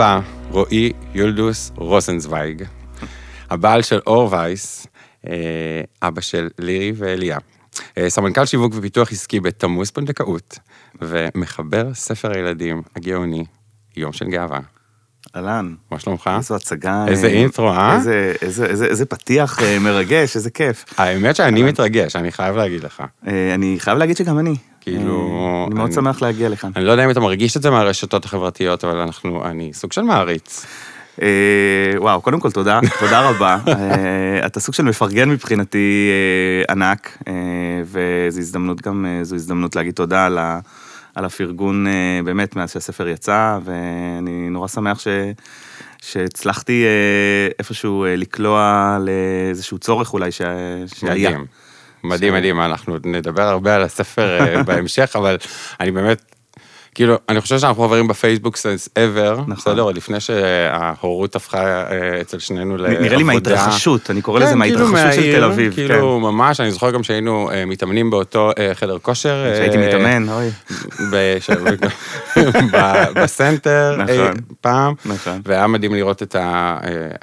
הבא, 0.00 0.20
רועי 0.50 0.92
יולדוס 1.14 1.72
רוזנצוויג, 1.76 2.64
הבעל 3.50 3.82
של 3.82 4.00
אור 4.06 4.32
וייס, 4.32 4.86
אה, 5.26 5.82
אבא 6.02 6.20
של 6.20 6.48
לירי 6.58 6.92
ואליה. 6.96 7.38
אה, 7.98 8.10
סמנכ"ל 8.10 8.46
שיווק 8.46 8.72
ופיתוח 8.76 9.12
עסקי 9.12 9.40
בתמוז 9.40 9.90
פונדקאות, 9.90 10.58
ומחבר 11.00 11.94
ספר 11.94 12.32
הילדים 12.32 12.82
הגאוני, 12.96 13.44
יום 13.96 14.12
של 14.12 14.28
גאווה. 14.28 14.60
אהלן, 15.36 15.74
מה 15.90 15.98
שלומך? 15.98 16.30
איזו 16.36 16.54
הצגה. 16.56 17.04
איזה 17.08 17.26
אה, 17.26 17.32
אינטרו, 17.32 17.68
אה? 17.72 17.96
איזה- 17.96 18.32
איזה- 18.42 18.66
איזה 18.66 18.84
איזה 18.86 19.06
פתיח 19.06 19.62
אה, 19.62 19.78
מרגש, 19.78 20.36
איזה 20.36 20.50
כיף. 20.50 20.84
האמת 20.98 21.36
שאני 21.36 21.62
מתרגש, 21.62 22.16
אני 22.16 22.32
חייב 22.32 22.56
להגיד 22.56 22.84
לך. 22.84 23.02
אה, 23.26 23.54
אני 23.54 23.76
חייב 23.78 23.98
להגיד 23.98 24.16
שגם 24.16 24.38
אני. 24.38 24.54
כאילו, 24.80 25.38
אה, 25.40 25.66
אני 25.66 25.74
מאוד 25.74 25.92
שמח 25.92 26.22
להגיע 26.22 26.48
לכאן. 26.48 26.70
אני 26.76 26.84
לא 26.84 26.92
יודע 26.92 27.04
אם 27.04 27.10
אתה 27.10 27.20
מרגיש 27.20 27.56
את 27.56 27.62
זה 27.62 27.70
מהרשתות 27.70 28.24
החברתיות, 28.24 28.84
אבל 28.84 28.96
אנחנו, 28.96 29.44
אני 29.44 29.70
סוג 29.72 29.92
של 29.92 30.02
מעריץ. 30.02 30.66
אה, 31.22 31.28
וואו, 31.96 32.20
קודם 32.20 32.40
כל 32.40 32.50
תודה, 32.50 32.80
תודה 33.00 33.28
רבה. 33.28 33.58
אה, 33.68 34.46
אתה 34.46 34.60
סוג 34.60 34.74
של 34.74 34.82
מפרגן 34.82 35.28
מבחינתי 35.30 36.08
אה, 36.68 36.72
ענק, 36.72 37.18
אה, 37.28 37.32
וזו 37.84 38.38
הזדמנות 38.40 38.80
גם, 38.80 39.06
אה, 39.08 39.24
זו 39.24 39.34
הזדמנות 39.34 39.76
להגיד 39.76 39.94
תודה 39.94 40.26
על 40.26 40.38
ה- 40.38 40.58
על 41.14 41.24
הפרגון 41.24 41.86
אה, 41.86 42.20
באמת 42.24 42.56
מאז 42.56 42.72
שהספר 42.72 43.08
יצא, 43.08 43.58
ואני 43.64 44.50
נורא 44.50 44.68
שמח 44.68 44.98
ש... 44.98 45.08
שהצלחתי 46.02 46.84
אה, 46.84 47.48
איפשהו 47.58 48.04
אה, 48.04 48.16
לקלוע 48.16 48.98
לאיזשהו 49.00 49.78
צורך 49.78 50.12
אולי 50.12 50.32
ש... 50.32 50.42
שהיה. 50.94 51.30
מדהים. 51.30 51.46
מדהים, 52.04 52.34
מדהים, 52.34 52.60
אנחנו 52.60 52.96
נדבר 53.04 53.42
הרבה 53.42 53.76
על 53.76 53.82
הספר 53.82 54.38
בהמשך, 54.66 55.12
אבל 55.14 55.36
אני 55.80 55.90
באמת, 55.90 56.34
כאילו, 56.94 57.14
אני 57.28 57.40
חושב 57.40 57.58
שאנחנו 57.58 57.82
חברים 57.84 58.08
בפייסבוק 58.08 58.56
סנס 58.56 58.88
ever, 58.88 59.32
נכון. 59.40 59.54
בסדר? 59.54 59.82
עוד 59.82 59.96
לפני 59.96 60.20
שההורות 60.20 61.36
הפכה 61.36 61.58
אה, 61.90 62.20
אצל 62.20 62.38
שנינו 62.38 62.76
לעבודה. 62.76 63.00
נראה 63.00 63.16
לי 63.16 63.22
מההתרחשות, 63.22 64.10
אני 64.10 64.22
קורא 64.22 64.40
לזה 64.40 64.52
כן, 64.54 64.60
כאילו 64.62 64.86
מההתרחשות 64.88 65.24
של 65.24 65.32
תל 65.36 65.44
אביב. 65.44 65.74
כן. 65.76 65.88
כאילו, 65.88 66.20
ממש, 66.20 66.60
אני 66.60 66.70
זוכר 66.70 66.90
גם 66.90 67.02
שהיינו 67.02 67.50
אה, 67.50 67.64
מתאמנים 67.66 68.10
באותו 68.10 68.50
אה, 68.58 68.74
חדר 68.74 68.98
כושר. 68.98 69.44
אה, 69.46 69.52
כשהייתי 69.54 69.76
מתאמן, 69.76 70.28
אוי. 70.28 70.48
בש- 71.12 71.50
בסנטר 73.14 73.96
נכון. 73.98 74.14
אי 74.14 74.42
פעם, 74.60 74.94
נכון. 75.04 75.40
והיה 75.44 75.66
מדהים 75.66 75.94
לראות 75.94 76.22
את 76.22 76.34
ה... 76.34 76.76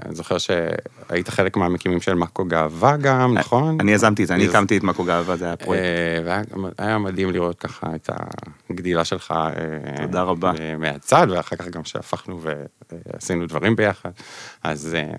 אני 0.06 0.16
זוכר 0.16 0.38
שהיית 0.38 1.30
חלק 1.30 1.58
מהמקימים 1.58 2.02
של 2.02 2.14
מאקו 2.14 2.46
גאווה 2.46 2.98
גם, 2.98 3.34
נכון? 3.34 3.78
אני 3.80 3.92
יזמתי 3.94 4.24
את 4.24 4.28
זה, 4.28 4.34
אני 4.36 4.46
הקמתי 4.48 4.78
את 4.78 4.84
מאקו 4.84 5.04
גאווה, 5.04 5.36
זה 5.38 5.46
היה 5.46 5.56
פרויקט. 5.56 5.84
והיה 6.26 6.42
היה 6.78 6.98
מדהים 6.98 7.32
לראות 7.32 7.60
ככה 7.60 7.88
את 7.96 8.10
הגדילה 8.70 9.06
שלך. 9.06 9.34
תודה 10.02 10.22
רבה. 10.22 10.52
מהצד, 10.78 11.28
ואחר 11.30 11.56
כך 11.56 11.68
גם 11.68 11.84
שהפכנו 11.84 12.42
ועשינו 12.92 13.46
דברים 13.46 13.76
ביחד. 13.76 14.10
אז 14.64 14.96
אה, 14.96 15.18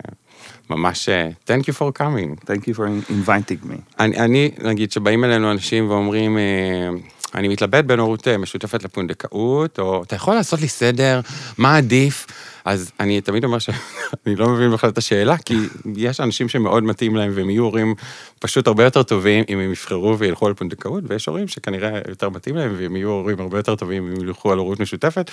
ממש, 0.69 1.09
אה, 1.09 1.29
thank 1.47 1.63
you 1.63 1.73
for 1.73 1.99
coming. 1.99 2.43
Thank 2.45 2.61
you 2.61 2.75
for 2.75 3.11
inviting 3.11 3.65
me. 3.65 3.75
אני, 3.99 4.17
אני, 4.17 4.51
נגיד, 4.57 4.91
שבאים 4.91 5.23
אלינו 5.23 5.51
אנשים 5.51 5.89
ואומרים, 5.89 6.37
אה, 6.37 6.89
אני 7.35 7.47
מתלבט 7.47 7.85
בין 7.85 7.99
הורות 7.99 8.27
משותפת 8.27 8.83
לפונדקאות, 8.83 9.79
או 9.79 10.03
אתה 10.03 10.15
יכול 10.15 10.33
לעשות 10.33 10.61
לי 10.61 10.67
סדר, 10.67 11.21
מה 11.57 11.77
עדיף? 11.77 12.27
אז 12.69 12.91
אני 12.99 13.21
תמיד 13.21 13.43
אומר 13.43 13.59
שאני 13.59 14.35
לא 14.39 14.49
מבין 14.49 14.71
בכלל 14.71 14.89
את 14.89 14.97
השאלה, 14.97 15.37
כי 15.37 15.55
יש 15.95 16.19
אנשים 16.19 16.49
שמאוד 16.49 16.83
מתאים 16.83 17.15
להם 17.15 17.31
והם 17.35 17.49
יהיו 17.49 17.63
הורים 17.63 17.95
פשוט 18.39 18.67
הרבה 18.67 18.83
יותר 18.83 19.03
טובים 19.03 19.43
אם 19.49 19.59
הם 19.59 19.71
יבחרו 19.71 20.19
וילכו 20.19 20.47
על 20.47 20.53
פונדקאות, 20.53 21.03
ויש 21.07 21.25
הורים 21.25 21.47
שכנראה 21.47 21.99
יותר 22.09 22.29
מתאים 22.29 22.55
להם 22.55 22.75
והם 22.77 22.95
יהיו 22.95 23.09
הורים 23.09 23.39
הרבה 23.39 23.59
יותר 23.59 23.75
טובים 23.75 24.07
אם 24.07 24.21
ילכו 24.21 24.51
על 24.51 24.57
הורות 24.57 24.79
משותפת, 24.79 25.31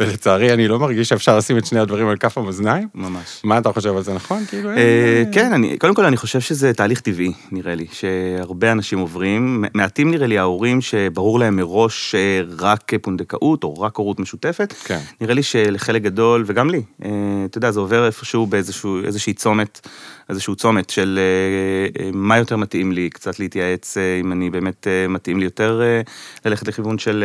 ולצערי 0.00 0.52
אני 0.52 0.68
לא 0.68 0.78
מרגיש 0.78 1.08
שאפשר 1.08 1.36
לשים 1.38 1.58
את 1.58 1.66
שני 1.66 1.80
הדברים 1.80 2.08
על 2.08 2.16
כף 2.16 2.38
המאזניים. 2.38 2.88
ממש. 2.94 3.40
מה 3.44 3.58
אתה 3.58 3.72
חושב 3.72 3.96
על 3.96 4.02
זה, 4.02 4.14
נכון? 4.14 4.44
כאילו, 4.46 4.70
אה, 4.70 4.76
אה, 4.76 5.22
כן, 5.32 5.76
קודם 5.78 5.94
כל 5.94 6.04
אני 6.04 6.16
חושב 6.16 6.40
שזה 6.40 6.72
תהליך 6.72 7.00
טבעי, 7.00 7.32
נראה 7.52 7.74
לי, 7.74 7.86
שהרבה 7.92 8.72
אנשים 8.72 8.98
עוברים. 8.98 9.64
מעטים 9.74 10.10
נראה 10.10 10.26
לי 10.26 10.38
ההורים 10.38 10.80
שברור 10.80 11.38
להם 11.38 11.56
מראש 11.56 12.14
שרק 12.14 12.90
פונדקאות 13.02 13.64
או 13.64 13.80
רק 13.80 13.96
הורות 13.96 14.20
משותפת. 14.20 14.72
כן. 14.84 15.00
נראה 15.20 15.34
לי 15.34 15.42
שלחלק 15.42 16.02
גדול, 16.02 16.44
וגם 16.46 16.70
לי, 16.70 16.77
אה, 17.04 17.10
אתה 17.44 17.58
יודע, 17.58 17.70
זה 17.70 17.80
עובר 17.80 18.06
איפשהו 18.06 18.46
באיזושהי 18.46 19.32
צומת, 19.34 19.88
איזשהו 20.28 20.54
צומת 20.54 20.90
של 20.90 21.18
אה, 21.18 22.04
אה, 22.04 22.10
מה 22.12 22.38
יותר 22.38 22.56
מתאים 22.56 22.92
לי, 22.92 23.10
קצת 23.10 23.40
להתייעץ 23.40 23.96
אם 24.20 24.32
אני 24.32 24.50
באמת 24.50 24.86
מתאים 25.08 25.38
לי 25.38 25.44
יותר 25.44 25.82
ללכת 26.44 26.68
לכיוון 26.68 26.98
של 26.98 27.24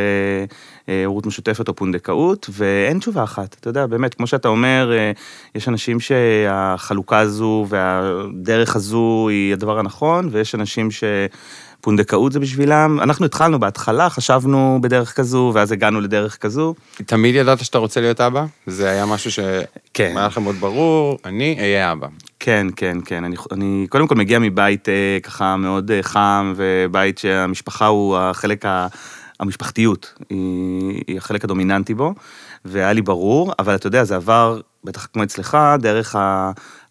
הורות 1.05 1.25
משותפת 1.25 1.67
או 1.67 1.75
פונדקאות, 1.75 2.49
ואין 2.53 2.99
תשובה 2.99 3.23
אחת, 3.23 3.55
אתה 3.59 3.69
יודע, 3.69 3.85
באמת, 3.85 4.13
כמו 4.13 4.27
שאתה 4.27 4.47
אומר, 4.47 4.91
יש 5.55 5.67
אנשים 5.67 5.99
שהחלוקה 5.99 7.19
הזו 7.19 7.65
והדרך 7.69 8.75
הזו 8.75 9.27
היא 9.29 9.53
הדבר 9.53 9.79
הנכון, 9.79 10.29
ויש 10.31 10.55
אנשים 10.55 10.91
ש... 10.91 11.03
פונדקאות 11.83 12.31
זה 12.31 12.39
בשבילם, 12.39 12.99
אנחנו 13.01 13.25
התחלנו 13.25 13.59
בהתחלה, 13.59 14.09
חשבנו 14.09 14.79
בדרך 14.81 15.15
כזו, 15.15 15.51
ואז 15.53 15.71
הגענו 15.71 16.01
לדרך 16.01 16.37
כזו. 16.37 16.73
תמיד 17.05 17.35
ידעת 17.35 17.65
שאתה 17.65 17.77
רוצה 17.77 18.01
להיות 18.01 18.21
אבא? 18.21 18.45
זה 18.67 18.89
היה 18.89 19.05
משהו 19.05 19.31
שהיה 19.31 19.61
כן. 19.93 20.13
לכם 20.17 20.43
מאוד 20.43 20.55
ברור, 20.55 21.17
אני 21.25 21.55
אהיה 21.59 21.91
אבא. 21.91 22.07
כן, 22.39 22.67
כן, 22.75 22.97
כן. 23.05 23.23
אני, 23.23 23.35
אני 23.51 23.87
קודם 23.89 24.07
כל 24.07 24.15
מגיע 24.15 24.39
מבית 24.39 24.89
אה, 24.89 25.17
ככה 25.23 25.55
מאוד 25.57 25.91
אה, 25.91 26.03
חם, 26.03 26.53
ובית 26.55 27.17
שהמשפחה 27.17 27.85
הוא 27.85 28.17
החלק, 28.17 28.65
ה, 28.65 28.87
המשפחתיות, 29.39 30.13
היא, 30.29 31.03
היא 31.07 31.17
החלק 31.17 31.43
הדומיננטי 31.43 31.93
בו, 31.93 32.13
והיה 32.65 32.93
לי 32.93 33.01
ברור, 33.01 33.53
אבל 33.59 33.75
אתה 33.75 33.87
יודע, 33.87 34.03
זה 34.03 34.15
עבר, 34.15 34.59
בטח 34.83 35.07
כמו 35.13 35.23
אצלך, 35.23 35.57
דרך 35.79 36.15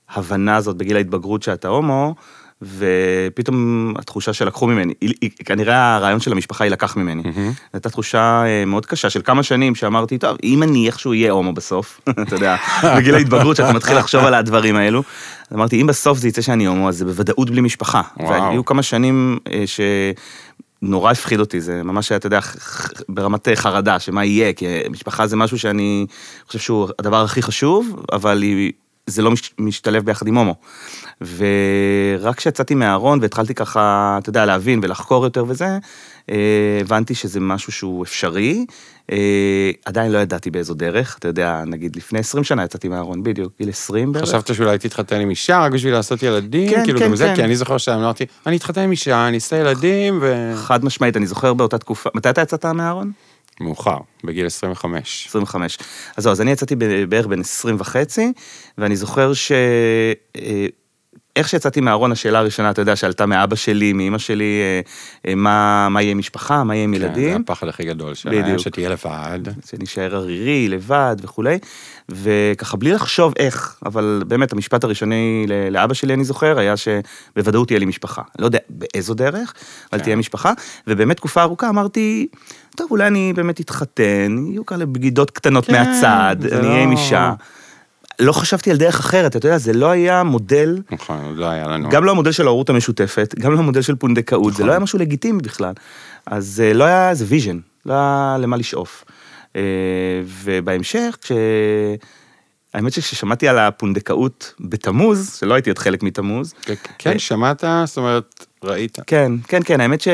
ההבנה 0.09 0.57
הזאת 0.57 0.77
בגיל 0.77 0.97
ההתבגרות 0.97 1.43
שאתה 1.43 1.69
הומו, 1.69 2.15
ופתאום 2.63 3.95
התחושה 3.99 4.33
שלקחו 4.33 4.67
ממני, 4.67 4.95
היא, 5.01 5.15
היא, 5.21 5.31
כנראה 5.45 5.97
הרעיון 5.97 6.21
של 6.21 6.33
המשפחה 6.33 6.65
יילקח 6.65 6.97
ממני. 6.97 7.23
זו 7.23 7.41
הייתה 7.73 7.91
תחושה 7.91 8.43
אה, 8.47 8.65
מאוד 8.65 8.87
קשה 8.87 9.11
של 9.11 9.23
כמה 9.23 9.43
שנים 9.43 9.75
שאמרתי, 9.75 10.19
טוב, 10.19 10.37
אם 10.45 10.63
אני 10.63 10.87
איכשהו 10.87 11.11
אהיה 11.11 11.33
הומו 11.33 11.53
בסוף, 11.53 12.01
אתה 12.23 12.35
יודע, 12.35 12.57
בגיל 12.97 13.15
ההתבגרות 13.15 13.57
שאתה 13.57 13.73
מתחיל 13.73 13.99
לחשוב 13.99 14.25
על 14.25 14.35
הדברים 14.35 14.77
האלו, 14.77 15.03
אמרתי, 15.55 15.81
אם 15.81 15.87
בסוף 15.87 16.19
זה 16.19 16.29
יצא 16.29 16.43
שאני 16.43 16.65
הומו, 16.65 16.89
אז 16.89 16.97
זה 16.97 17.05
בוודאות 17.05 17.51
בלי 17.51 17.61
משפחה. 17.61 18.03
וואו. 18.21 18.31
והיו 18.31 18.65
כמה 18.65 18.83
שנים 18.83 19.39
אה, 19.53 19.63
ש... 19.67 19.81
נורא 20.83 21.13
הפחיד 21.13 21.41
אותי, 21.41 21.61
זה 21.61 21.83
ממש 21.83 22.13
היה, 22.13 22.17
אתה 22.17 22.27
יודע, 22.27 22.41
ברמת 23.09 23.49
אה, 23.49 23.57
חרדה, 23.57 23.99
שמה 23.99 24.25
יהיה, 24.25 24.53
כי 24.53 24.67
משפחה 24.91 25.27
זה 25.27 25.37
משהו 25.37 25.59
שאני 25.59 26.07
חושב 26.47 26.59
שהוא 26.59 26.89
הדבר 26.99 27.25
הכי 27.25 27.43
חשוב, 27.43 28.03
אבל 28.13 28.43
היא, 28.43 28.73
זה 29.07 29.23
לא 29.23 29.31
מש, 29.31 29.55
משתלב 29.59 30.05
ביחד 30.05 30.27
עם 30.27 30.39
הומו. 30.39 30.55
ורק 31.37 32.37
כשיצאתי 32.37 32.75
מהארון 32.75 33.19
והתחלתי 33.23 33.55
ככה, 33.55 34.19
אתה 34.23 34.29
יודע, 34.29 34.47
להבין 34.47 34.81
ולחקור 34.83 35.25
יותר 35.25 35.45
וזה, 35.49 35.79
אה, 36.31 36.79
הבנתי 36.81 37.15
שזה 37.15 37.41
משהו 37.41 37.73
שהוא 37.73 38.05
אפשרי. 38.05 38.67
אה, 39.13 39.71
עדיין 39.85 40.13
לא 40.13 40.19
ידעתי 40.19 40.51
באיזו 40.51 40.75
דרך, 40.75 41.17
אתה 41.19 41.29
יודע, 41.29 41.63
נגיד 41.67 41.97
לפני 41.97 42.19
20 42.19 42.45
שנה 42.45 42.65
יצאתי 42.65 42.89
מהארון, 42.89 43.23
בדיוק, 43.23 43.53
גיל 43.59 43.69
20 43.69 44.13
בערך. 44.13 44.29
חשבת 44.29 44.55
שאולי 44.55 44.79
תתחתן 44.79 45.21
עם 45.21 45.31
אישה 45.31 45.61
רק 45.61 45.73
בשביל 45.73 45.93
לעשות 45.93 46.23
ילדים? 46.23 46.71
כן, 46.71 46.85
כאילו 46.85 46.99
כן, 46.99 47.05
גם 47.05 47.17
זה, 47.17 47.25
כן. 47.25 47.35
כי 47.35 47.45
אני 47.45 47.57
זוכר 47.57 47.79
שאמרתי, 47.79 48.25
אני 48.47 48.57
אתחתן 48.57 48.81
עם 48.81 48.91
אישה, 48.91 49.29
אני 49.29 49.35
אעשה 49.37 49.57
ילדים, 49.57 50.19
ו... 50.23 50.53
חד 50.57 50.85
משמעית, 50.85 51.17
אני 51.17 51.27
זוכר 51.27 51.55
באותה 51.55 51.79
תקופה, 51.79 52.11
מתי 52.15 52.31
אתה 52.31 52.41
יצאת 52.41 52.65
מהארון? 52.65 53.13
מאוחר, 53.61 53.97
בגיל 54.25 54.47
25. 54.47 55.27
25. 55.29 55.79
אז 56.17 56.23
זהו, 56.25 56.33
אז 56.33 56.41
אני 56.41 56.51
יצאתי 56.51 56.77
בערך 57.09 57.27
בן 57.27 57.41
20 57.41 57.77
וחצי, 57.79 58.33
ואני 58.79 58.97
זוכר 58.97 59.33
ש... 59.35 59.53
איך 61.37 61.49
שיצאתי 61.49 61.81
מהארון, 61.81 62.13
השאלה 62.13 62.39
הראשונה, 62.39 62.71
אתה 62.71 62.83
יודע, 62.83 62.97
שעלתה 62.97 63.27
מאבא 63.27 63.57
שלי, 63.57 63.93
מאמא 63.93 64.19
שלי, 64.19 64.61
אה, 64.63 64.81
אה, 65.31 65.35
מה, 65.35 65.89
מה 65.89 66.03
יהיה 66.03 66.13
עם 66.13 66.19
משפחה, 66.19 66.65
מה 66.65 66.75
יהיה 66.75 66.85
עם 66.85 66.95
כן, 66.95 67.01
זה 67.01 67.07
ילדים, 67.07 67.41
הפחד 67.41 67.69
הכי 67.69 67.85
גדול 67.85 68.15
שלהם, 68.15 68.43
בדיוק. 68.43 68.59
שתהיה 68.59 68.89
לבד. 68.89 69.39
שנשאר 69.67 70.17
ערירי, 70.17 70.69
לבד 70.69 71.17
וכולי, 71.23 71.59
וככה 72.09 72.77
בלי 72.77 72.93
לחשוב 72.93 73.33
איך, 73.39 73.79
אבל 73.87 74.23
באמת 74.27 74.53
המשפט 74.53 74.85
הראשוני 74.85 75.47
לאבא 75.71 75.95
שלי, 75.95 76.15
אני 76.15 76.25
זוכר, 76.25 76.59
היה 76.59 76.75
שבוודאות 76.77 77.69
תהיה 77.69 77.79
לי 77.79 77.87
משפחה. 77.87 78.23
לא 78.39 78.45
יודע 78.45 78.59
באיזו 78.71 79.15
דרך, 79.15 79.55
אבל 79.93 79.99
כן. 79.99 80.05
תהיה 80.05 80.17
משפחה, 80.17 80.53
ובאמת 80.87 81.17
תקופה 81.17 81.43
ארוכה 81.43 81.69
אמרתי, 81.69 82.27
טוב, 82.77 82.91
אולי 82.91 83.07
אני 83.07 83.33
באמת 83.37 83.61
אתחתן, 83.61 84.45
יהיו 84.51 84.67
כאלה 84.67 84.87
בגידות 84.87 85.31
קטנות 85.31 85.67
כן, 85.67 85.73
מהצד, 85.73 86.37
אני 86.53 86.69
אהיה 86.69 86.83
עם 86.83 86.93
לא- 86.93 86.99
אישה. 86.99 87.33
לא 88.23 88.33
חשבתי 88.33 88.71
על 88.71 88.77
דרך 88.77 89.01
אחרת, 89.01 89.37
אתה 89.37 89.47
יודע, 89.47 89.59
זה 89.59 89.73
לא 89.73 89.91
היה 89.91 90.23
מודל, 90.23 90.79
נכון, 90.91 91.35
לא 91.37 91.47
היה 91.47 91.67
לנו. 91.69 91.89
גם 91.91 92.05
לא 92.05 92.11
המודל 92.11 92.33
של 92.33 92.47
ההורות 92.47 92.71
המשותפת, 92.71 93.35
גם 93.39 93.53
לא 93.53 93.59
המודל 93.59 93.83
של 93.83 93.95
פונדקאות, 93.95 94.53
זה 94.53 94.57
נכון. 94.59 94.67
לא 94.67 94.73
היה 94.73 94.79
משהו 94.81 94.99
לגיטימי 94.99 95.43
בכלל. 95.43 95.73
אז 96.27 96.63
אה, 96.65 96.73
לא 96.73 96.85
היה 96.85 97.11
איזה 97.11 97.25
vision, 97.29 97.59
לא 97.87 97.93
היה 97.95 98.37
למה 98.41 98.57
לשאוף. 98.57 99.05
אה, 99.57 99.61
ובהמשך, 100.45 101.17
כש... 101.23 101.33
האמת 102.75 102.93
שכששמעתי 102.93 103.49
על 103.49 103.59
הפונדקאות 103.59 104.55
בתמוז, 104.61 105.37
שלא 105.41 105.55
הייתי 105.55 105.71
עוד 105.71 105.79
חלק 105.79 106.03
מתמוז, 106.03 106.55
כן, 106.99 107.19
שמעת? 107.19 107.65
זאת 107.85 107.97
אומרת, 107.97 108.47
ראית? 108.65 108.99
כן, 109.07 109.33
כן, 109.49 109.61
כן, 109.65 109.81
האמת 109.81 110.01
ש... 110.01 110.09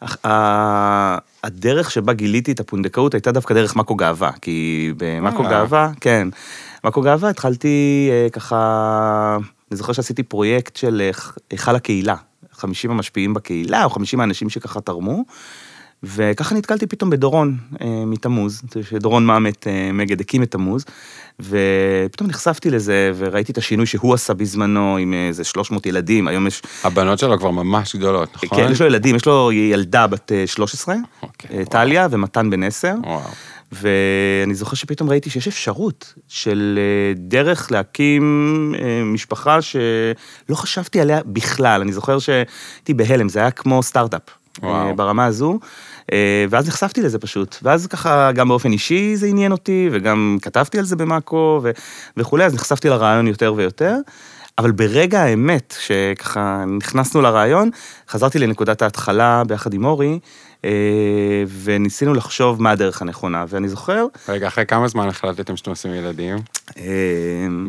אך- 0.00 0.26
ה- 0.26 1.18
הדרך 1.44 1.90
שבה 1.90 2.12
גיליתי 2.12 2.52
את 2.52 2.60
הפונדקאות 2.60 3.14
הייתה 3.14 3.32
דווקא 3.32 3.54
דרך 3.54 3.76
מאקו 3.76 3.94
גאווה, 3.94 4.30
כי 4.42 4.92
במאקו. 4.96 5.42
גאווה, 5.42 5.90
כן, 6.00 6.28
מאקו 6.84 7.00
גאווה 7.00 7.30
התחלתי 7.30 8.08
אה, 8.10 8.30
ככה, 8.32 9.38
אני 9.70 9.76
זוכר 9.76 9.92
שעשיתי 9.92 10.22
פרויקט 10.22 10.76
של 10.76 11.02
אה, 11.04 11.10
היכל 11.50 11.76
הקהילה, 11.76 12.14
50 12.52 12.90
המשפיעים 12.90 13.34
בקהילה, 13.34 13.84
או 13.84 13.90
50 13.90 14.20
האנשים 14.20 14.50
שככה 14.50 14.80
תרמו, 14.80 15.24
וככה 16.02 16.54
נתקלתי 16.54 16.86
פתאום 16.86 17.10
בדורון 17.10 17.56
אה, 17.80 17.86
מתמוז, 18.06 18.62
שדורון 18.82 19.26
מאמת 19.26 19.66
אה, 19.66 19.90
מגד 19.92 20.20
הקים 20.20 20.42
את 20.42 20.50
תמוז, 20.50 20.84
ופתאום 21.40 22.28
נחשפתי 22.28 22.70
לזה, 22.70 23.12
וראיתי 23.16 23.52
את 23.52 23.58
השינוי 23.58 23.86
שהוא 23.86 24.14
עשה 24.14 24.34
בזמנו 24.34 24.96
עם 24.96 25.14
איזה 25.14 25.44
300 25.44 25.86
ילדים, 25.86 26.28
היום 26.28 26.46
יש, 26.46 26.62
הבנות 26.84 27.18
שלו 27.18 27.38
כבר 27.38 27.50
ממש 27.50 27.96
גדולות, 27.96 28.28
נכון? 28.34 28.58
כן, 28.58 28.72
יש 28.72 28.80
לו 28.80 28.86
ילדים, 28.86 29.16
יש 29.16 29.26
לו 29.26 29.52
ילדה 29.52 30.06
בת 30.06 30.32
אה, 30.32 30.46
13, 30.46 30.94
אוקיי, 31.22 31.50
אה, 31.50 31.56
וואו. 31.56 31.66
טליה 31.66 32.08
ומתן 32.10 32.50
בן 32.50 32.62
10, 32.62 32.94
וואו. 33.04 33.20
ואני 33.72 34.54
זוכר 34.54 34.76
שפתאום 34.76 35.10
ראיתי 35.10 35.30
שיש 35.30 35.48
אפשרות 35.48 36.14
של 36.28 36.78
אה, 36.78 37.14
דרך 37.16 37.72
להקים 37.72 38.74
אה, 38.78 39.04
משפחה 39.04 39.62
שלא 39.62 40.54
חשבתי 40.54 41.00
עליה 41.00 41.20
בכלל. 41.26 41.80
אני 41.80 41.92
זוכר 41.92 42.18
שהייתי 42.18 42.94
בהלם, 42.94 43.28
זה 43.28 43.40
היה 43.40 43.50
כמו 43.50 43.82
סטארט-אפ. 43.82 44.22
וואו. 44.62 44.88
אה, 44.88 44.92
ברמה 44.92 45.24
הזו, 45.24 45.58
ואז 46.50 46.68
נחשפתי 46.68 47.02
לזה 47.02 47.18
פשוט. 47.18 47.56
ואז 47.62 47.86
ככה, 47.86 48.32
גם 48.32 48.48
באופן 48.48 48.72
אישי 48.72 49.16
זה 49.16 49.26
עניין 49.26 49.52
אותי, 49.52 49.88
וגם 49.92 50.38
כתבתי 50.42 50.78
על 50.78 50.84
זה 50.84 50.96
במאקו 50.96 51.62
וכולי, 52.16 52.44
אז 52.44 52.54
נחשפתי 52.54 52.88
לרעיון 52.88 53.26
יותר 53.26 53.54
ויותר. 53.56 53.96
אבל 54.58 54.70
ברגע 54.70 55.22
האמת, 55.22 55.74
שככה 55.80 56.64
נכנסנו 56.78 57.20
לרעיון, 57.20 57.70
חזרתי 58.08 58.38
לנקודת 58.38 58.82
ההתחלה 58.82 59.42
ביחד 59.46 59.74
עם 59.74 59.84
אורי, 59.84 60.18
אה, 60.64 60.70
וניסינו 61.62 62.14
לחשוב 62.14 62.62
מה 62.62 62.70
הדרך 62.70 63.02
הנכונה. 63.02 63.44
ואני 63.48 63.68
זוכר, 63.68 64.06
רגע, 64.28 64.48
אחרי 64.48 64.66
כמה 64.66 64.88
זמן 64.88 65.08
החלטתם 65.08 65.56
שאתם 65.56 65.70
עושים 65.70 65.94
ילדים 65.94 66.36
אה, 66.78 66.82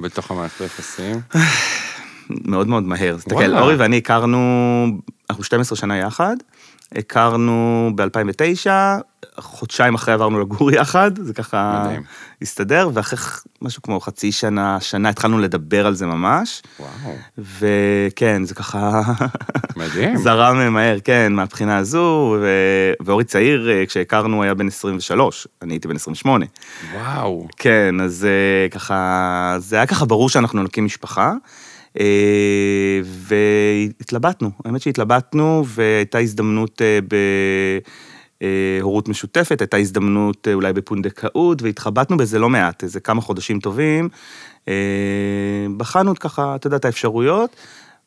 בתוך 0.01 0.31
המערכת 0.31 0.61
היחסים? 0.61 1.21
מאוד 2.29 2.67
מאוד 2.67 2.83
מהר. 2.83 3.17
תסתכל. 3.17 3.57
אורי 3.57 3.75
ואני 3.75 3.97
הכרנו, 3.97 4.39
אנחנו 5.29 5.43
12 5.43 5.77
שנה 5.77 5.97
יחד, 5.97 6.35
הכרנו 6.95 7.89
ב-2009, 7.95 8.67
חודשיים 9.37 9.95
אחרי 9.95 10.13
עברנו 10.13 10.39
לגור 10.39 10.71
יחד, 10.71 11.11
זה 11.21 11.33
ככה 11.33 11.83
מדהים. 11.85 12.03
הסתדר, 12.41 12.89
ואחרי 12.93 13.19
משהו 13.61 13.81
כמו 13.81 13.99
חצי 13.99 14.31
שנה, 14.31 14.77
שנה, 14.81 15.09
התחלנו 15.09 15.39
לדבר 15.39 15.87
על 15.87 15.95
זה 15.95 16.05
ממש, 16.05 16.61
וואו, 16.79 17.15
וכן, 17.37 18.43
זה 18.43 18.55
ככה 18.55 19.01
מדהים. 19.75 20.17
זרם 20.23 20.73
מהר, 20.73 20.99
כן, 20.99 21.33
מהבחינה 21.33 21.77
הזו, 21.77 22.37
ו- 22.41 22.93
ואורי 23.05 23.23
צעיר, 23.23 23.69
אה, 23.71 23.85
כשהכרנו 23.85 24.43
היה 24.43 24.53
בן 24.53 24.67
23, 24.67 25.47
אני 25.61 25.73
הייתי 25.73 25.87
בן 25.87 25.95
28. 25.95 26.45
וואו. 26.93 27.47
כן, 27.57 28.01
אז 28.01 28.27
אה, 28.29 28.69
ככה, 28.69 29.55
זה 29.59 29.75
היה 29.75 29.85
ככה 29.85 30.05
ברור 30.05 30.29
שאנחנו 30.29 30.63
נקים 30.63 30.85
משפחה, 30.85 31.33
והתלבטנו, 33.03 34.51
האמת 34.65 34.81
שהתלבטנו, 34.81 35.63
והייתה 35.67 36.19
הזדמנות 36.19 36.81
אה, 36.81 36.99
בהורות 38.79 39.07
משותפת, 39.09 39.61
הייתה 39.61 39.77
הזדמנות 39.77 40.47
אה, 40.47 40.53
אולי 40.53 40.73
בפונדקאות, 40.73 41.61
והתחבטנו 41.61 42.17
בזה 42.17 42.39
לא 42.39 42.49
מעט, 42.49 42.83
איזה 42.83 42.99
כמה 42.99 43.21
חודשים 43.21 43.59
טובים. 43.59 44.09
אה, 44.67 44.73
בחנו 45.77 46.15
ככה, 46.15 46.55
אתה 46.55 46.67
יודע, 46.67 46.77
את 46.77 46.85
האפשרויות, 46.85 47.55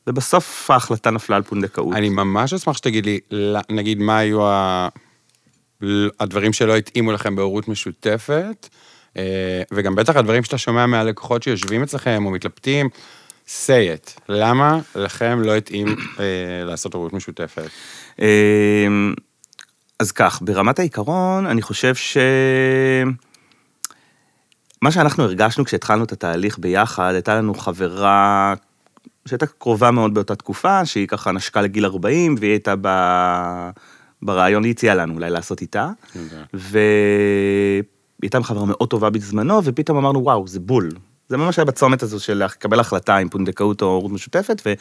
ובסוף 0.06 0.70
ההחלטה 0.70 1.10
נפלה 1.10 1.36
על 1.36 1.42
פונדקאות. 1.42 1.94
אני 1.94 2.08
ממש 2.08 2.52
אשמח 2.52 2.76
שתגיד 2.76 3.06
לי, 3.06 3.20
נגיד, 3.70 3.98
מה 3.98 4.18
היו 4.18 4.46
ה- 4.46 4.88
הדברים 6.20 6.52
שלא 6.52 6.76
התאימו 6.76 7.12
לכם 7.12 7.36
בהורות 7.36 7.68
משותפת, 7.68 8.68
אה, 9.16 9.62
וגם 9.72 9.94
בטח 9.94 10.16
הדברים 10.16 10.44
שאתה 10.44 10.58
שומע 10.58 10.86
מהלקוחות 10.86 11.42
שיושבים 11.42 11.82
אצלכם 11.82 12.22
או 12.26 12.30
מתלבטים, 12.30 12.88
say 13.48 14.06
it. 14.06 14.20
למה 14.28 14.80
לכם 14.94 15.42
לא 15.42 15.56
התאים 15.56 15.86
אה, 16.18 16.64
לעשות 16.64 16.94
הורות 16.94 17.12
משותפת? 17.12 17.68
אמ, 18.18 19.14
אז 19.98 20.12
כך, 20.12 20.38
ברמת 20.42 20.78
העיקרון, 20.78 21.46
אני 21.46 21.62
חושב 21.62 21.94
ש... 21.94 22.16
מה 24.82 24.92
שאנחנו 24.92 25.24
הרגשנו 25.24 25.64
כשהתחלנו 25.64 26.04
את 26.04 26.12
התהליך 26.12 26.58
ביחד, 26.58 27.12
הייתה 27.12 27.34
לנו 27.34 27.54
חברה 27.54 28.54
שהייתה 29.28 29.46
קרובה 29.46 29.90
מאוד 29.90 30.14
באותה 30.14 30.34
תקופה, 30.34 30.84
שהיא 30.84 31.08
ככה 31.08 31.32
נשקה 31.32 31.60
לגיל 31.60 31.84
40, 31.84 32.34
והיא 32.38 32.50
הייתה 32.50 32.74
ב... 32.80 32.88
ברעיון, 34.22 34.64
היא 34.64 34.70
הציעה 34.70 34.94
לנו 34.94 35.14
אולי 35.14 35.30
לעשות 35.30 35.60
איתה, 35.60 35.90
והיא 36.54 37.82
הייתה 38.22 38.42
חברה 38.42 38.66
מאוד 38.66 38.88
טובה 38.88 39.10
בזמנו, 39.10 39.60
ופתאום 39.64 39.98
אמרנו, 39.98 40.24
וואו, 40.24 40.46
זה 40.46 40.60
בול. 40.60 40.88
זה 41.28 41.36
ממש 41.36 41.58
היה 41.58 41.64
בצומת 41.64 42.02
הזו 42.02 42.20
של 42.20 42.44
לקבל 42.44 42.80
החלטה 42.80 43.16
עם 43.16 43.28
פונדקאות 43.28 43.82
או 43.82 43.86
הורות 43.86 44.12
משותפת, 44.12 44.62
ו... 44.66 44.72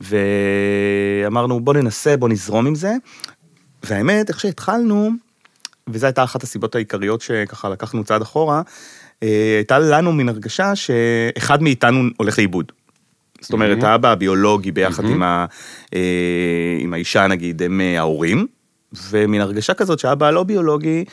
ואמרנו, 0.00 1.60
בוא 1.60 1.74
ננסה, 1.74 2.16
בוא 2.16 2.28
נזרום 2.28 2.66
עם 2.66 2.74
זה. 2.74 2.92
והאמת, 3.82 4.28
איך 4.28 4.40
שהתחלנו, 4.40 5.10
וזו 5.88 6.06
הייתה 6.06 6.24
אחת 6.24 6.42
הסיבות 6.42 6.74
העיקריות 6.74 7.20
שככה 7.20 7.68
לקחנו 7.68 8.04
צעד 8.04 8.22
אחורה, 8.22 8.62
אה, 9.22 9.54
הייתה 9.56 9.78
לנו 9.78 10.12
מין 10.12 10.28
הרגשה 10.28 10.72
שאחד 10.76 11.62
מאיתנו 11.62 12.08
הולך 12.16 12.38
לאיבוד. 12.38 12.72
זאת 13.40 13.52
אומרת, 13.52 13.78
Mhm. 13.82 13.86
האבא 13.86 14.12
הביולוגי 14.12 14.72
ביחד 14.72 15.04
Mhm. 15.04 15.08
עם, 15.08 15.22
ה, 15.22 15.46
אה, 15.94 16.76
עם 16.78 16.94
האישה, 16.94 17.26
נגיד, 17.26 17.62
הם 17.62 17.80
אה, 17.80 17.98
ההורים, 17.98 18.46
ומין 19.10 19.40
הרגשה 19.40 19.74
כזאת 19.74 19.98
שהאבא 19.98 20.26
הלא 20.26 20.42
ביולוגי, 20.42 21.04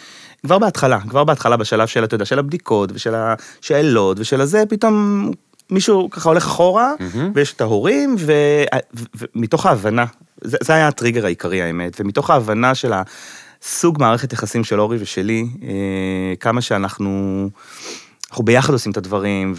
כבר 0.47 0.59
בהתחלה, 0.59 0.99
כבר 1.09 1.23
בהתחלה 1.23 1.57
בשלב 1.57 1.87
של, 1.87 2.03
אתה 2.03 2.15
יודע, 2.15 2.25
של 2.25 2.39
הבדיקות 2.39 2.89
ושל 2.93 3.15
השאלות 3.15 4.19
ושל 4.19 4.41
הזה, 4.41 4.63
פתאום 4.69 5.31
מישהו 5.69 6.09
ככה 6.09 6.29
הולך 6.29 6.45
אחורה, 6.45 6.93
מהמם. 6.99 7.31
ויש 7.35 7.53
את 7.53 7.61
ההורים, 7.61 8.15
ו- 8.19 8.63
ו- 8.95 9.25
ומתוך 9.35 9.65
ההבנה, 9.65 10.05
זה, 10.41 10.57
זה 10.61 10.73
היה 10.73 10.87
הטריגר 10.87 11.25
העיקרי 11.25 11.61
האמת, 11.61 11.97
ומתוך 11.99 12.29
ההבנה 12.29 12.75
של 12.75 12.91
הסוג 13.61 13.97
מערכת 13.99 14.33
יחסים 14.33 14.63
של 14.63 14.79
אורי 14.79 14.97
ושלי, 15.01 15.47
אה, 15.63 16.35
כמה 16.39 16.61
שאנחנו, 16.61 17.49
אנחנו 18.29 18.45
ביחד 18.45 18.73
עושים 18.73 18.91
את 18.91 18.97
הדברים, 18.97 19.53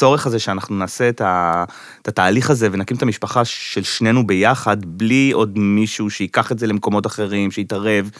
והצורך 0.00 0.26
הזה 0.26 0.38
שאנחנו 0.38 0.76
נעשה 0.76 1.08
את, 1.08 1.20
ה, 1.20 1.64
את 2.02 2.08
התהליך 2.08 2.50
הזה 2.50 2.68
ונקים 2.72 2.96
את 2.96 3.02
המשפחה 3.02 3.44
של 3.44 3.82
שנינו 3.82 4.26
ביחד, 4.26 4.76
בלי 4.86 5.30
עוד 5.34 5.58
מישהו 5.58 6.10
שייקח 6.10 6.52
את 6.52 6.58
זה 6.58 6.66
למקומות 6.66 7.06
אחרים, 7.06 7.50
שיתערב. 7.50 8.10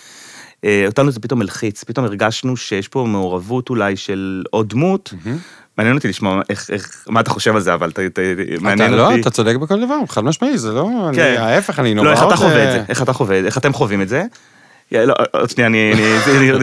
אה, 0.65 0.85
אותנו 0.87 1.11
זה 1.11 1.21
פתאום 1.21 1.39
מלחיץ, 1.41 1.85
פתאום 1.85 2.07
הרגשנו 2.07 2.57
שיש 2.57 2.89
פה 2.89 3.05
מעורבות 3.09 3.71
אולי 3.71 3.97
של 3.97 4.43
עוד 4.51 4.69
דמות. 4.69 5.15
מעניין 5.79 5.97
אותי 5.97 6.09
לשמוע 6.09 6.43
איך, 6.51 6.71
איך, 6.71 7.05
מה 7.09 7.21
אתה 7.21 7.31
חושב 7.31 7.55
על 7.55 7.61
זה, 7.61 7.75
אבל 7.75 7.91
ת, 7.93 7.99
ת, 7.99 8.19
אתה 8.19 8.21
מעניין 8.61 8.93
לא, 8.93 9.07
אותי. 9.11 9.21
אתה 9.21 9.31
צודק 9.31 9.57
בכל 9.57 9.85
דבר, 9.85 9.97
חד 10.09 10.25
משמעי, 10.25 10.59
זה 10.59 10.73
לא, 10.73 10.91
אני- 11.09 11.17
כן. 11.17 11.37
ההפך, 11.39 11.79
אני 11.79 11.95
נורא 11.95 12.07
לא, 12.07 12.13
איך 12.13 12.23
אתה 12.23 12.37
חווה 12.37 12.65
את 12.69 12.73
זה? 12.73 12.85
איך 12.89 13.03
אתה 13.03 13.13
חווה? 13.13 13.37
איך 13.37 13.59
אתם 13.59 13.73
חווים 13.73 14.03
את 14.03 14.09
זה? 14.09 14.25
לא, 14.93 15.15
עוד 15.33 15.51
שנייה, 15.51 15.67
אני, 15.67 15.93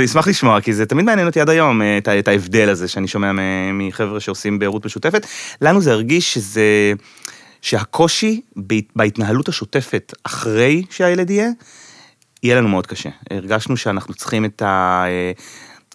אשמח 0.06 0.28
לשמוע, 0.28 0.62
כי 0.62 0.74
זה 0.74 0.86
תמיד 0.86 1.06
מעניין 1.06 1.28
אותי 1.28 1.42
עד 1.42 1.50
היום, 1.50 1.82
אה, 1.82 1.98
את, 2.20 2.28
ההבדל 2.28 2.70
הזה 2.70 2.88
שאני 2.88 3.08
שומע 3.08 3.32
מחבר'ה 3.74 4.20
שעושים 4.20 4.60
בהורות 4.60 4.86
משותפת. 4.86 5.26
לנו 5.62 5.82
זה 5.82 5.92
הרגיש 5.92 6.34
שזה, 6.34 6.94
שהקושי 7.62 8.42
בהת- 8.56 8.92
בהתנהלות 8.96 9.48
השוטפת 9.48 10.14
אחרי 10.24 10.84
שהילד 10.90 11.30
יהיה, 11.30 11.50
יהיה 12.44 12.56
לנו 12.56 12.68
מאוד 12.68 12.88
קשה. 12.88 13.10
הרגשנו 13.32 13.78
שאנחנו 13.78 14.14
צריכים 14.14 14.46
את 14.46 14.62
ה... 14.62 15.04
אה, 15.08 15.32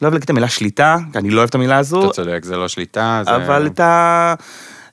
לא 0.02 0.06
אוהב 0.06 0.14
להגיד 0.14 0.24
את 0.24 0.30
המילה 0.30 0.48
שליטה, 0.48 0.96
כי 1.12 1.18
אני 1.18 1.30
לא 1.30 1.38
אוהב 1.38 1.48
את 1.48 1.54
המילה 1.54 1.78
הזו, 1.78 2.04
אתה 2.04 2.12
צודק, 2.12 2.44
זה 2.44 2.56
לא 2.56 2.68
שליטה, 2.68 3.22
זה... 3.24 3.36
אבל 3.36 3.66
את 3.66 3.80
ה... 3.80 4.34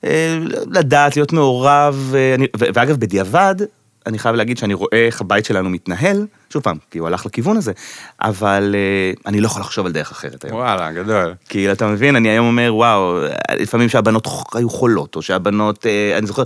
אה, 0.04 0.38
לדעת, 0.66 1.16
להיות 1.16 1.32
מעורב, 1.32 2.14
אה, 2.14 2.34
ואגב, 2.58 2.96
בדיעבד, 2.96 3.54
אני 4.06 4.18
חייב 4.18 4.34
להגיד 4.36 4.58
שאני 4.58 4.74
רואה 4.74 5.06
איך 5.06 5.20
הבית 5.20 5.44
שלנו 5.44 5.70
מתנהל, 5.70 6.26
שוב 6.52 6.62
פעם, 6.62 6.76
כי 6.90 6.98
הוא 6.98 7.06
הלך 7.08 7.26
לכיוון 7.26 7.56
הזה, 7.56 7.72
אבל 8.20 8.74
אה, 8.74 9.12
אני 9.26 9.40
לא 9.40 9.46
יכול 9.46 9.62
לחשוב 9.62 9.86
על 9.86 9.92
דרך 9.92 10.10
אחרת 10.10 10.44
היום. 10.44 10.56
וואלה, 10.56 10.92
גדול. 10.92 11.34
כי 11.48 11.72
אתה 11.72 11.86
מבין, 11.86 12.16
אני 12.16 12.28
היום 12.28 12.46
אומר, 12.46 12.74
וואו, 12.74 13.18
לפעמים 13.58 13.88
שהבנות 13.88 14.28
היו 14.54 14.70
חולות, 14.70 15.16
או 15.16 15.22
שהבנות, 15.22 15.86
אה, 15.86 16.18
אני 16.18 16.26
זוכר, 16.26 16.42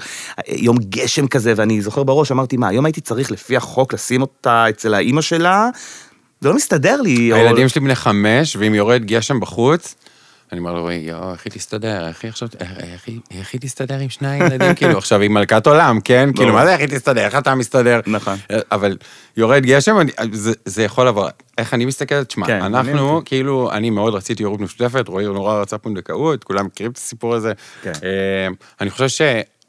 יום 0.48 0.76
גשם 0.88 1.26
כזה, 1.26 1.52
ואני 1.56 1.80
זוכר 1.80 2.02
בראש, 2.02 2.32
אמרתי, 2.32 2.56
מה, 2.56 2.68
היום 2.68 2.84
הייתי 2.84 3.00
צריך 3.00 3.30
לפי 3.30 3.56
החוק 3.56 3.94
לשים 3.94 4.20
אותה 4.20 4.68
אצל 4.68 4.94
האימא 4.94 5.20
שלה, 5.20 5.68
זה 6.40 6.48
לא 6.48 6.54
מסתדר 6.54 7.00
לי. 7.00 7.32
או- 7.32 7.36
הילדים 7.36 7.68
שלי 7.68 7.80
בני 7.80 7.94
חמש, 7.94 8.56
ואם 8.56 8.74
יורד 8.74 9.04
גשם 9.04 9.40
בחוץ, 9.40 9.94
אני 10.54 10.60
אומר 10.60 10.72
לו, 10.72 10.90
יואו, 10.90 11.32
איך 11.32 11.44
היא 11.44 11.52
תסתדר? 11.52 12.08
איך 12.08 12.22
היא 12.24 12.28
עכשיו, 12.28 12.48
איך- 12.60 13.04
היא- 13.52 13.60
תסתדר 13.60 13.98
עם 13.98 14.08
שני 14.08 14.28
הילדים? 14.28 14.74
כאילו, 14.76 14.98
עכשיו 14.98 15.20
היא 15.20 15.30
מלכת 15.30 15.66
עולם, 15.66 16.00
כן? 16.00 16.28
כאילו. 16.36 16.52
מה 16.52 16.64
זה 16.66 16.72
איך 16.72 16.80
היא 16.80 16.88
תסתדר? 16.88 17.24
איך 17.24 17.38
אתה 17.38 17.54
מסתדר? 17.54 18.00
נכון. 18.06 18.36
אבל 18.72 18.96
יורד 19.36 19.62
גשם, 19.66 20.00
אני- 20.00 20.12
זה- 20.64 20.82
יכול 20.82 21.08
לבוא. 21.08 21.28
איך 21.58 21.74
אני 21.74 21.84
מסתכלת? 21.84 22.28
תשמע, 22.28 22.46
כן, 22.46 22.62
אנחנו. 22.62 23.22
כאילו, 23.24 23.70
אני 23.72 23.90
מאוד 23.90 24.14
רציתי 24.14 24.42
הורות 24.42 24.60
משותפת, 24.60 25.08
רועי 25.08 25.26
נורא 25.26 25.60
רצה 25.60 25.78
פונדקאות, 25.78 26.44
כולם 26.44 26.66
מכירים 26.66 26.92
את 26.92 26.96
הסיפור 26.96 27.34
הזה. 27.34 27.52
כן. 27.82 27.92
אה, 28.04 28.48
אני 28.80 28.90
חושב 28.90 29.08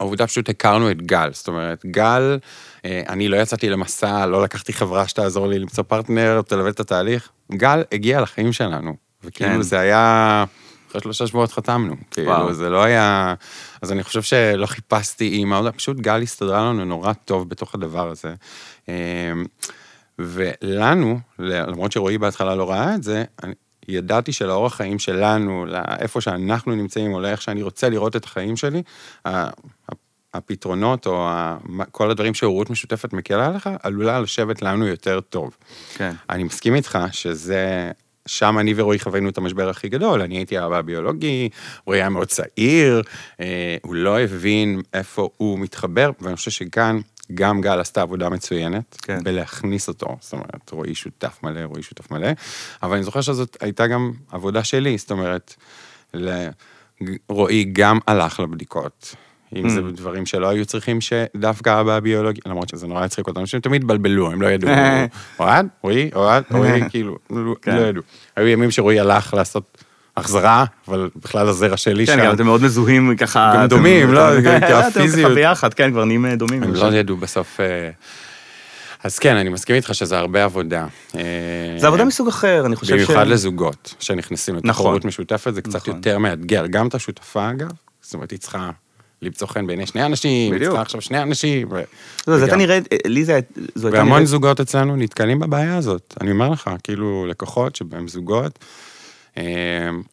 העובדה 0.00 0.26
פשוט 0.26 0.48
הכרנו 0.48 0.90
את 0.90 1.02
גל, 1.02 1.28
זאת 1.32 1.48
אומרת, 1.48 1.82
גל, 1.86 2.38
אה, 2.84 3.02
אני 3.08 3.28
לא 3.28 3.36
יצאתי 3.36 3.68
למסע, 3.70 4.26
לא 4.26 4.42
לקחתי 4.42 4.72
חברה 4.72 5.08
שתעזור 5.08 5.46
לי 5.48 5.58
למצוא 5.58 5.84
פרטנר, 5.88 6.40
תלווה 6.46 6.70
את 6.70 6.80
התהליך, 6.80 7.28
גל 7.52 7.82
הגיע 7.92 8.20
לחיים 8.20 8.52
שלנו, 8.52 8.94
וכאילו 9.24 9.50
כן. 9.54 9.62
זה 9.62 9.78
היה, 9.80 10.44
אחרי 10.90 11.00
שלושה 11.00 11.26
שבועות 11.26 11.52
חתמנו, 11.52 11.96
כאילו. 12.10 12.52
זה 12.52 12.70
לא 12.70 12.82
היה, 12.82 13.34
אז 13.82 13.92
אני 13.92 14.02
חושב 14.02 14.22
שלא 14.22 14.66
חיפשתי 14.66 15.28
אימא, 15.28 15.70
פשוט 15.76 15.96
גל 15.96 16.22
הסתדרה 16.22 16.60
לנו 16.60 16.84
נורא 16.84 17.12
טוב 17.12 17.48
בתוך 17.48 17.74
הדבר 17.74 18.08
הזה. 18.08 18.34
אה, 18.88 19.32
ולנו, 20.18 21.18
למרות 21.38 21.92
שרועי 21.92 22.18
בהתחלה 22.18 22.54
לא 22.54 22.70
ראה 22.70 22.94
את 22.94 23.02
זה, 23.02 23.24
אני 23.42 23.54
ידעתי 23.88 24.32
שלאורח 24.32 24.74
חיים 24.74 24.98
שלנו, 24.98 25.66
לאיפה 25.66 26.20
שאנחנו 26.20 26.74
נמצאים, 26.74 27.14
או 27.14 27.20
לאיך 27.20 27.42
שאני 27.42 27.62
רוצה 27.62 27.88
לראות 27.88 28.16
את 28.16 28.24
החיים 28.24 28.56
שלי, 28.56 28.82
הפתרונות 30.34 31.06
או 31.06 31.28
כל 31.90 32.10
הדברים 32.10 32.34
שהורות 32.34 32.70
משותפת 32.70 33.12
מקלה 33.12 33.46
עליך, 33.46 33.70
עלולה 33.82 34.20
לשבת 34.20 34.62
לנו 34.62 34.86
יותר 34.86 35.20
טוב. 35.20 35.56
כן. 35.94 36.12
אני 36.30 36.44
מסכים 36.44 36.74
איתך 36.74 36.98
שזה, 37.12 37.90
שם 38.26 38.58
אני 38.58 38.72
ורועי 38.76 38.98
חווינו 38.98 39.28
את 39.28 39.38
המשבר 39.38 39.68
הכי 39.68 39.88
גדול. 39.88 40.22
אני 40.22 40.36
הייתי 40.36 40.64
אבא 40.64 40.80
ביולוגי, 40.82 41.48
רועי 41.86 42.00
היה 42.00 42.08
מאוד 42.08 42.28
צעיר, 42.28 43.02
אה, 43.40 43.76
הוא 43.82 43.94
לא 43.94 44.20
הבין 44.20 44.82
איפה 44.94 45.28
הוא 45.36 45.58
מתחבר, 45.58 46.10
ואני 46.20 46.36
חושב 46.36 46.50
שכאן 46.50 47.00
גם 47.34 47.60
גל 47.60 47.80
עשתה 47.80 48.02
עבודה 48.02 48.28
מצוינת, 48.28 48.96
כן. 49.02 49.18
בלהכניס 49.24 49.88
אותו, 49.88 50.16
זאת 50.20 50.32
אומרת, 50.32 50.70
רועי 50.70 50.94
שותף 50.94 51.38
מלא, 51.42 51.60
רועי 51.60 51.82
שותף 51.82 52.10
מלא, 52.10 52.28
אבל 52.82 52.94
אני 52.94 53.02
זוכר 53.02 53.20
שזאת 53.20 53.56
הייתה 53.60 53.86
גם 53.86 54.12
עבודה 54.30 54.64
שלי, 54.64 54.98
זאת 54.98 55.10
אומרת, 55.10 55.54
ל- 56.14 56.48
רועי 57.28 57.64
גם 57.72 57.98
הלך 58.06 58.40
לבדיקות. 58.40 59.16
אם 59.60 59.68
זה 59.68 59.80
Mm. 59.80 59.96
דברים 59.96 60.26
שלא 60.26 60.48
היו 60.48 60.66
צריכים 60.66 60.98
שדווקא 61.00 61.80
אבא 61.80 61.92
הביולוגי, 61.92 62.40
למרות 62.46 62.68
שזה 62.68 62.86
נורא 62.86 63.04
הצחיק 63.04 63.28
אותם, 63.28 63.46
שהם 63.46 63.60
תמיד 63.60 63.82
התבלבלו, 63.82 64.30
הם 64.30 64.42
לא 64.42 64.46
ידעו. 64.46 64.70
אוהד? 65.40 65.66
רועי? 65.82 66.10
אוהד? 66.14 66.44
רועי? 66.50 66.80
כאילו, 66.90 67.16
לא 67.30 67.54
כן. 67.62 67.76
לא 67.76 67.80
ידעו. 67.80 68.02
היו 68.36 68.48
ימים 68.48 68.70
שרועי 68.70 69.00
הלך 69.00 69.34
לעשות 69.34 69.82
החזרה, 70.16 70.64
אבל 70.88 71.10
בכלל 71.16 71.48
הזרע 71.48 71.76
שלי 71.76 72.06
כן, 72.06 72.16
שם. 72.16 72.24
גם 72.24 72.34
אתם 72.34 72.44
מאוד 72.44 72.62
מזוהים 72.62 73.16
ככה. 73.16 73.52
גם 73.56 73.66
דומים, 73.66 74.12
לא? 74.12 74.40
גם 74.40 74.56
אתם 74.56 74.66
ככה 74.66 74.86
הפיזיות. 74.86 75.34
ביחד, 75.34 75.74
כן, 75.74 75.90
כבר 75.90 76.04
נהיים 76.04 76.26
אה, 76.26 76.36
דומים. 76.36 76.62
הם 76.62 76.74
לא 76.74 76.94
ידעו 76.94 77.16
בסוף... 77.16 77.60
אה, 77.60 77.90
אז 79.04 79.18
כן, 79.18 79.36
אני 79.36 79.48
מסכים 79.48 79.76
איתך 79.76 79.94
שזה 79.94 80.18
הרבה 80.18 80.44
עבודה. 80.44 80.86
אה, 81.16 81.20
זה 81.78 81.86
עבודה 81.86 82.04
מסוג 82.04 82.28
אחר, 82.28 82.66
אני 82.66 82.76
חושב 82.76 82.98
ש... 82.98 83.02
במיוחד 83.04 83.26
לזוגות 83.26 83.94
שנכנסים 84.00 84.56
לתוך 84.56 84.66
נכון. 84.66 84.98
משותפת, 85.04 85.54
זה 85.54 85.62
קצת 85.62 85.76
נכון. 85.76 85.94
יותר 85.94 86.18
מאתגר. 86.18 86.66
גם 86.66 86.88
את 86.88 86.94
השותפה, 86.94 87.50
אגב, 87.50 87.68
זאת 88.00 88.14
אומרת, 88.14 88.30
היא 88.30 88.38
צריכה 88.38 88.70
למצוא 89.26 89.46
חן 89.46 89.66
בעיני 89.66 89.86
שני 89.86 90.06
אנשים, 90.06 90.54
בדיוק. 90.54 90.68
צריכה 90.70 90.82
עכשיו 90.82 91.00
שני 91.00 91.22
אנשים. 91.22 91.68
ו- 91.70 91.82
לא, 92.28 92.36
וגם- 92.46 92.58
נראית, 92.58 92.84
לי 93.06 93.24
זה 93.24 93.34
הייתה 93.34 93.50
והמון 93.82 94.08
נראית... 94.12 94.26
זוגות 94.28 94.60
אצלנו 94.60 94.96
נתקלים 94.96 95.38
בבעיה 95.38 95.76
הזאת. 95.76 96.14
אני 96.20 96.30
אומר 96.30 96.48
לך, 96.50 96.70
כאילו, 96.82 97.26
לקוחות 97.26 97.76
שבהם 97.76 98.08
זוגות, 98.08 98.58
אה, 99.38 99.42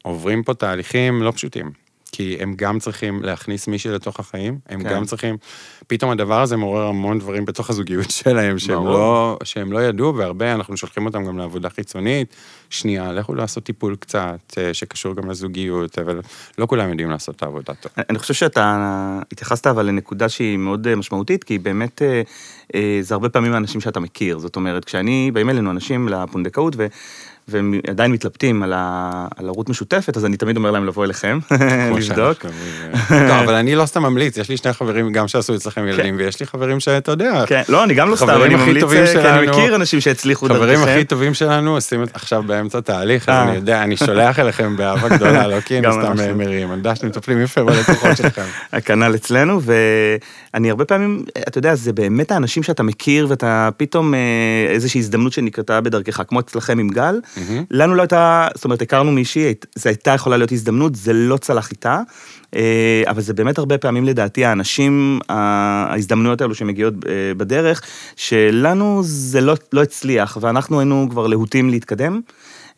עוברים 0.02 0.44
פה 0.44 0.54
תהליכים 0.54 1.24
לא 1.24 1.32
פשוטים. 1.32 1.83
כי 2.16 2.38
הם 2.40 2.54
גם 2.56 2.80
צריכים 2.80 3.24
להכניס 3.24 3.68
מישהי 3.68 3.92
לתוך 3.92 4.20
החיים, 4.20 4.58
הם 4.70 4.84
כן. 4.84 4.90
גם 4.90 5.06
צריכים, 5.06 5.38
פתאום 5.88 6.12
הדבר 6.12 6.42
הזה 6.42 6.58
מעורר 6.58 6.88
המון 6.88 7.20
דברים 7.20 7.46
בתוך 7.46 7.70
הזוגיות 7.70 8.12
שלהם, 8.22 8.60
שהם 8.60 8.76
ברור. 8.76 8.94
לא, 8.94 9.38
שהם 9.44 9.72
לא 9.72 9.84
ידעו, 9.84 10.16
והרבה 10.16 10.54
אנחנו 10.54 10.78
שולחים 10.78 11.06
אותם 11.06 11.26
גם 11.26 11.38
לעבודה 11.38 11.70
חיצונית. 11.70 12.36
שנייה, 12.70 13.12
לכו 13.14 13.36
לעשות 13.36 13.64
טיפול 13.64 13.96
קצת, 13.96 14.54
אה, 14.58 14.74
שקשור 14.74 15.16
גם 15.16 15.30
לזוגיות, 15.30 16.00
אבל 16.00 16.22
לא 16.58 16.66
כולם 16.66 16.90
יודעים 16.90 17.10
לעשות 17.10 17.36
את 17.36 17.44
העבודה 17.44 17.74
טוב. 17.74 17.92
אני 18.10 18.20
חושב 18.20 18.34
שאתה 18.34 19.20
התייחסת 19.32 19.68
אבל 19.68 19.86
לנקודה 19.86 20.30
שהיא 20.30 20.58
מאוד 20.58 20.88
אה, 20.88 20.96
משמעותית, 20.96 21.44
כי 21.44 21.58
באמת 21.58 22.02
אה, 22.76 23.00
זה 23.02 23.14
הרבה 23.14 23.30
פעמים 23.30 23.54
האנשים 23.54 23.82
שאתה 23.82 24.00
מכיר. 24.00 24.38
זאת 24.38 24.56
אומרת, 24.56 24.86
כשאני, 24.86 25.32
באים 25.34 25.50
אלינו 25.50 25.72
אנשים 25.72 26.10
לפונדקאות, 26.10 26.74
ו... 26.78 26.88
והם 27.48 27.80
עדיין 27.90 28.12
מתלבטים 28.12 28.64
על, 28.64 28.74
ה... 28.76 29.28
על 29.38 29.50
משותפת, 29.70 30.18
אז 30.18 30.26
אני 30.26 30.38
תמיד 30.38 30.58
אומר 30.58 30.72
להם 30.72 30.86
לבוא 30.86 31.06
אליכם, 31.06 31.40
לבדוק. 31.98 32.46
אומרים. 32.46 33.28
לא, 33.28 33.40
אבל 33.40 33.54
אני 33.54 33.76
לא 33.76 33.86
סתם 33.86 34.04
ממליץ, 34.04 34.38
יש 34.38 34.50
לי 34.50 34.58
שני 34.58 34.74
חברים 34.74 35.12
גם 35.12 35.28
שעשו 35.28 35.56
אצלכם 35.56 35.88
ילדים, 35.88 36.16
ויש 36.18 36.40
לי 36.40 36.46
חברים 36.46 36.80
שאתה 36.80 37.12
יודע, 37.12 37.44
כן, 37.48 37.62
לא, 37.70 37.84
אני 37.84 37.94
גם 37.94 38.10
לא 38.10 38.16
סתם, 38.16 38.42
אני 38.46 38.56
ממליץ, 38.56 38.84
אה, 38.84 39.22
כי 39.22 39.30
אני 39.30 39.48
מכיר 39.48 39.76
אנשים 39.76 40.02
שהצליחו 40.02 40.46
חברים 40.46 40.80
דרככם. 40.80 40.92
הכי 40.92 41.04
טובים 41.04 41.34
שלנו 41.34 41.76
עושים 41.76 42.04
עכשיו 42.14 42.44
באמצע 42.44 42.82
תהליך, 42.82 43.30
אז 43.30 43.36
אה. 43.36 43.44
אני 43.44 43.56
יודע, 43.56 43.84
אני 43.84 43.98
שולח 43.98 44.40
אליכם 44.40 44.78
באהבה 44.78 45.10
גדולה, 45.10 45.48
לא 45.48 45.60
כי 45.60 45.80
אני 45.80 45.88
סתם. 45.92 46.38
מרים, 46.38 46.72
אני 46.72 46.78
יודע 46.78 46.96
שאתם 46.96 47.08
מטפלים 47.08 47.42
יפה 47.42 47.64
בלקוחות 47.64 48.18
שלכם. 48.18 48.46
הכנ"ל 48.74 49.16
אצלנו, 49.16 49.62
ואני 50.54 50.70
הרבה 50.70 50.86
פעמים, 50.86 51.26
אתה 51.48 51.58
יודע, 51.58 51.76
זה 51.76 51.94
באמת 51.94 52.32
האנשים 52.32 52.64
שאתה 52.64 52.84
מכיר, 52.84 53.28
ואתה 53.30 53.70
פתאום 53.78 54.14
אה, 54.14 54.20
איזושהי 54.68 55.00
הזדמנות 55.00 55.34
שנקרתה 55.34 55.82
בדרכך, 55.82 56.22
כמו 56.28 56.40
אצלכם 56.40 56.80
עם 56.80 56.90
גל. 56.90 57.20
מהמם. 57.38 57.64
לנו 57.72 57.96
לא 57.96 58.02
הייתה, 58.02 58.48
זאת 58.56 58.66
אומרת, 58.66 58.82
הכרנו 58.82 59.12
מישהי, 59.12 59.54
זו 59.76 59.90
הייתה 59.90 60.12
יכולה 60.12 60.38
להיות 60.38 60.52
הזדמנות, 60.52 60.96
זה 60.96 61.14
לא 61.14 61.38
צלח 61.38 61.72
איתה, 61.72 62.00
אה, 62.56 63.04
אבל 63.08 63.22
זה 63.22 63.34
באמת 63.34 63.58
הרבה 63.58 63.78
פעמים 63.78 64.04
לדעתי 64.04 64.46
האנשים, 64.46 65.20
ההזדמנויות 65.30 66.42
האלו 66.42 66.56
שמגיעות 66.56 66.94
אה, 66.94 67.34
בדרך, 67.38 67.82
שלנו 68.16 69.02
זה 69.04 69.42
לא, 69.42 69.56
לא 69.74 69.84
הצליח, 69.84 70.38
ואנחנו 70.42 70.80
היינו 70.80 71.08
כבר 71.10 71.28
להוטים 71.28 71.70
להתקדם. 71.70 72.22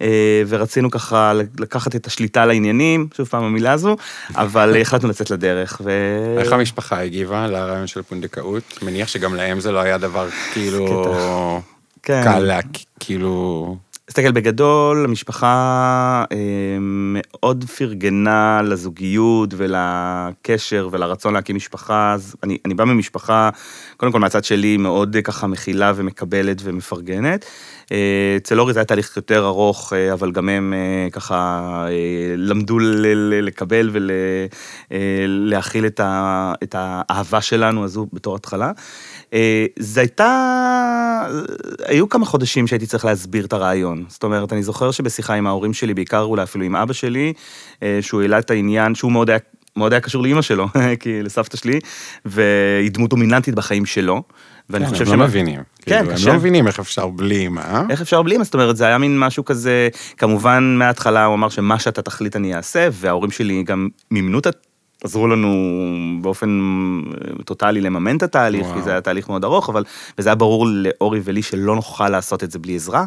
אה, 0.02 0.44
ורצינו 0.48 0.92
ככה 0.92 1.34
לקחת 1.60 1.96
את 1.96 2.08
השליטה 2.08 2.44
על 2.44 2.50
העניינים, 2.50 3.08
שוב 3.18 3.28
פעם 3.28 3.44
המילה 3.44 3.72
הזו, 3.72 3.96
אבל 4.36 4.76
החלטנו 4.82 5.10
לצאת 5.10 5.32
לדרך. 5.32 5.82
ו... 5.84 5.92
איך 6.40 6.52
המשפחה 6.52 7.02
הגיבה 7.02 7.48
לרעיון 7.48 7.88
של 7.88 8.02
פונדקאות? 8.02 8.80
מניח 8.82 9.08
שגם 9.08 9.36
להם 9.36 9.60
זה 9.60 9.72
לא 9.72 9.80
היה 9.80 9.98
דבר 9.98 10.28
כאילו 10.54 11.62
כן. 12.04 12.22
קל 12.24 12.40
לה, 12.40 12.60
כאילו... 13.00 13.78
תסתכל 14.08 14.32
בגדול, 14.32 15.06
המשפחה 15.06 16.26
אה, 16.32 16.38
מאוד 16.82 17.64
פרגנה 17.78 18.62
לזוגיות 18.64 19.54
ולקשר 19.58 20.90
ולרצון 20.92 21.34
להקים 21.34 21.56
משפחה. 21.56 22.14
אז 22.14 22.36
אני, 22.44 22.58
אני 22.66 22.74
בא 22.74 22.86
ממשפחה, 22.86 23.50
קודם 23.98 24.12
כל 24.12 24.20
מהצד 24.20 24.44
שלי, 24.44 24.78
מאוד 24.78 25.16
אה, 25.16 25.22
ככה 25.22 25.48
מכילה 25.48 25.92
ומקבלת 25.96 26.58
ומפרגנת. 26.64 27.46
אה, 27.92 28.34
אצל 28.38 28.60
אורי 28.60 28.74
זה 28.74 28.80
היה 28.80 28.86
תהליך 28.86 29.18
יותר 29.18 29.46
ארוך, 29.46 29.94
אה, 29.94 30.14
אבל 30.14 30.32
גם 30.32 30.50
הם 30.50 30.74
אה, 30.74 31.08
ככה 31.12 31.62
אה, 31.88 32.36
למדו 32.38 32.80
ל- 32.80 33.08
ל- 33.08 33.46
לקבל 33.46 33.90
ולהכיל 35.22 35.86
את, 35.86 36.00
ה, 36.00 36.54
את 36.64 36.76
האהבה 36.78 37.42
שלנו 37.42 37.84
הזו 37.84 38.08
בתור 38.14 38.36
התחלה. 38.36 38.72
אה, 39.36 39.66
זה 39.80 40.02
הייתה, 40.02 41.28
היו 41.86 42.10
כמה 42.10 42.26
חודשים 42.26 42.68
שהייתי 42.68 42.86
צריך 42.86 43.06
להסביר 43.06 43.46
את 43.46 43.54
הרעיון. 43.54 44.06
זאת 44.08 44.24
אומרת, 44.24 44.54
אני 44.54 44.64
זוכר 44.64 44.92
שבשיחה 44.92 45.34
עם 45.34 45.48
ההורים 45.48 45.74
שלי, 45.74 45.94
בעיקר 45.94 46.22
אולי 46.22 46.44
אפילו 46.44 46.66
עם 46.66 46.76
אבא 46.76 46.94
שלי, 46.94 47.34
אה, 47.84 48.00
שהוא 48.02 48.22
העלה 48.22 48.40
את 48.40 48.52
העניין, 48.52 48.96
שהוא 48.96 49.12
מאוד 49.12 49.30
היה... 49.30 49.40
מאוד 49.78 49.94
היה 49.94 50.00
קשור 50.00 50.24
לאימא 50.24 50.42
שלו, 50.42 50.68
כי 51.00 51.24
לסבתא 51.24 51.58
שלי, 51.58 51.80
והיא 52.26 52.92
דמות 52.92 53.10
דומיננטית 53.10 53.56
בחיים 53.56 53.86
שלו. 53.86 54.24
ואני 54.70 54.86
כן, 54.86 54.92
חושב 54.92 55.12
הם 55.12 55.20
לא 55.20 55.26
מבינים. 55.26 55.56
כן, 55.56 55.64
כאילו, 55.98 56.12
הם 56.12 56.16
קשה. 56.16 56.28
לא 56.28 56.36
מבינים 56.36 56.68
איך 56.68 56.80
אפשר 56.80 57.08
בלי 57.08 57.48
מה. 57.48 57.84
איך 57.90 58.02
אפשר 58.02 58.22
בלי 58.22 58.36
אמא? 58.36 58.44
זאת 58.44 58.54
אומרת, 58.54 58.78
זה 58.78 58.86
היה 58.86 58.98
מין 58.98 59.20
משהו 59.20 59.46
כזה, 59.46 59.90
כמובן 60.18 60.76
מההתחלה 60.78 61.26
הוא 61.26 61.36
אמר 61.36 61.50
שמה 61.50 61.80
שאתה 61.80 62.02
תחליט 62.02 62.36
אני 62.36 62.56
אעשה, 62.56 62.88
וההורים 62.92 63.32
שלי 63.32 63.64
גם 63.64 63.88
מימנו 64.12 64.40
את. 64.40 64.48
עזרו 65.06 65.28
לנו 65.28 65.52
באופן 66.22 66.60
אה, 67.12 67.44
טוטאלי 67.44 67.82
לממן 67.82 68.18
את 68.18 68.24
התהליך, 68.24 68.66
וואו. 68.66 68.76
כי 68.76 68.82
זה 68.82 68.92
היה 68.92 69.02
תהליך 69.02 69.30
מאוד 69.30 69.44
ארוך, 69.44 69.70
אבל, 69.70 69.84
וזה 70.18 70.30
היה 70.30 70.36
ברור 70.36 70.68
לאורי 70.68 71.20
ולי 71.24 71.42
שלא 71.42 71.76
נוכל 71.76 72.10
לעשות 72.10 72.44
את 72.44 72.52
זה 72.52 72.60
בלי 72.60 72.76
עזרה 72.76 73.06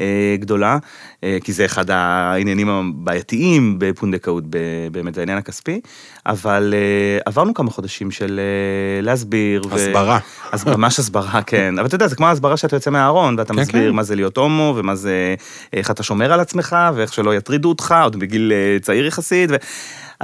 אה, 0.00 0.36
גדולה, 0.38 0.78
אה, 1.24 1.38
כי 1.44 1.52
זה 1.52 1.64
אחד 1.64 1.90
העניינים 1.90 2.68
הבעייתיים 2.68 3.76
בפונדקאות, 3.78 4.44
ב- 4.50 4.58
באמת, 4.92 5.18
העניין 5.18 5.38
הכספי, 5.38 5.80
אבל 6.26 6.74
אה, 6.76 7.18
עברנו 7.26 7.54
כמה 7.54 7.70
חודשים 7.70 8.10
של 8.10 8.40
אה, 8.40 9.02
להסביר. 9.02 9.62
ו- 9.70 9.74
הסברה. 9.74 10.18
אז 10.52 10.66
ממש 10.66 10.98
הסברה, 10.98 11.42
כן. 11.42 11.78
אבל 11.78 11.86
אתה 11.86 11.94
יודע, 11.94 12.08
זה 12.08 12.16
כמו 12.16 12.26
ההסברה 12.26 12.56
שאתה 12.56 12.76
יוצא 12.76 12.90
מהארון, 12.90 13.38
ואתה 13.38 13.54
כן, 13.54 13.60
מסביר 13.60 13.90
כן. 13.90 13.96
מה 13.96 14.02
זה 14.02 14.14
להיות 14.16 14.36
הומו, 14.36 14.74
ומה 14.76 14.94
זה, 14.94 15.34
איך 15.72 15.90
אתה 15.90 16.02
שומר 16.02 16.32
על 16.32 16.40
עצמך, 16.40 16.76
ואיך 16.94 17.12
שלא 17.12 17.34
יטרידו 17.34 17.68
אותך, 17.68 17.94
עוד 18.02 18.16
בגיל 18.16 18.52
אה, 18.52 18.78
צעיר 18.80 19.06
יחסית, 19.06 19.50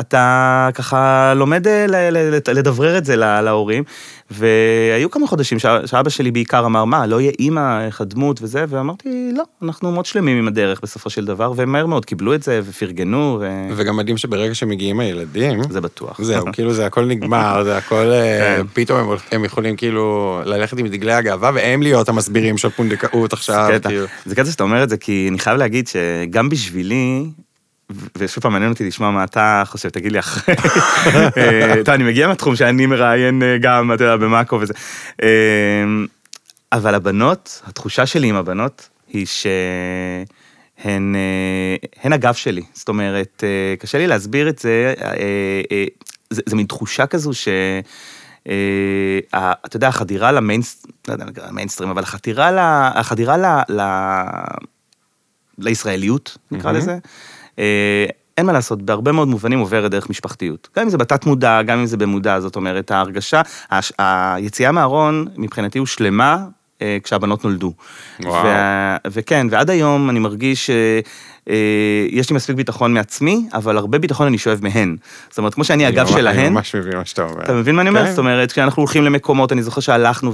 ואתה 0.00 0.68
ככה 0.74 1.32
לומד 1.36 1.66
אה, 1.68 1.86
לדברר 2.52 2.98
את 2.98 3.04
זה 3.04 3.16
לה- 3.16 3.42
להורים. 3.42 3.84
והיו 4.30 5.10
כמה 5.10 5.26
חודשים 5.26 5.58
שאבא 5.58 6.10
שלי 6.10 6.30
בעיקר 6.30 6.66
אמר, 6.66 6.84
מה, 6.84 7.06
לא 7.06 7.20
יהיה 7.20 7.32
אימא, 7.38 7.86
איך 7.86 8.00
הדמות 8.00 8.42
וזה, 8.42 8.64
ואמרתי, 8.68 9.30
לא, 9.36 9.42
אנחנו 9.62 9.92
מאוד 9.92 10.06
שלמים 10.06 10.38
עם 10.38 10.48
הדרך 10.48 10.80
בסופו 10.82 11.10
של 11.10 11.24
דבר, 11.24 11.52
והם 11.56 11.72
מהר 11.72 11.86
מאוד 11.86 12.04
קיבלו 12.04 12.34
את 12.34 12.42
זה, 12.42 12.60
ופרגנו, 12.64 13.42
וגם 13.76 13.96
מדהים 13.96 14.16
שברגע 14.16 14.54
שמגיעים 14.54 15.00
הילדים, 15.00 15.60
וזה 15.68 15.80
בטוח. 15.80 16.20
זהו, 16.22 16.44
כאילו 16.52 16.72
זה 16.72 16.86
הכל 16.86 17.04
נגמר, 17.04 17.64
זה 17.64 17.76
הכל, 17.76 17.94
אה, 18.12 18.56
כן. 18.56 18.66
פתאום 18.72 18.98
הם, 19.00 19.16
הם 19.32 19.44
יכולים 19.44 19.76
כאילו 19.76 20.40
ללכת 20.44 20.78
עם 20.78 20.86
דגלי 20.88 21.12
הגאווה, 21.12 21.50
והם 21.54 21.82
להיות 21.82 22.08
המסבירים 22.08 22.58
של 22.58 22.70
פונדקאות 22.70 23.32
עכשיו, 23.32 23.66
זה 23.72 23.78
קטע, 23.78 23.88
כאילו. 23.88 24.06
זה 24.26 24.34
קטע 24.34 24.50
שאתה 24.50 24.62
אומר 24.62 24.82
את 24.82 24.88
זה, 24.88 24.96
כי 24.96 25.26
אני 25.30 25.38
חייב 25.38 25.56
להגיד 25.58 25.88
שגם 25.88 26.48
בשבילי, 26.48 27.24
ושוב 28.18 28.42
פעם, 28.42 28.52
מעניין 28.52 28.72
אותי 28.72 28.84
לשמוע 28.84 29.10
מה 29.10 29.24
אתה 29.24 29.62
חושב, 29.66 29.88
תגיד 29.88 30.12
לי 30.12 30.18
אחרי. 30.18 30.54
אה, 31.36 31.74
טוב, 31.84 31.94
אני 31.94 32.04
מגיע 32.04 32.28
מהתחום 32.28 32.56
שאני 32.56 32.86
מראיין 32.86 33.42
אה, 33.42 33.58
גם, 33.60 33.92
אתה 33.92 34.04
יודע, 34.04 34.16
במאקו 34.16 34.60
וזה. 34.60 34.74
אה, 35.22 35.28
אבל 36.72 36.94
הבנות, 36.94 37.62
התחושה 37.66 38.06
שלי 38.06 38.28
עם 38.28 38.36
הבנות, 38.36 38.88
היא 39.08 39.26
שהן 39.26 41.14
הן 42.02 42.12
הגב 42.12 42.34
שלי. 42.34 42.62
זאת 42.74 42.88
אומרת, 42.88 43.44
קשה 43.78 43.98
לי 43.98 44.06
להסביר 44.06 44.48
את 44.48 44.58
זה, 44.58 44.94
זה, 46.30 46.42
זה 46.46 46.56
מין 46.56 46.66
תחושה 46.66 47.06
כזו 47.06 47.34
ש... 47.34 47.48
אתה 49.66 49.76
יודע, 49.76 49.88
החדירה 49.88 50.32
למיינסטרים, 50.32 50.94
לא 51.08 51.12
יודע, 51.12 51.24
המיינסטרים, 51.48 51.90
אבל 51.90 52.02
החדירה, 52.02 52.90
החדירה 52.94 53.36
ל, 53.36 53.44
ל, 53.68 53.82
לישראליות, 55.58 56.38
נקרא 56.50 56.72
לזה, 56.72 56.98
אין 58.38 58.46
מה 58.46 58.52
לעשות, 58.52 58.82
בהרבה 58.82 59.12
מאוד 59.12 59.28
מובנים 59.28 59.58
עוברת 59.58 59.90
דרך 59.90 60.10
משפחתיות. 60.10 60.68
גם 60.76 60.84
אם 60.84 60.90
זה 60.90 60.98
בתת 60.98 61.26
מודע, 61.26 61.62
גם 61.62 61.78
אם 61.78 61.86
זה 61.86 61.96
במודע, 61.96 62.40
זאת 62.40 62.56
אומרת, 62.56 62.90
ההרגשה, 62.90 63.42
היציאה 63.98 64.72
מהארון 64.72 65.26
מבחינתי 65.36 65.78
הוא 65.78 65.86
שלמה 65.86 66.44
אה, 66.82 66.98
כשהבנות 67.02 67.44
נולדו. 67.44 67.72
וואו. 68.20 68.44
וה, 68.44 68.96
וכן, 69.06 69.46
ועד 69.50 69.70
היום 69.70 70.10
אני 70.10 70.18
מרגיש 70.18 70.66
שיש 70.66 72.26
אה, 72.26 72.30
לי 72.30 72.36
מספיק 72.36 72.56
ביטחון 72.56 72.94
מעצמי, 72.94 73.48
אבל 73.54 73.76
הרבה 73.76 73.98
ביטחון 73.98 74.26
אני 74.26 74.38
שואב 74.38 74.58
מהן. 74.62 74.96
זאת 75.28 75.38
אומרת, 75.38 75.54
כמו 75.54 75.64
שאני 75.64 75.86
הגב 75.86 76.06
שלהן... 76.06 76.38
אני 76.38 76.48
ממש 76.48 76.74
מבין 76.74 76.96
מה 76.96 77.04
שאתה 77.04 77.22
אומר. 77.22 77.44
אתה 77.44 77.52
מבין 77.52 77.74
מה 77.74 77.82
אני 77.82 77.88
אומר? 77.88 78.04
כן. 78.04 78.10
זאת 78.10 78.18
אומרת, 78.18 78.52
כשאנחנו 78.52 78.80
הולכים 78.80 79.04
למקומות, 79.04 79.52
אני 79.52 79.62
זוכר 79.62 79.80
שהלכנו 79.80 80.32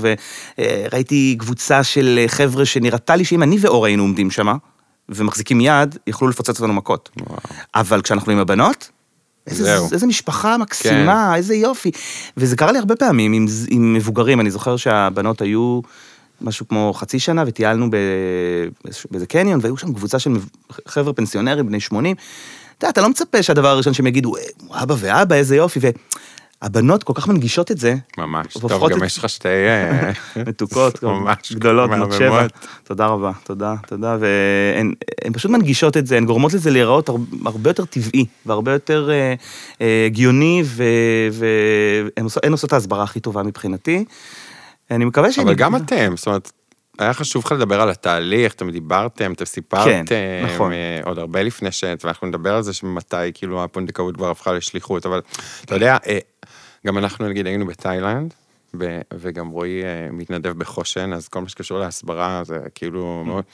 וראיתי 0.59 1.37
קבוצה 1.39 1.83
של 1.83 2.25
חבר'ה 2.27 2.65
שנראתה 2.65 3.17
לי 3.17 3.25
שאם 3.25 3.43
אני 3.43 3.57
ואור 3.61 3.87
היינו 3.87 4.03
עומדים 4.03 4.31
שמה, 4.31 4.55
ומחזיקים 5.09 5.61
יד, 5.61 5.97
יכלו 6.07 6.29
לפוצץ 6.29 6.61
אותנו 6.61 6.73
מכות. 6.73 7.11
וואו. 7.17 7.39
אבל 7.75 8.03
כשאנחנו 8.03 8.33
עם 8.33 8.39
הבנות, 8.39 8.91
איזה, 9.47 9.79
איזה 9.93 10.07
משפחה 10.07 10.59
מקסימה, 10.59 11.29
כן. 11.31 11.35
איזה 11.37 11.55
יופי. 11.55 11.91
וזה 12.37 12.57
קרה 12.57 12.73
לי 12.73 12.79
הרבה 12.79 12.97
פעמים 12.97 13.33
עם, 13.33 13.47
עם 13.69 13.95
מבוגרים, 13.95 14.41
אני 14.41 14.51
זוכר 14.51 14.77
שהבנות 14.77 15.41
היו 15.41 15.81
משהו 16.41 16.69
כמו 16.69 16.93
חצי 16.95 17.19
שנה, 17.19 17.45
וטיילנו 17.47 17.91
באיזה 19.11 19.27
קניון, 19.27 19.61
והיו 19.63 19.77
שם 19.77 19.95
קבוצה 19.95 20.19
של 20.19 20.37
חבר'ה 20.87 21.13
פנסיונרים 21.13 21.67
בני 21.67 21.81
80. 21.81 22.17
אתה 22.79 22.85
יודע, 22.85 22.91
אתה 22.91 23.01
לא 23.01 23.09
מצפה 23.09 23.43
שהדבר 23.43 23.69
הראשון 23.69 23.95
שהם 23.95 24.07
יגידו, 24.07 24.37
אה, 24.37 24.43
אבא 24.83 24.95
ואבא, 24.99 25.37
איזה 25.37 25.57
יופי, 25.57 25.81
הבנות 26.63 27.03
כל 27.03 27.13
כך 27.17 27.29
מנגישות 27.29 27.71
את 27.71 27.79
זה. 27.79 27.95
ממש, 28.19 28.47
טוב, 28.61 28.91
גם 28.91 29.05
יש 29.05 29.19
לך 29.19 29.29
שתי... 29.29 29.49
אה, 29.49 30.11
מתוקות, 30.47 31.03
ממש 31.03 31.53
גדולות, 31.53 31.91
בנות 31.91 32.13
שבע. 32.13 32.47
תודה 32.85 33.07
רבה, 33.07 33.33
תודה, 33.45 33.75
תודה, 33.87 34.17
והן 34.21 34.93
פשוט 35.33 35.51
מנגישות 35.51 35.97
את 35.97 36.07
זה, 36.07 36.17
הן 36.17 36.27
גורמות 36.27 36.53
לזה 36.53 36.71
להיראות 36.71 37.09
הרבה 37.45 37.71
יותר 37.71 37.85
טבעי, 37.85 38.25
והרבה 38.47 38.73
יותר 38.73 39.11
אה, 39.11 39.35
אה, 39.81 40.07
הגיוני, 40.07 40.63
והן 41.33 42.53
עושות 42.53 42.69
את 42.69 42.73
ההסברה 42.73 43.03
הכי 43.03 43.21
טובה 43.21 43.43
מבחינתי. 43.43 44.05
אני 44.91 45.05
מקווה 45.05 45.33
ש... 45.33 45.39
אבל 45.39 45.55
גם 45.55 45.77
אתם, 45.77 46.17
זאת 46.17 46.27
אומרת, 46.27 46.53
היה 46.99 47.13
חשוב 47.13 47.45
לך 47.47 47.53
לדבר 47.53 47.81
על 47.81 47.91
התהליך, 47.91 48.55
אתם 48.55 48.71
דיברתם, 48.71 49.33
אתם 49.33 49.45
סיפרתם, 49.45 50.05
כן, 50.07 50.47
נכון. 50.47 50.73
עוד 51.05 51.19
הרבה 51.19 51.43
לפני 51.43 51.73
ש... 51.73 51.85
ואנחנו 52.05 52.27
נדבר 52.27 52.55
על 52.55 52.63
זה 52.63 52.73
שמתי 52.73 53.17
כאילו 53.35 53.65
הפונדקאות 53.65 54.17
כבר 54.17 54.31
הפכה 54.31 54.53
לשליחות, 54.53 55.07
אבל 55.07 55.21
אתה 55.65 55.75
יודע, 55.75 55.97
גם 56.87 56.99
אנחנו 56.99 57.29
נגיד 57.29 57.47
היינו 57.47 57.67
בתאילנד, 57.67 58.35
וגם 59.15 59.49
רועי 59.49 59.83
אה, 59.85 60.09
מתנדב 60.13 60.59
בחושן, 60.59 61.13
אז 61.13 61.29
כל 61.29 61.41
מה 61.41 61.49
שקשור 61.49 61.79
להסברה 61.79 62.43
זה 62.45 62.59
כאילו 62.75 63.23
מאוד... 63.27 63.45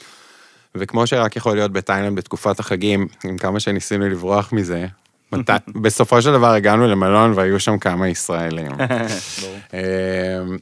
וכמו 0.74 1.06
שרק 1.06 1.36
יכול 1.36 1.54
להיות 1.54 1.72
בתאילנד 1.72 2.18
בתקופת 2.18 2.60
החגים, 2.60 3.06
עם 3.24 3.38
כמה 3.38 3.60
שניסינו 3.60 4.08
לברוח 4.08 4.52
מזה, 4.52 4.86
בסופו 5.82 6.22
של 6.22 6.32
דבר 6.32 6.52
הגענו 6.52 6.86
למלון 6.86 7.32
והיו 7.32 7.60
שם 7.60 7.78
כמה 7.78 8.08
ישראלים. 8.08 8.72
אמ, 9.74 10.56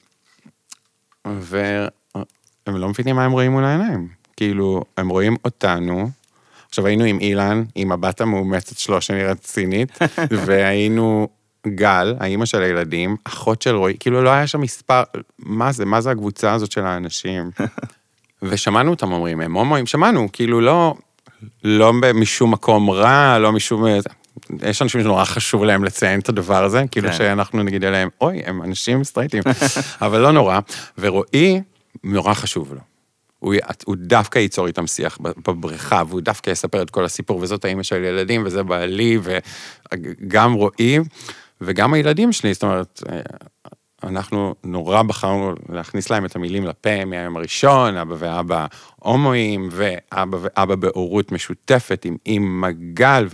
והם 1.25 1.89
לא 2.67 2.89
מבינים 2.89 3.17
מה 3.17 3.25
הם 3.25 3.33
רואים 3.33 3.53
מול 3.53 3.65
העיניים. 3.65 4.09
כאילו, 4.37 4.85
הם 4.97 5.09
רואים 5.09 5.37
אותנו, 5.45 6.11
עכשיו 6.69 6.87
היינו 6.87 7.05
עם 7.05 7.19
אילן, 7.21 7.65
עם 7.75 7.93
הבת 7.93 8.21
המאומצת 8.21 8.79
שלו 8.79 9.01
שנראית 9.01 9.41
צינית, 9.41 9.99
והיינו 10.47 11.29
גל, 11.69 12.15
האימא 12.21 12.45
של 12.45 12.63
הילדים, 12.63 13.17
אחות 13.25 13.63
של 13.63 13.77
רועי, 13.77 13.95
כאילו 14.01 14.23
לא 14.23 14.31
היה 14.31 14.47
שם 14.47 14.61
מספר, 14.61 15.03
מה 15.39 15.73
זה, 15.73 15.85
מה 15.85 16.01
זה 16.01 16.11
הקבוצה 16.11 16.53
הזאת 16.53 16.73
של 16.73 16.87
האנשים? 16.87 17.51
ושמענו 18.43 18.91
אותם 18.91 19.13
אומרים, 19.13 19.41
הם 19.41 19.57
הומואים, 19.57 19.87
שמענו, 19.87 20.29
כאילו 20.33 20.61
לא, 20.61 20.95
לא 21.65 21.93
משום 22.15 22.51
מקום 22.51 22.91
רע, 22.91 23.39
לא 23.39 23.53
משום... 23.53 23.85
יש 24.63 24.83
אנשים 24.83 25.01
שנורא 25.01 25.25
חשוב 25.25 25.65
להם 25.65 25.85
לציין 25.85 26.21
את 26.21 26.29
הדבר 26.29 26.65
הזה, 26.65 26.85
כאילו 26.91 27.09
כן. 27.09 27.17
שאנחנו 27.17 27.63
נגיד 27.63 27.85
אליהם, 27.85 28.09
אוי, 28.21 28.43
הם 28.47 28.63
אנשים 28.63 29.05
סטרייטים, 29.05 29.43
אבל 30.03 30.21
לא 30.21 30.33
נורא. 30.33 30.59
ורועי, 30.99 31.61
נורא 32.05 32.35
חשוב 32.35 32.75
לו. 32.75 32.81
הוא, 33.39 33.55
הוא 33.85 33.97
דווקא 33.99 34.39
ייצור 34.39 34.67
איתם 34.67 34.87
שיח 34.87 35.19
בבריכה, 35.21 36.03
והוא 36.09 36.21
דווקא 36.21 36.51
יספר 36.51 36.83
את 36.83 36.91
כל 36.91 37.05
הסיפור, 37.05 37.41
וזאת 37.41 37.65
האימא 37.65 37.83
של 37.83 38.05
ילדים, 38.05 38.43
וזה 38.47 38.63
בעלי, 38.63 39.19
וגם 39.23 40.53
רועי. 40.53 40.99
וגם 41.61 41.95
הילדים 41.95 42.33
שלי, 42.33 42.55
זאת 42.55 42.63
אומרת, 42.63 43.03
אה, 43.09 43.21
אנחנו 44.03 44.55
נורא 44.65 45.03
בחרנו 45.03 45.55
להכניס 45.69 46.11
להם 46.11 46.25
את 46.25 46.37
המילים 46.37 46.67
לפה 46.67 47.05
מהיום 47.05 47.37
הראשון, 47.37 47.97
אבא 47.97 48.15
ואבא 48.19 48.67
הומואים, 48.97 49.69
ואבא 49.73 50.39
ואבא 50.41 50.75
בהורות 50.75 51.33
משותפת 51.33 52.05
עם 52.05 52.17
אימא 52.27 52.71
גל, 52.93 53.27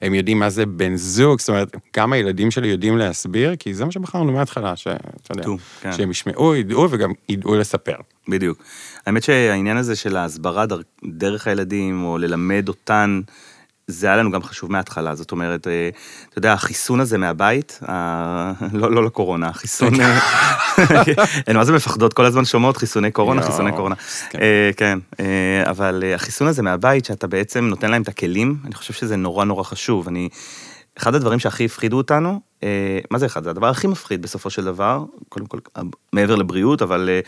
והם 0.00 0.14
יודעים 0.14 0.38
מה 0.38 0.50
זה 0.50 0.66
בן 0.66 0.96
זוג, 0.96 1.40
זאת 1.40 1.48
אומרת, 1.48 1.76
גם 1.96 2.12
הילדים 2.12 2.50
שלי 2.50 2.68
יודעים 2.68 2.98
להסביר, 2.98 3.56
כי 3.56 3.74
זה 3.74 3.84
מה 3.84 3.92
שבחרנו 3.92 4.32
מההתחלה, 4.32 4.76
שאתה 4.76 5.00
יודע, 5.30 5.44
כן. 5.80 5.92
שהם 5.92 6.10
ישמעו, 6.10 6.56
ידעו 6.56 6.90
וגם 6.90 7.12
ידעו 7.28 7.56
לספר. 7.56 7.96
בדיוק. 8.28 8.62
האמת 9.06 9.22
שהעניין 9.22 9.76
הזה 9.76 9.96
של 9.96 10.16
ההסברה 10.16 10.64
דרך 11.04 11.46
הילדים, 11.46 12.04
או 12.04 12.18
ללמד 12.18 12.68
אותן, 12.68 13.20
זה 13.88 14.06
היה 14.06 14.16
לנו 14.16 14.30
גם 14.30 14.42
חשוב 14.42 14.72
מההתחלה, 14.72 15.14
זאת 15.14 15.32
אומרת, 15.32 15.66
אה, 15.66 15.88
אתה 16.28 16.38
יודע, 16.38 16.52
החיסון 16.52 17.00
הזה 17.00 17.18
מהבית, 17.18 17.80
לא, 18.72 18.90
לא 18.90 19.04
לקורונה, 19.04 19.48
החיסון, 19.48 20.00
אה, 20.00 20.18
הן 21.46 21.56
מה 21.58 21.64
זה 21.64 21.72
מפחדות 21.72 22.12
כל 22.12 22.24
הזמן 22.24 22.44
שומעות 22.44 22.76
חיסוני 22.76 23.10
קורונה, 23.10 23.42
חיסוני 23.42 23.72
קורונה. 23.72 23.94
כן. 24.30 24.38
אה, 24.40 24.70
כן, 24.76 24.98
אבל 25.70 26.04
החיסון 26.14 26.46
הזה 26.46 26.62
מהבית, 26.62 27.04
שאתה 27.04 27.26
בעצם 27.26 27.64
נותן 27.64 27.90
להם 27.90 28.02
את 28.02 28.08
הכלים, 28.08 28.56
אני 28.64 28.74
חושב 28.74 28.92
שזה 28.92 29.16
נורא 29.16 29.44
נורא 29.44 29.62
חשוב. 29.62 30.08
אני, 30.08 30.28
אחד 30.98 31.14
הדברים 31.14 31.38
שהכי 31.38 31.64
הפחידו 31.64 31.96
אותנו, 31.96 32.40
אה, 32.62 32.98
מה 33.10 33.18
זה 33.18 33.26
אחד? 33.26 33.44
זה 33.44 33.50
הדבר 33.50 33.66
הכי 33.66 33.86
מפחיד 33.86 34.22
בסופו 34.22 34.50
של 34.50 34.64
דבר, 34.64 35.04
קודם 35.28 35.46
כל 35.46 35.58
מעבר 36.12 36.34
לבריאות, 36.34 36.82
אבל 36.82 37.08
אה, 37.08 37.20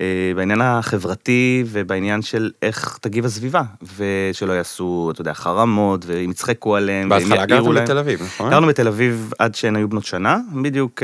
אה, 0.00 0.32
בעניין 0.36 0.60
החברתי 0.60 1.64
ובעניין 1.66 2.22
של 2.22 2.50
איך 2.62 2.98
תגיב 3.00 3.24
הסביבה, 3.24 3.62
ושלא 3.96 4.52
יעשו, 4.52 5.10
אתה 5.12 5.20
יודע, 5.20 5.34
חרמות, 5.34 6.04
ואם 6.06 6.30
יצחקו 6.30 6.76
עליהם, 6.76 7.08
בהתחלה 7.08 7.46
גרתם 7.46 7.74
בתל 7.74 7.98
אביב, 7.98 8.22
נכון? 8.22 8.50
גרנו 8.50 8.66
בתל 8.66 8.88
אביב 8.88 9.32
עד 9.38 9.54
שהן 9.54 9.76
היו 9.76 9.88
בנות 9.88 10.04
שנה, 10.04 10.38
בדיוק 10.62 11.02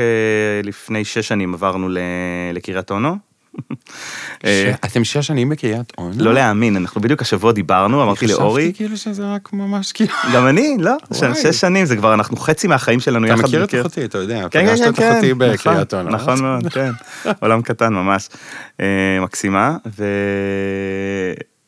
לפני 0.63 1.05
שש 1.05 1.27
שנים 1.27 1.53
עברנו 1.53 1.89
לקריית 2.53 2.91
אונו. 2.91 3.28
אה, 4.45 4.73
אתם 4.85 5.03
שש 5.03 5.27
שנים 5.27 5.49
בקריית 5.49 5.93
אונו? 5.97 6.23
לא 6.23 6.33
להאמין, 6.33 6.77
אנחנו 6.77 7.01
בדיוק 7.01 7.21
השבוע 7.21 7.51
דיברנו, 7.51 8.03
אמרתי 8.03 8.27
לאורי. 8.27 8.63
חשבתי 8.63 8.77
כאילו 8.77 8.97
שזה 8.97 9.33
רק 9.33 9.53
ממש 9.53 9.91
כאילו... 9.91 10.13
גם 10.33 10.47
אני, 10.47 10.77
לא, 10.79 10.95
שש 11.43 11.61
שנים, 11.61 11.85
זה 11.85 11.95
כבר, 11.95 12.13
אנחנו 12.13 12.37
חצי 12.37 12.67
מהחיים 12.67 12.99
שלנו 12.99 13.27
יחד. 13.27 13.39
אתה 13.39 13.47
מכיר 13.47 13.63
את 13.63 13.75
אחותי, 13.75 14.05
אתה 14.05 14.17
יודע, 14.17 14.49
כן, 14.49 14.67
פגשת 14.67 14.83
כן, 14.83 14.89
את 14.89 14.95
כן, 14.95 15.11
אחותי 15.11 15.33
נכון, 15.33 15.53
בקריית 15.53 15.93
אונו. 15.93 16.09
נכון 16.09 16.41
מאוד, 16.41 16.67
כן, 16.73 16.91
עולם 17.39 17.61
קטן 17.61 17.93
ממש. 17.93 18.29
אה, 18.79 19.19
מקסימה. 19.21 19.77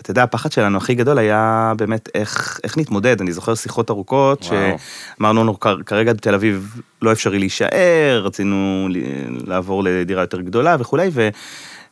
אתה 0.02 0.12
יודע, 0.12 0.24
הפחד 0.24 0.52
שלנו 0.52 0.78
הכי 0.78 0.96
גדול 0.96 1.18
היה 1.18 1.74
באמת 1.78 2.10
איך, 2.16 2.60
איך 2.64 2.78
נתמודד. 2.78 3.22
אני 3.22 3.32
זוכר 3.32 3.56
שיחות 3.56 3.90
ארוכות, 3.90 4.44
שאמרנו 4.44 5.44
לנו 5.44 5.60
כרגע 5.86 6.14
בתל 6.14 6.34
אביב 6.34 6.82
לא 7.02 7.12
אפשרי 7.12 7.40
להישאר, 7.40 8.22
רצינו 8.26 8.88
לעבור 9.48 9.84
לדירה 9.84 10.22
יותר 10.22 10.42
גדולה 10.42 10.76
וכולי, 10.80 11.10
ו... 11.14 11.30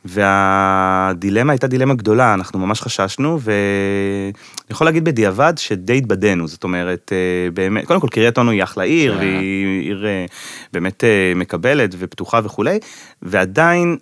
והדילמה 0.05 1.53
הייתה 1.53 1.67
דילמה 1.67 1.93
גדולה, 1.93 2.33
אנחנו 2.33 2.59
ממש 2.59 2.81
חששנו, 2.81 3.39
ואני 3.41 4.31
יכול 4.69 4.87
להגיד 4.87 5.05
בדיעבד 5.05 5.53
שדי 5.57 5.97
התבדינו, 5.97 6.47
זאת 6.47 6.63
אומרת, 6.63 7.11
אה, 7.15 7.51
באמת, 7.51 7.85
קודם 7.85 7.99
כל 7.99 8.07
קריית 8.11 8.37
אונו 8.37 8.51
היא 8.51 8.63
אחלה 8.63 8.83
עיר, 8.83 9.13
כן. 9.13 9.19
והיא 9.19 9.81
עיר 9.81 10.05
אה, 10.05 10.25
באמת 10.73 11.03
אה, 11.03 11.33
מקבלת 11.35 11.95
ופתוחה 11.99 12.39
וכולי, 12.43 12.79
ועדיין 13.21 13.97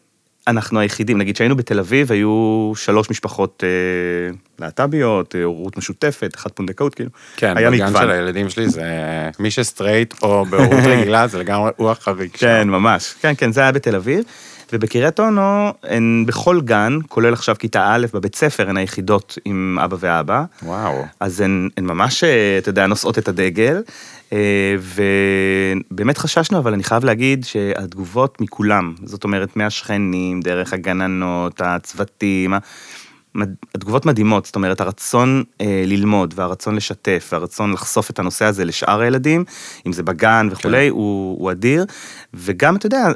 אנחנו 0.47 0.79
היחידים, 0.79 1.17
נגיד 1.17 1.36
שהיינו 1.36 1.55
בתל 1.55 1.79
אביב, 1.79 2.12
היו 2.12 2.71
שלוש 2.75 3.10
משפחות 3.10 3.63
אה, 3.63 4.36
להט"ביות, 4.60 5.36
הורות 5.43 5.77
משותפת, 5.77 6.36
אחת 6.36 6.55
פונדקאות, 6.55 6.95
כאילו, 6.95 7.10
כן, 7.36 7.57
היה 7.57 7.69
מגוון. 7.69 7.88
כן, 7.88 7.93
בגן 7.93 8.01
של 8.01 8.12
הילדים 8.12 8.49
שלי 8.49 8.69
זה 8.69 8.83
מי 9.39 9.51
שסטרייט 9.51 10.13
או 10.21 10.45
בהורות 10.45 10.83
רגילה, 10.91 11.27
זה 11.27 11.39
לגמרי 11.39 11.71
הוא 11.75 11.89
החריג 11.89 12.29
שם. 12.31 12.38
כן, 12.39 12.69
ממש, 12.69 13.15
כן, 13.21 13.33
כן, 13.38 13.51
זה 13.51 13.62
היה 13.62 13.71
בתל 13.71 13.95
אביב. 13.95 14.23
ובקריית 14.73 15.19
אונו, 15.19 15.73
הן 15.84 16.23
בכל 16.27 16.62
גן, 16.62 16.97
כולל 17.08 17.34
עכשיו 17.34 17.56
כיתה 17.60 17.95
א', 17.95 18.06
בבית 18.13 18.36
ספר, 18.36 18.69
הן 18.69 18.77
היחידות 18.77 19.38
עם 19.45 19.80
אבא 19.84 19.97
ואבא. 19.99 20.43
וואו. 20.63 21.06
אז 21.19 21.41
הן, 21.41 21.69
הן 21.77 21.86
ממש, 21.86 22.23
אה, 22.23 22.58
אתה 22.58 22.69
יודע, 22.69 22.88
נושאות 22.88 23.17
את 23.17 23.27
הדגל. 23.27 23.82
אה, 24.34 24.75
ובאמת 25.89 26.17
חששנו, 26.17 26.58
אבל 26.58 26.73
אני 26.73 26.84
חייב 26.84 27.06
להגיד 27.06 27.45
שהתגובות 27.45 28.41
מכולם, 28.41 28.95
זאת 29.03 29.23
אומרת, 29.23 29.56
מהשכנים, 29.56 30.39
דרך 30.41 30.73
הגננות, 30.73 31.62
הצוותים, 31.62 32.53
התגובות 33.76 34.06
מדהימות, 34.06 34.45
זאת 34.45 34.56
אומרת, 34.56 34.82
הרצון 34.82 35.43
אה, 35.62 35.84
ללמוד 35.86 36.34
והרצון 36.38 36.76
לשתף 36.76 37.30
והרצון 37.32 37.73
לחשוף 37.73 38.10
את 38.10 38.19
הנושא 38.19 38.45
הזה 38.45 38.65
לשאר 38.65 39.02
הילדים, 39.02 39.43
אם 39.88 39.93
זה 39.93 40.04
בגן 40.04 40.47
וכולי, 40.52 40.86
כן. 40.86 40.89
הוא, 40.89 41.39
הוא 41.39 41.52
אדיר. 41.52 41.86
וגם, 42.34 42.76
אתה 42.76 42.86
יודע, 42.86 43.08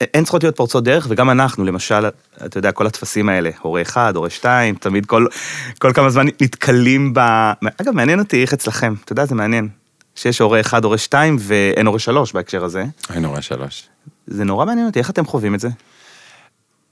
אין 0.00 0.24
צריכות 0.24 0.42
להיות 0.42 0.56
פורצות 0.56 0.84
דרך, 0.84 1.06
וגם 1.10 1.30
אנחנו, 1.30 1.64
למשל, 1.64 2.06
אתה 2.46 2.58
יודע, 2.58 2.72
כל 2.72 2.86
הטפסים 2.86 3.28
האלה, 3.28 3.50
הורה 3.60 3.82
אחד, 3.82 4.16
הורה 4.16 4.30
שתיים, 4.30 4.74
תמיד 4.74 5.06
כל, 5.06 5.26
כל 5.78 5.92
כמה 5.92 6.10
זמן 6.10 6.26
נתקלים 6.26 7.14
ב... 7.14 7.20
אגב, 7.80 7.92
מעניין 7.94 8.18
אותי 8.18 8.42
איך 8.42 8.52
אצלכם, 8.52 8.94
אתה 9.04 9.12
יודע, 9.12 9.26
זה 9.26 9.34
מעניין. 9.34 9.68
שיש 10.14 10.40
הורה 10.40 10.60
אחד, 10.60 10.84
הורה 10.84 10.98
שתיים, 10.98 11.36
ואין 11.40 11.86
הורה 11.86 11.98
שלוש 11.98 12.32
בהקשר 12.32 12.64
הזה. 12.64 12.84
היינו 13.08 13.30
רואה 13.30 13.42
שלוש. 13.42 13.88
זה 14.26 14.44
נורא 14.44 14.64
מעניין 14.64 14.86
אותי, 14.86 14.98
איך 14.98 15.10
אתם 15.10 15.26
חווים 15.26 15.54
את 15.54 15.60
זה? 15.60 15.68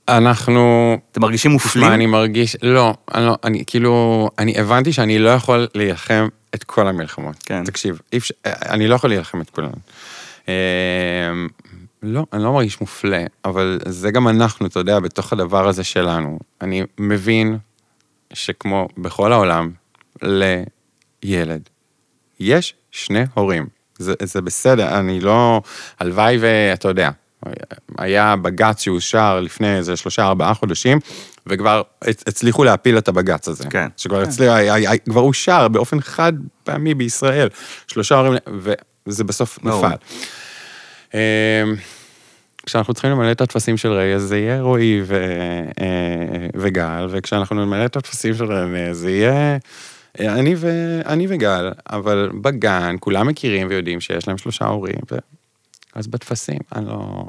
אנחנו... 0.07 0.97
אתם 1.11 1.21
מרגישים 1.21 1.51
מופלים? 1.51 1.87
מה, 1.87 1.93
אני 1.93 2.05
מרגיש... 2.05 2.57
לא, 2.61 2.93
אני 3.13 3.25
לא, 3.25 3.35
אני 3.43 3.63
כאילו... 3.67 4.29
אני 4.39 4.59
הבנתי 4.59 4.93
שאני 4.93 5.19
לא 5.19 5.29
יכול 5.29 5.67
להילחם 5.75 6.27
את 6.55 6.63
כל 6.63 6.87
המלחמות. 6.87 7.35
כן. 7.45 7.63
תקשיב, 7.63 7.99
אפשר... 8.17 8.33
אני 8.45 8.87
לא 8.87 8.95
יכול 8.95 9.09
להילחם 9.09 9.41
את 9.41 9.49
כולן. 9.49 9.69
אה, 10.49 10.53
לא, 12.03 12.25
אני 12.33 12.43
לא 12.43 12.53
מרגיש 12.53 12.81
מופלה, 12.81 13.25
אבל 13.45 13.79
זה 13.85 14.11
גם 14.11 14.27
אנחנו, 14.27 14.67
אתה 14.67 14.79
יודע, 14.79 14.99
בתוך 14.99 15.33
הדבר 15.33 15.67
הזה 15.67 15.83
שלנו. 15.83 16.39
אני 16.61 16.83
מבין 16.97 17.57
שכמו 18.33 18.87
בכל 18.97 19.33
העולם, 19.33 19.71
לילד, 20.21 21.69
יש 22.39 22.73
שני 22.91 23.23
הורים. 23.33 23.67
זה, 23.97 24.13
זה 24.23 24.41
בסדר, 24.41 24.99
אני 24.99 25.19
לא... 25.19 25.61
הלוואי 25.99 26.37
ואתה 26.39 26.87
יודע, 26.87 27.09
היה 27.97 28.35
בג"ץ 28.35 28.81
שאושר 28.81 29.39
לפני 29.39 29.75
איזה 29.77 29.95
שלושה, 29.97 30.23
ארבעה 30.27 30.53
חודשים, 30.53 30.99
וכבר 31.47 31.81
הצ- 32.05 32.23
הצליחו 32.27 32.63
להפיל 32.63 32.97
את 32.97 33.07
הבג"ץ 33.07 33.47
הזה. 33.47 33.63
כן. 33.69 33.87
שכבר 33.97 34.21
הצליח, 34.21 34.53
היה- 34.53 34.73
היה- 34.73 34.97
כבר 34.97 35.21
אושר 35.21 35.67
באופן 35.67 36.01
חד 36.01 36.33
פעמי 36.63 36.93
בישראל. 36.93 37.49
שלושה 37.87 38.15
הורים, 38.15 38.33
וזה 39.07 39.23
בסוף 39.23 39.59
ברור. 39.63 39.87
נפל. 39.87 39.95
אמ, 41.13 41.19
כשאנחנו 42.65 42.93
צריכים 42.93 43.11
למלא 43.11 43.31
את 43.31 43.41
הטפסים 43.41 43.77
של 43.77 43.91
ריי, 43.91 44.15
אז 44.15 44.21
זה 44.21 44.37
יהיה 44.37 44.61
רועי 44.61 45.01
ו, 45.05 45.15
אה, 45.81 45.85
וגל, 46.55 47.07
וכשאנחנו 47.09 47.65
נמלא 47.65 47.85
את 47.85 47.95
הטפסים 47.95 48.33
של 48.33 48.45
רנה, 48.45 48.93
זה 48.93 49.11
יהיה 49.11 49.57
אה, 50.19 50.33
אני, 50.39 50.55
ו, 50.57 50.69
אני 51.05 51.25
וגל, 51.29 51.71
אבל 51.89 52.29
בגן 52.41 52.95
כולם 52.99 53.27
מכירים 53.27 53.67
ויודעים 53.69 54.01
שיש 54.01 54.27
להם 54.27 54.37
שלושה 54.37 54.65
הורים, 54.65 54.95
ו... 55.11 55.15
אז 55.95 56.07
בטפסים, 56.07 56.59
אני 56.75 56.85
לא... 56.85 57.23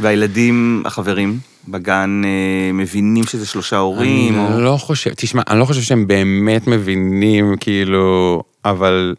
והילדים, 0.00 0.82
החברים, 0.86 1.38
בגן 1.68 2.22
אה, 2.24 2.72
מבינים 2.72 3.24
שזה 3.24 3.46
שלושה 3.46 3.76
הורים? 3.76 4.34
אני 4.34 4.54
או... 4.54 4.60
לא 4.60 4.76
חושב, 4.76 5.10
תשמע, 5.16 5.42
אני 5.48 5.58
לא 5.58 5.64
חושב 5.64 5.82
שהם 5.82 6.06
באמת 6.06 6.66
מבינים, 6.66 7.56
כאילו, 7.60 8.42
אבל 8.64 9.14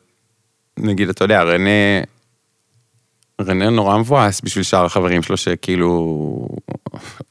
נגיד, 0.78 1.10
אתה 1.10 1.24
יודע, 1.24 1.44
רנה, 1.44 2.02
רנה 3.42 3.70
נורא 3.70 3.98
מבואס 3.98 4.42
בשביל 4.42 4.64
שאר 4.64 4.86
החברים 4.86 5.24
שלו, 5.24 5.38
שכאילו, 5.38 6.48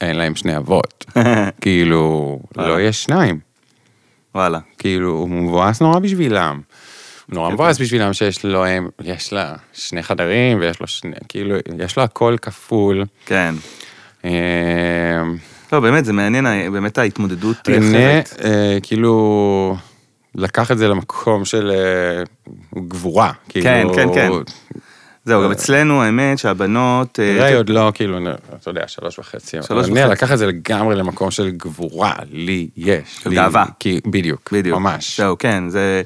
אין 0.01 0.17
להם 0.17 0.35
שני 0.35 0.57
אבות. 0.57 1.05
כאילו, 1.61 2.39
לא 2.57 2.81
יש 2.81 3.05
שניים. 3.05 3.39
וואלה. 4.35 4.59
כאילו, 4.79 5.11
הוא 5.11 5.29
מבואס 5.29 5.81
נורא 5.83 5.99
בשבילם. 5.99 6.61
נורא 7.29 7.49
כן. 7.49 7.55
מבואס 7.55 7.81
בשבילם 7.81 8.13
שיש 8.13 8.45
לו, 8.45 8.65
הם- 8.67 8.89
יש 9.05 9.33
לה 9.33 9.55
שני 9.73 10.03
חדרים, 10.03 10.61
ויש 10.61 10.81
לו 10.81 10.87
שני, 10.87 11.13
כאילו, 11.29 11.57
יש 11.85 11.97
לו 11.97 12.03
הכל 12.03 12.37
כפול. 12.43 13.05
כן. 13.27 13.55
אה, 14.25 14.31
לא, 15.73 15.81
באמת, 15.81 16.05
זה 16.05 16.13
מעניין, 16.13 16.73
באמת 16.73 16.99
ההתמודדות 16.99 17.67
היא 17.67 17.79
אחרת. 17.79 18.37
אה, 18.45 18.79
כאילו, 18.83 19.77
לקח 20.35 20.71
את 20.71 20.79
זה 20.79 20.89
למקום 20.89 21.45
של 21.45 21.71
אה, 21.71 22.23
גבורה. 22.89 23.33
כאילו, 23.49 23.65
כן, 23.65 23.87
כן, 23.95 24.09
כן. 24.15 24.31
זהו, 25.25 25.43
גם 25.45 25.51
אצלנו, 25.51 26.03
האמת 26.03 26.39
שהבנות... 26.39 27.19
אה, 27.21 27.37
ריי 27.43 27.55
עוד 27.55 27.69
לא, 27.69 27.93
כאילו, 27.95 28.19
אתה 28.61 28.71
יודע, 28.71 28.89
שלוש 28.89 29.19
וחצי. 29.19 29.57
שלוש 29.63 29.87
וחצי. 29.89 30.01
רנה 30.01 30.07
לקח 30.13 30.33
את 30.33 30.39
זה 30.39 30.47
לגמרי 30.47 30.97
למקום 30.97 31.31
של 31.31 31.51
גבורה, 31.51 32.13
לי 32.31 32.69
יש. 32.77 33.25
גאווה. 33.29 33.65
בדיוק, 34.07 34.53
בדיוק. 34.53 34.79
ממש. 34.79 35.21
זהו, 35.21 35.39
כן, 35.39 35.69
זה, 35.69 36.03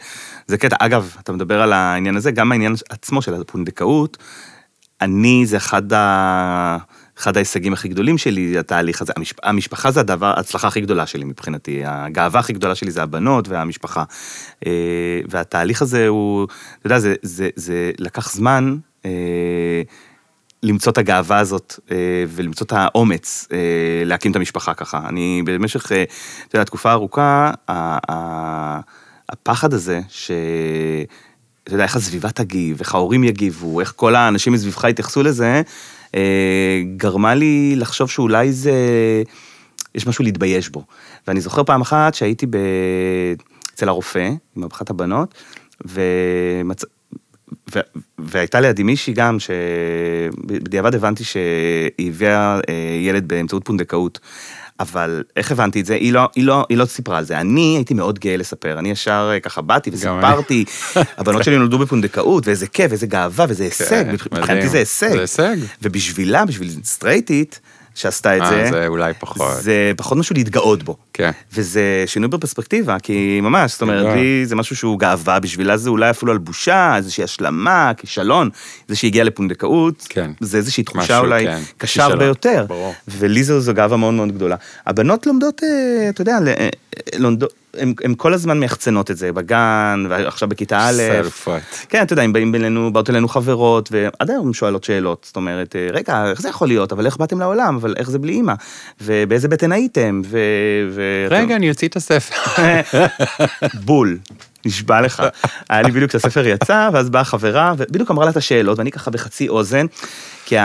זה 0.53 0.59
קטע. 0.59 0.77
אגב, 0.79 1.17
אתה 1.21 1.33
מדבר 1.33 1.63
על 1.63 1.73
העניין 1.73 2.17
הזה, 2.17 2.31
גם 2.31 2.53
העניין 2.53 2.75
עצמו 2.91 3.23
של 3.23 3.35
הפונדקאות, 3.35 4.17
אני, 5.01 5.47
זה 5.47 5.57
אחד, 5.57 5.93
ה... 5.93 6.77
אחד 7.19 7.37
ההישגים 7.37 7.73
הכי 7.73 7.89
גדולים 7.89 8.19
שלי, 8.19 8.59
התהליך 8.59 9.03
הזה. 9.03 9.13
המשפ... 9.17 9.37
המשפחה 9.43 9.91
זה 9.91 10.01
הדבר, 10.01 10.33
ההצלחה 10.37 10.69
הכי 10.69 10.81
גדולה 10.81 11.07
שלי 11.07 11.25
מבחינתי. 11.25 11.83
הגאווה 11.85 12.41
הכי 12.41 12.53
גדולה 12.53 12.75
שלי 12.75 12.91
זה 12.91 13.03
הבנות 13.03 13.49
והמשפחה. 13.49 14.05
אה, 14.67 15.21
והתהליך 15.29 15.83
הזה 15.83 16.09
הוא, 16.09 16.47
אתה 16.79 16.87
יודע, 16.87 16.99
זה, 16.99 17.15
זה, 17.23 17.49
זה 17.57 17.91
לקח 17.99 18.33
זמן. 18.33 18.77
אה, 19.05 19.83
למצוא 20.63 20.93
את 20.93 20.99
הגאווה 20.99 21.39
הזאת 21.39 21.81
אה, 21.91 22.25
ולמצוא 22.29 22.67
את 22.67 22.73
האומץ 22.77 23.49
להקים 24.05 24.31
את 24.31 24.37
המשפחה 24.37 24.75
ככה. 24.75 25.01
אני 25.09 25.43
במשך, 25.47 25.93
אתה 26.49 26.57
יודע, 26.57 26.65
תקופה 26.65 26.93
ארוכה, 26.93 27.51
הפחד 29.33 29.75
הזה, 29.75 30.01
ש... 30.09 30.31
אתה 31.65 31.75
יודע, 31.75 31.85
איך 31.85 31.97
הסביבה 31.97 32.31
תגיב, 32.31 32.81
איך 32.81 32.95
ההורים 32.95 33.25
יגיבו, 33.25 33.81
איך 33.81 33.93
כל 33.97 34.15
האנשים 34.15 34.53
מסביבך 34.53 34.85
יתייחסו 34.85 35.23
לזה, 35.23 35.63
אה, 36.15 36.83
גרמה 36.97 37.35
לי 37.35 37.75
לחשוב 37.77 38.11
שאולי 38.11 38.53
זה... 38.53 38.73
יש 39.95 40.07
משהו 40.07 40.25
להתבייש 40.25 40.69
בו. 40.69 40.85
ואני 41.27 41.41
זוכר 41.41 41.65
פעם 41.65 41.81
אחת 41.81 42.15
שהייתי 42.15 42.47
ב... 42.47 42.57
אצל 43.75 43.89
הרופא, 43.89 44.31
עם 44.57 44.65
אחת 44.65 44.91
הבנות, 44.91 45.35
ומצ... 45.85 46.85
ו... 47.75 47.81
והייתה 48.19 48.61
לידי 48.61 48.83
מישהי 48.83 49.13
גם, 49.13 49.37
שבדיעבד 49.41 50.95
הבנתי 50.95 51.25
שהיא 51.25 52.09
הביאה 52.09 52.61
אה, 52.69 52.75
ילד 53.01 53.29
באמצעות 53.29 53.65
פונדקאות. 53.65 54.19
אבל 54.83 55.23
איך 55.37 55.53
הבנתי 55.53 55.81
את 55.81 55.87
זה? 55.87 55.95
היא 55.95 56.13
לא, 56.13 56.29
היא, 56.35 56.45
לא, 56.45 56.67
היא 56.69 56.79
לא 56.79 56.85
סיפרה 56.85 57.19
על 57.19 57.25
זה. 57.25 57.41
אני 57.41 57.75
הייתי 57.77 57.95
מאוד 57.95 58.19
גאה 58.19 58.37
לספר. 58.37 58.79
אני 58.79 58.91
ישר 58.91 59.31
אה, 59.35 59.41
ככה 59.41 59.63
באתי 59.63 59.91
וסיפרתי, 59.93 60.65
הבנות 61.19 61.45
שלי 61.45 61.59
נולדו 61.59 61.79
בפונדקאות, 61.79 62.47
ואיזה 62.47 62.67
כיף, 62.67 62.87
ואיזה 62.91 63.07
גאווה, 63.07 63.45
ואיזה 63.49 63.65
הישג. 63.65 63.89
כן, 63.89 64.11
מבחינתי 64.13 64.53
מדהים. 64.53 64.69
זה 64.69 64.79
הישג. 64.79 65.13
זה 65.13 65.21
הישג. 65.21 65.57
ובשבילה, 65.83 66.45
בשביל 66.45 66.71
סטרייטית, 66.85 67.61
שעשתה 67.95 68.37
את 68.37 68.43
אה, 68.43 68.49
זה, 68.49 68.67
זה 68.71 68.87
אולי 68.87 69.13
פחות. 69.19 69.47
זה 69.61 69.93
פחות 69.97 70.19
משהו 70.19 70.35
להתגאות 70.35 70.83
בו. 70.83 70.97
כן. 71.13 71.31
וזה 71.53 72.05
שינוי 72.07 72.29
בפרספקטיבה, 72.29 72.99
כי 72.99 73.41
ממש, 73.43 73.73
זאת 73.73 73.83
אומרת. 73.83 74.17
לי 74.17 74.47
זה 74.47 74.57
משהו 74.57 74.77
שהוא 74.77 74.99
גאווה, 74.99 75.41
בשבילה 75.41 75.77
זה 75.77 75.91
אולי 75.91 76.11
אפילו 76.11 76.33
על 76.33 76.39
בושה, 76.39 76.97
איזושהי 76.97 77.25
השלמה, 77.25 77.93
כישלון. 77.97 78.51
זה 78.89 78.97
שהיא 78.97 79.09
הגיעה 79.09 79.25
לפונדקאות, 79.25 80.07
כן. 80.09 80.31
זה 80.41 80.59
איזושהי 80.59 80.85
תחושה 80.85 81.03
משהו, 81.03 81.25
אולי 81.25 81.47
כן. 81.47 81.61
קשה 81.79 82.05
הרבה 82.05 82.25
יותר. 82.25 82.65
ברור. 82.69 82.95
ולי 83.09 83.45
זו, 83.45 83.61
זו 83.61 83.75
גאווה 83.75 83.97
מאוד 83.97 84.15
מאוד 84.15 84.33
גדולה. 84.33 84.57
הבנות 84.87 85.27
לומדות, 85.27 85.63
אה, 85.63 86.09
אתה 86.09 86.23
יודע, 86.23 86.39
אה, 86.47 86.69
לומדות, 87.19 87.53
הן 87.81 88.15
כל 88.17 88.35
הזמן 88.35 88.61
מייחצנות 88.61 89.11
את 89.11 89.17
זה 89.17 89.33
בגן, 89.33 90.07
ועכשיו 90.09 90.49
בכיתה 90.49 90.79
א'. 90.89 90.93
סלפות. 90.93 91.63
כן, 91.89 92.03
אתה 92.03 92.13
יודע, 92.13 92.23
אם 92.23 92.33
באים 92.33 92.55
אלינו, 92.55 92.93
באות 92.93 93.11
אלינו 93.11 93.29
חברות, 93.29 93.89
ועד 93.93 94.31
היום 94.31 94.55
שואלות 94.55 94.85
שאלות, 94.85 95.25
זאת 95.27 95.37
אומרת, 95.37 95.77
אה, 95.77 95.89
רגע, 95.93 96.31
איך 96.31 96.41
זה 96.41 96.49
יכול 96.49 96.69
להיות, 96.69 96.93
אבל 96.93 97.07
איך 97.07 97.17
באתם 97.17 97.41
לעולם, 97.41 97.77
אבל 97.77 97.95
איך 97.97 98.11
זה 98.11 98.19
בלי 98.19 98.33
אימא, 98.33 98.55
ובאיזה 99.01 99.49
בטן 99.49 99.73
הייתם, 99.73 100.23
ו... 100.25 100.39
ו... 100.91 101.27
רגע, 101.31 101.57
אני 101.57 101.71
אוציא 101.71 101.89
את 101.89 101.97
הספר. 101.97 102.63
בול. 103.85 104.19
נשבע 104.65 105.01
לך. 105.01 105.23
היה 105.69 105.83
לי 105.83 105.91
בדיוק 105.91 106.09
כשהספר 106.09 106.47
יצא, 106.47 106.91
ואז 106.93 107.11
באה 107.11 107.25
חברה, 107.25 107.75
ובדיוק 107.77 108.11
אמרה 108.11 108.25
לה 108.25 108.31
את 108.31 108.37
השאלות, 108.37 108.79
ואני 108.79 108.91
ככה 108.91 109.11
בחצי 109.11 109.49
אוזן, 109.49 109.87
כי 110.45 110.57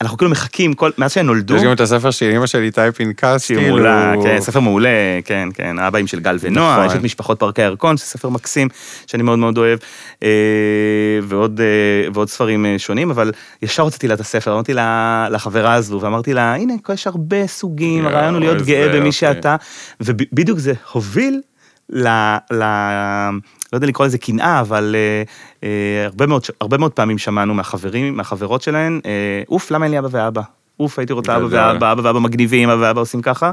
אנחנו 0.00 0.16
כאילו 0.16 0.30
מחכים, 0.30 0.74
כל, 0.74 0.90
מאז 0.98 1.12
שהם 1.12 1.26
נולדו, 1.26 1.56
יש 1.56 1.62
גם 1.62 1.72
את 1.72 1.80
הספר 1.80 2.10
של 2.10 2.30
אמא 2.36 2.46
שלי, 2.46 2.66
איתי 2.66 2.80
פנקס, 2.94 3.46
שהיא 3.46 3.58
כאילו... 3.58 3.76
מעולה, 3.76 4.14
כן, 4.22 4.40
ספר 4.40 4.60
מעולה, 4.60 4.88
כן, 5.24 5.48
כן, 5.54 5.78
האבאים 5.78 6.06
של 6.06 6.20
גל 6.20 6.36
ונועה, 6.40 6.76
נכון. 6.76 6.86
יש 6.86 6.92
את 6.96 7.02
משפחות 7.02 7.38
פארקי 7.38 7.62
הירקון, 7.62 7.96
שזה 7.96 8.06
ספר 8.06 8.28
מקסים, 8.28 8.68
שאני 9.06 9.22
מאוד 9.22 9.38
מאוד 9.38 9.58
אוהב, 9.58 9.78
אה, 10.22 10.28
ועוד, 11.22 11.60
אה, 11.60 12.08
ועוד 12.14 12.28
ספרים 12.28 12.66
אה, 12.66 12.78
שונים, 12.78 13.10
אבל 13.10 13.32
ישר 13.62 13.82
הוצאתי 13.82 14.08
לה 14.08 14.14
את 14.14 14.20
הספר, 14.20 14.52
אמרתי 14.52 14.74
לה, 14.74 15.28
לחברה 15.30 15.74
הזו, 15.74 16.00
ואמרתי 16.00 16.34
לה, 16.34 16.54
הנה, 16.54 16.74
יש 16.94 17.06
הרבה 17.06 17.46
סוגים, 17.46 18.04
יואו, 18.04 18.14
הרעיון 18.14 18.34
הוא 18.34 18.40
להיות 18.40 18.62
גאה 18.62 18.88
במי 18.88 18.96
יופי. 19.06 19.12
שאתה, 19.12 19.56
ובדיוק 20.00 20.58
זה 20.58 20.72
הוביל 20.92 21.40
ל... 21.90 22.08
ל... 22.52 22.64
לא 23.72 23.76
יודע 23.76 23.86
לקרוא 23.86 24.06
לזה 24.06 24.18
קנאה, 24.18 24.60
אבל 24.60 24.96
אה, 24.98 25.22
אה, 25.68 26.04
הרבה, 26.04 26.26
מאוד, 26.26 26.42
הרבה 26.60 26.78
מאוד 26.78 26.92
פעמים 26.92 27.18
שמענו 27.18 27.54
מהחברים, 27.54 28.16
מהחברות 28.16 28.62
שלהן, 28.62 29.00
אה, 29.06 29.42
אוף, 29.48 29.70
למה 29.70 29.84
אין 29.84 29.92
לי 29.92 29.98
אבא 29.98 30.08
ואבא? 30.10 30.42
אוף, 30.80 30.98
הייתי 30.98 31.12
רוצה 31.12 31.36
אבא. 31.36 31.46
ואבא, 31.50 31.92
אבא 31.92 32.02
ואבא 32.04 32.20
מגניבים, 32.20 32.70
אבא 32.70 32.82
ואבא 32.82 33.00
עושים 33.00 33.22
ככה. 33.22 33.50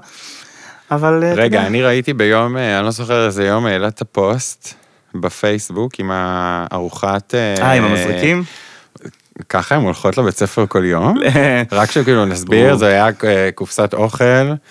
אבל... 0.92 1.24
אה, 1.24 1.34
רגע, 1.34 1.68
אני 1.68 1.82
ראיתי 1.82 2.14
ביום, 2.14 2.58
אה, 2.58 2.78
אני 2.78 2.86
לא 2.86 2.92
זוכר 2.92 3.26
איזה 3.26 3.46
יום, 3.48 3.66
העלת 3.66 4.02
הפוסט 4.02 4.74
בפייסבוק 5.16 6.00
עם 6.00 6.12
הארוחת... 6.14 7.36
אה, 7.36 7.72
עם 7.72 7.84
המזריקים? 7.84 8.44
ככה 9.50 9.76
הן 9.76 9.82
הולכות 9.82 10.18
לבית 10.18 10.38
ספר 10.38 10.66
כל 10.68 10.86
יום. 10.86 11.18
רק 11.72 11.92
שכאילו 11.92 12.26
נסביר. 12.26 12.76
זה 12.76 12.88
היה 12.88 13.08
אה, 13.24 13.50
קופסת 13.56 13.94
אוכל. 13.94 14.24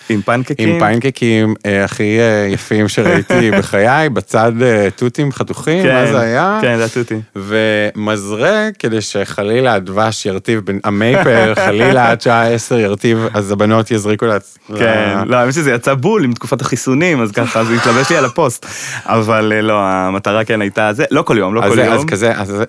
עם 0.09 0.21
פנקקים? 0.21 0.69
עם 0.69 0.79
פיינקקים 0.79 1.53
אה, 1.65 1.83
הכי 1.83 2.19
אה, 2.19 2.47
יפים 2.49 2.87
שראיתי 2.87 3.51
בחיי, 3.59 4.09
בצד 4.09 4.51
תותים 4.95 5.31
חתוכים, 5.31 5.87
מה 5.87 6.05
זה 6.05 6.19
היה? 6.19 6.59
כן, 6.61 6.77
זה 6.77 6.85
התותי. 6.85 7.15
ומזרק, 7.35 8.73
כדי 8.79 9.01
שחלילה 9.01 9.73
הדבש 9.73 10.25
ירטיב, 10.25 10.61
המייפל, 10.83 11.53
חלילה 11.65 12.11
עד 12.11 12.21
שעה 12.21 12.47
עשר 12.47 12.79
ירטיב, 12.79 13.27
אז 13.33 13.51
הבנות 13.51 13.91
יזריקו 13.91 14.25
לעצ... 14.25 14.57
כן, 14.77 15.17
לא, 15.25 15.35
האמת 15.37 15.53
שזה 15.53 15.71
יצא 15.71 15.93
בול 15.93 16.23
עם 16.23 16.33
תקופת 16.33 16.61
החיסונים, 16.61 17.21
אז 17.21 17.31
ככה, 17.31 17.63
זה 17.63 17.73
התלבש 17.73 18.09
לי 18.09 18.17
על 18.17 18.25
הפוסט. 18.25 18.65
אבל 19.05 19.53
לא, 19.61 19.79
המטרה 19.83 20.43
כן 20.43 20.61
הייתה 20.61 20.93
זה, 20.93 21.05
לא 21.11 21.21
כל 21.21 21.37
יום, 21.37 21.55
לא 21.55 21.61
כל 21.61 21.79
יום. 21.79 21.93
אז 21.93 22.05
כזה, 22.05 22.33
זה- 22.43 22.63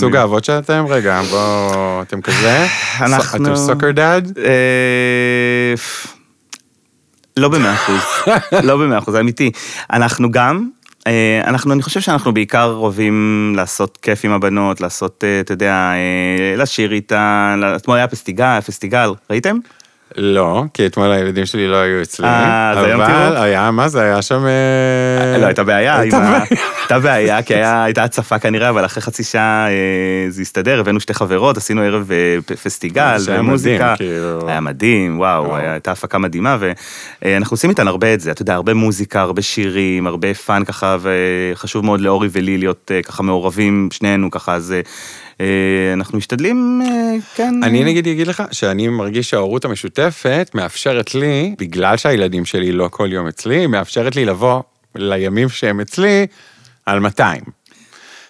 סוג. 0.00 0.16
האבות 0.16 0.44
שאתם? 0.44 0.84
רגע, 0.88 1.20
בואו, 1.32 2.02
אתם 2.02 2.20
כזה? 2.20 2.66
אנחנו- 3.00 3.44
אתם 3.44 3.56
סוקר 3.56 3.90
דאד? 3.90 4.38
אה, 4.38 5.74
לא 7.36 7.48
במאה 7.48 7.74
אחוז, 7.74 8.00
לא 8.68 8.76
במאה 8.76 8.98
אחוז, 8.98 9.16
אמיתי. 9.16 9.50
אנחנו 9.92 10.30
גם, 10.30 10.68
אה, 11.06 11.40
אנחנו, 11.46 11.72
אני 11.72 11.82
חושב 11.82 12.00
שאנחנו 12.00 12.34
בעיקר 12.34 12.64
אוהבים 12.76 13.52
לעשות 13.56 13.98
כיף 14.02 14.24
עם 14.24 14.30
הבנות, 14.32 14.80
לעשות, 14.80 15.24
אה, 15.26 15.40
אתה 15.40 15.52
יודע, 15.52 15.92
לשיר 16.56 16.92
איתן, 16.92 17.60
אתמול 17.76 17.96
היה 17.96 18.08
פסטיגל, 18.08 18.60
פסטיגל, 18.60 19.10
ראיתם? 19.30 19.56
לא, 20.16 20.64
כי 20.74 20.86
אתמול 20.86 21.12
הילדים 21.12 21.46
שלי 21.46 21.68
לא 21.68 21.76
היו 21.76 22.02
אצלי. 22.02 22.26
אה, 22.26 22.70
אז 22.70 22.84
היום 22.84 23.00
אבל 23.00 23.12
תראו. 23.12 23.42
היה, 23.42 23.70
מה 23.70 23.88
זה, 23.88 24.02
היה 24.02 24.22
שם... 24.22 24.46
אה, 24.46 25.38
לא, 25.38 25.46
הייתה 25.46 25.64
בעיה, 25.64 25.98
הייתה 25.98 26.98
בעיה. 27.02 27.42
כי 27.42 27.54
הייתה 27.54 28.04
הצפה 28.04 28.38
כנראה, 28.38 28.68
אבל 28.68 28.84
אחרי 28.84 29.02
חצי 29.02 29.24
שעה 29.24 29.68
אה, 29.68 30.26
זה 30.28 30.42
הסתדר, 30.42 30.80
הבאנו 30.80 31.00
שתי 31.00 31.14
חברות, 31.14 31.56
עשינו 31.56 31.82
ערב 31.82 32.10
אה, 32.12 32.56
פסטיגל, 32.56 33.16
היה. 33.28 33.42
מדהים, 33.42 33.80
כאילו. 33.96 34.48
היה 34.48 34.60
מדהים, 34.60 35.18
וואו, 35.18 35.56
הייתה 35.56 35.92
הפקה 35.92 36.18
מדהימה, 36.18 36.56
ואנחנו 37.22 37.54
עושים 37.54 37.70
איתן 37.70 37.88
הרבה 37.88 38.14
את 38.14 38.20
זה, 38.20 38.30
אתה 38.30 38.42
יודע, 38.42 38.54
הרבה 38.54 38.74
מוזיקה, 38.74 39.20
הרבה 39.20 39.42
שירים, 39.42 40.06
הרבה 40.06 40.34
fun 40.34 40.64
ככה, 40.64 40.96
וחשוב 41.00 41.84
מאוד 41.84 42.00
לאורי 42.00 42.28
ולי 42.32 42.58
להיות 42.58 42.90
אה, 42.94 43.02
ככה 43.02 43.22
מעורבים, 43.22 43.88
שנינו 43.92 44.30
ככה, 44.30 44.54
אז 44.54 44.72
אה, 44.72 44.76
אה, 44.76 44.82
אנחנו 45.92 46.18
משתדלים, 46.18 46.82
אה, 46.84 47.14
כן. 47.34 47.54
אני 47.62 47.84
נגיד 47.84 48.08
אגיד 48.08 48.26
לך 48.26 48.42
שאני 48.52 48.88
מרגיש 48.88 49.30
שההורות 49.30 49.64
המשותפת 49.64 50.50
מאפשרת 50.54 51.14
לי, 51.14 51.54
בגלל 51.58 51.96
שהילדים 51.96 52.44
שלי 52.44 52.72
לא 52.72 52.88
כל 52.90 53.08
יום 53.12 53.26
אצלי, 53.26 53.66
מאפשרת 53.66 54.16
לי 54.16 54.24
לבוא 54.24 54.62
לימים 54.94 55.48
שהם 55.48 55.80
אצלי 55.80 56.26
על 56.86 56.98
200. 57.00 57.40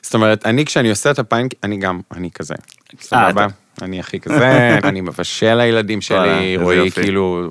זאת 0.02 0.14
אומרת, 0.14 0.46
אני 0.46 0.64
כשאני 0.64 0.90
עושה 0.90 1.10
את 1.10 1.18
הפיינק, 1.18 1.52
אני 1.62 1.76
גם, 1.76 2.00
אני 2.14 2.30
כזה. 2.34 2.54
סבבה? 3.00 3.46
אני 3.82 4.00
הכי 4.00 4.20
כזה, 4.20 4.68
אני 4.88 5.00
מבשל 5.00 5.54
לילדים 5.54 6.00
שלי, 6.00 6.56
רועי. 6.56 6.90
כאילו, 6.90 7.48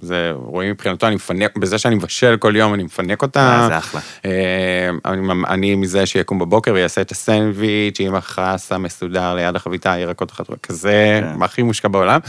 זה, 0.00 0.32
רועי 0.34 0.70
מבחינתו, 0.70 1.06
אני 1.06 1.14
מפנק, 1.14 1.56
בזה 1.56 1.78
שאני 1.78 1.94
מבשל 1.94 2.36
כל 2.36 2.56
יום, 2.56 2.74
אני 2.74 2.82
מפנק 2.82 3.22
אותה. 3.22 3.40
אה, 3.40 3.68
זה 3.68 3.78
אחלה. 3.78 4.00
אה, 4.24 4.30
אני, 5.04 5.32
אני 5.48 5.74
מזה 5.74 6.06
שיקום 6.06 6.38
בבוקר 6.38 6.72
ויעשה 6.74 7.00
את 7.00 7.10
הסנדוויץ' 7.10 8.00
עם 8.00 8.14
החסה 8.14 8.78
מסודר 8.78 9.34
ליד 9.34 9.56
החביתה, 9.56 9.98
ירקות 9.98 10.32
אחת, 10.32 10.46
כזה, 10.62 11.20
כן. 11.22 11.42
הכי 11.42 11.62
מושקע 11.62 11.88
בעולם. 11.88 12.20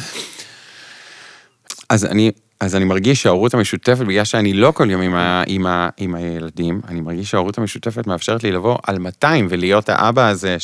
אז 1.90 2.06
אני, 2.06 2.32
אז 2.60 2.76
אני 2.76 2.86
מרגיש 2.86 3.22
שההורות 3.22 3.54
המשותפת, 3.54 4.06
בגלל 4.06 4.24
שאני 4.24 4.54
לא 4.54 4.72
כל 4.72 4.92
יום 4.92 5.02
עם, 5.02 5.16
ה, 5.16 5.44
עם, 5.48 5.66
ה, 5.66 5.90
עם 5.98 6.16
הילדים, 6.16 6.82
אני 6.88 7.02
מרגיש 7.02 7.32
שההורות 7.32 7.58
המשותפת 7.58 8.08
מאפשרת 8.08 8.44
לי 8.44 8.52
לבוא 8.52 8.78
על 8.84 9.00
200 9.00 9.48
ולהיות 9.50 9.90
האבא 9.90 10.30
הזה 10.30 10.60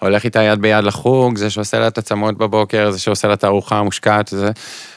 שהולך 0.00 0.24
איתה 0.24 0.42
יד 0.42 0.60
ביד 0.62 0.84
לחוג, 0.84 1.36
זה 1.38 1.50
שעושה 1.50 1.78
לה 1.78 1.88
את 1.88 1.98
הצמות 1.98 2.38
בבוקר, 2.38 2.90
זה 2.90 2.98
שעושה 2.98 3.28
לה 3.28 3.34
את 3.34 3.44
הארוחה 3.44 3.78
המושקעת, 3.78 4.28
זה, 4.28 4.50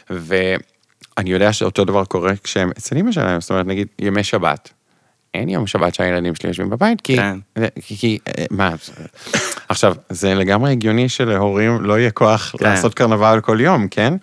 ואני 0.10 1.30
יודע 1.32 1.54
שאותו 1.54 1.86
דבר 1.86 2.06
קורה 2.06 2.32
כשהם 2.44 2.72
אצל 2.78 2.98
אמא 2.98 3.12
שלהם, 3.12 3.42
זאת 3.42 3.50
אומרת, 3.50 3.66
נגיד 3.66 3.88
ימי 4.00 4.24
שבת. 4.24 4.70
אין 5.34 5.50
יום 5.50 5.68
שבת 5.68 5.96
שהילדים 5.96 6.36
שלי 6.36 6.50
יושבים 6.50 6.70
בבית, 6.70 7.02
כי... 7.02 7.16
כן. 7.16 7.38
כי, 7.82 7.98
כי 7.98 8.18
אה, 8.28 8.46
מה... 8.52 8.72
עכשיו, 9.70 9.96
זה 10.10 10.36
לגמרי 10.36 10.72
הגיוני 10.72 11.10
שלהורים 11.10 11.82
לא 11.82 12.00
יהיה 12.00 12.12
כוח 12.12 12.56
כן. 12.60 12.66
לעשות 12.66 12.94
קרנבל 12.94 13.40
כל 13.44 13.58
יום, 13.62 13.88
כן? 13.88 14.14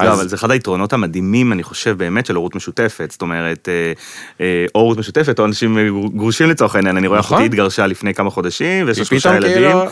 לא, 0.00 0.04
אז- 0.04 0.18
אבל 0.18 0.28
זה 0.28 0.36
אחד 0.36 0.50
היתרונות 0.50 0.92
המדהימים, 0.92 1.52
אני 1.52 1.62
חושב, 1.62 1.98
באמת, 1.98 2.26
של 2.26 2.34
הורות 2.34 2.54
משותפת. 2.54 3.10
זאת 3.10 3.22
אומרת, 3.22 3.68
אה, 3.68 3.92
אה, 4.40 4.66
או 4.74 4.80
הורות 4.80 4.98
משותפת, 4.98 5.38
או 5.38 5.44
אנשים 5.44 5.78
אה, 5.78 5.84
גרושים 6.14 6.50
לצורך 6.50 6.74
העניין. 6.76 6.96
אני 6.96 7.06
רואה 7.06 7.18
נכון. 7.18 7.36
אחותי 7.36 7.46
התגרשה 7.46 7.86
לפני 7.86 8.14
כמה 8.14 8.30
חודשים, 8.30 8.86
ויש 8.86 8.98
לה 8.98 9.04
שלושה 9.04 9.36
ילדים. 9.36 9.52
כאילו- 9.54 9.84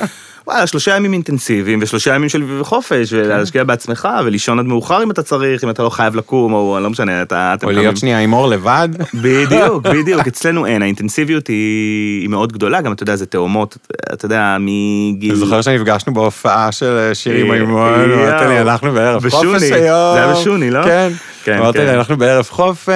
וואלה, 0.46 0.66
שלושה 0.66 0.96
ימים 0.96 1.12
אינטנסיביים, 1.12 1.78
ושלושה 1.82 2.14
ימים 2.14 2.28
של 2.28 2.60
חופש, 2.62 3.14
כן. 3.14 3.20
ולהשקיע 3.24 3.64
בעצמך, 3.64 4.08
ולישון 4.24 4.58
עד 4.58 4.64
מאוחר 4.64 5.02
אם 5.02 5.10
אתה 5.10 5.22
צריך, 5.22 5.64
אם 5.64 5.70
אתה 5.70 5.82
לא 5.82 5.90
חייב 5.90 6.16
לקום, 6.16 6.52
או 6.52 6.78
לא 6.80 6.90
משנה, 6.90 7.22
אתה... 7.22 7.54
או 7.62 7.70
להיות 7.70 7.96
שנייה 7.96 8.18
עם 8.18 8.32
אור 8.32 8.48
לבד. 8.48 8.88
בדיוק, 9.14 9.86
בדיוק, 9.94 10.26
אצלנו 10.26 10.66
אין, 10.66 10.82
האינטנסיביות 10.82 11.46
היא, 11.46 12.28
מאוד 12.28 12.52
גדולה, 12.52 12.80
גם 12.80 12.92
אתה 12.92 13.02
יודע, 13.02 13.16
זה 13.16 13.26
תאומות, 13.26 13.76
אתה 14.12 14.26
יודע, 14.26 14.56
מגיל... 14.60 15.30
אני 15.30 15.38
זוכר 15.38 15.62
שנפגשנו 15.62 16.14
בהופעה 16.14 16.72
של 16.72 17.10
שירי 17.14 17.42
מימון. 17.42 17.92
אמרת 17.92 18.40
לי, 18.40 18.60
אנחנו 18.60 18.92
בערב. 18.92 19.28
חופש 19.28 19.60
זה 19.60 19.74
היום. 19.74 20.16
היה 20.16 20.32
בשוני, 20.32 20.70
לא? 20.70 20.84
כן. 20.84 21.12
כן, 21.44 21.58
אמרת 21.58 21.74
כן. 21.74 21.86
לי, 21.86 21.94
אנחנו 21.94 22.16
בערב 22.16 22.44
חופש, 22.50 22.88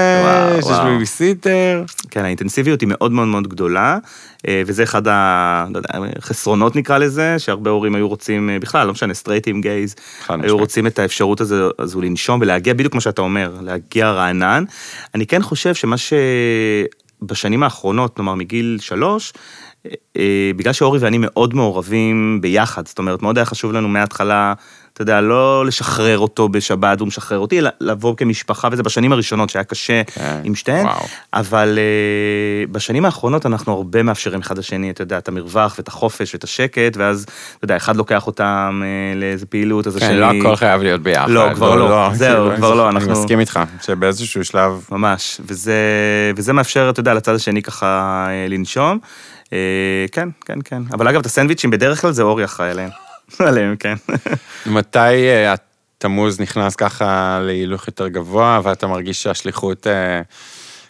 יש. 0.58 0.66
בייביסיטר. 0.84 1.84
כן, 2.10 2.24
האינטנסיביות 2.24 2.80
היא 2.80 2.88
מאוד 2.92 3.12
מאוד 3.12 3.28
מאוד 3.28 3.48
גדולה, 3.48 3.98
אה, 4.48 4.62
וזה 4.66 4.82
אחד 4.82 5.08
ה... 5.08 5.66
לא 6.46 6.70
נקרא 6.74 6.98
לזה, 6.98 7.38
שהרבה 7.38 7.70
הורים 7.70 7.94
היו 7.94 8.08
רוצים, 8.08 8.50
אה, 8.50 8.58
בכלל, 8.58 8.86
לא 8.86 8.92
משנה, 8.92 9.14
סטרייטים, 9.14 9.60
gays, 9.60 9.94
היו. 10.28 10.56
רוצים 10.58 10.86
את 10.86 10.98
האפשרות 10.98 11.40
הזו, 11.40 12.02
לנשום 12.02 12.40
ולהגיע 12.40 12.74
בדיוק 12.74 12.92
כמו 12.92 13.00
שאתה 13.00 13.22
אומר, 13.22 13.52
להגיע 13.62 14.10
רענן. 14.10 14.64
אני 15.14 15.26
כן 15.26 15.42
חושב 15.42 15.74
שמה 15.74 15.96
שבשנים 17.22 17.62
האחרונות, 17.62 18.16
כלומר 18.16 18.34
מגיל 18.34 18.78
שלוש, 18.80 19.32
בגלל 20.56 20.72
שאורי 20.72 20.98
ואני 20.98 21.18
מאוד 21.20 21.54
מעורבים 21.54 22.38
ביחד, 22.42 22.88
זאת 22.88 22.98
אומרת, 22.98 23.22
מאוד 23.22 23.38
היה 23.38 23.44
חשוב 23.44 23.72
לנו 23.72 23.88
מההתחלה, 23.88 24.52
אתה 24.92 25.02
יודע, 25.02 25.20
לא 25.20 25.66
לשחרר 25.66 26.18
אותו 26.18 26.48
בשבת, 26.48 27.00
הוא 27.00 27.08
משחרר 27.08 27.38
אותי, 27.38 27.58
אלא 27.58 27.70
לבוא 27.80 28.16
כמשפחה, 28.16 28.68
וזה 28.72 28.82
בשנים 28.82 29.12
הראשונות 29.12 29.50
שהיה 29.50 29.64
קשה 29.64 30.02
כן, 30.04 30.40
עם 30.44 30.54
שתיהן, 30.54 30.86
וואו. 30.86 31.06
אבל 31.34 31.78
uh, 31.78 32.72
בשנים 32.72 33.04
האחרונות 33.04 33.46
אנחנו 33.46 33.72
הרבה 33.72 34.02
מאפשרים 34.02 34.40
אחד 34.40 34.58
לשני, 34.58 34.90
אתה 34.90 35.02
יודע, 35.02 35.18
את 35.18 35.28
המרווח 35.28 35.74
ואת 35.78 35.88
החופש 35.88 36.34
ואת 36.34 36.44
השקט, 36.44 36.96
ואז, 36.96 37.22
אתה 37.56 37.64
יודע, 37.64 37.76
אחד 37.76 37.96
לוקח 37.96 38.26
אותם 38.26 38.82
uh, 38.82 39.18
לאיזה 39.18 39.46
פעילות, 39.46 39.86
אז 39.86 39.96
השני... 39.96 40.08
כן, 40.08 40.16
לא 40.16 40.30
הכל 40.40 40.56
חייב 40.56 40.82
להיות 40.82 41.02
ביחד. 41.02 41.30
לא, 41.30 41.54
כבר 41.54 41.74
לא. 41.74 42.10
זהו, 42.14 42.44
כאילו, 42.44 42.56
כבר 42.56 42.74
לא, 42.74 42.88
אני 42.88 42.96
אנחנו- 42.96 43.12
מסכים 43.12 43.40
איתך, 43.40 43.60
שבאיזשהו 43.82 44.44
שלב... 44.44 44.84
ממש, 44.92 45.40
וזה, 45.46 45.74
וזה 46.36 46.52
מאפשר, 46.52 46.90
אתה 46.90 47.00
יודע, 47.00 47.14
לצד 47.14 47.34
השני 47.34 47.62
ככה 47.62 47.86
אה, 48.28 48.48
לנשום. 48.48 48.98
אה, 49.52 50.04
כן, 50.12 50.28
כן, 50.44 50.58
כן. 50.64 50.82
אבל 50.92 51.08
אגב, 51.08 51.20
את 51.20 51.26
הסנדוויצ'ים 51.26 51.70
בדרך 51.70 52.00
כלל 52.00 52.12
זה 52.12 52.22
אורי 52.22 52.44
אחראי 52.44 52.70
עליהם. 52.70 52.90
עליהם, 53.48 53.76
כן. 53.76 53.94
מתי 54.66 54.98
אה, 54.98 55.52
התמוז 55.52 56.40
נכנס 56.40 56.76
ככה 56.76 57.40
להילוך 57.42 57.86
יותר 57.86 58.08
גבוה, 58.08 58.60
ואתה 58.64 58.86
מרגיש 58.86 59.22
שהשליחות... 59.22 59.86
אה, 59.86 60.20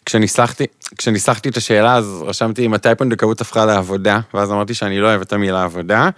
כשניסחתי, 0.07 0.65
כשניסחתי 0.99 1.49
את 1.49 1.57
השאלה, 1.57 1.95
אז 1.95 2.23
רשמתי 2.27 2.69
מתי 2.69 2.89
פונדקאות 2.99 3.41
הפכה 3.41 3.65
לעבודה, 3.65 4.21
ואז 4.35 4.53
אמרתי 4.53 4.75
שאני 4.75 5.01
לא 5.01 5.07
אוהב 5.07 5.21
את 5.21 5.33
המילה 5.33 5.65
עבודה, 5.65 6.09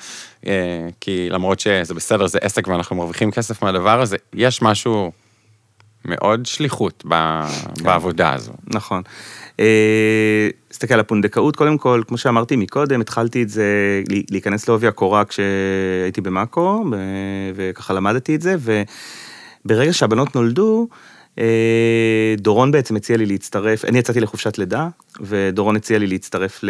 כי 1.00 1.28
למרות 1.30 1.60
שזה 1.60 1.94
בסדר, 1.94 2.26
זה 2.26 2.38
עסק 2.42 2.68
ואנחנו 2.68 2.96
מרוויחים 2.96 3.30
כסף 3.30 3.62
מהדבר 3.62 4.00
הזה, 4.00 4.16
יש 4.34 4.62
משהו 4.62 5.12
מאוד 6.04 6.46
שליחות 6.46 7.04
ב- 7.08 7.44
בעבודה 7.82 8.32
הזו. 8.32 8.52
נכון. 8.66 9.02
אה, 9.60 10.48
תסתכל 10.68 10.94
על 10.94 11.00
הפונדקאות, 11.00 11.56
קודם 11.56 11.78
כל, 11.78 12.02
כמו 12.08 12.18
שאמרתי 12.18 12.56
מקודם, 12.56 13.00
התחלתי 13.00 13.42
את 13.42 13.48
זה, 13.48 14.02
להיכנס 14.30 14.68
לעובי 14.68 14.86
הקורה 14.86 15.24
כשהייתי 15.24 16.20
במאקו, 16.20 16.84
וככה 17.54 17.94
למדתי 17.94 18.34
את 18.34 18.42
זה, 18.42 18.56
וברגע 19.64 19.92
שהבנות 19.92 20.34
נולדו, 20.34 20.88
אה, 21.38 22.34
דורון 22.38 22.70
בעצם 22.70 22.96
הציע 22.96 23.16
לי 23.16 23.26
להצטרף, 23.26 23.84
אני 23.84 23.98
יצאתי 23.98 24.20
לחופשת 24.20 24.58
לידה, 24.58 24.88
ודורון 25.20 25.76
הציע 25.76 25.98
לי 25.98 26.06
להצטרף 26.06 26.60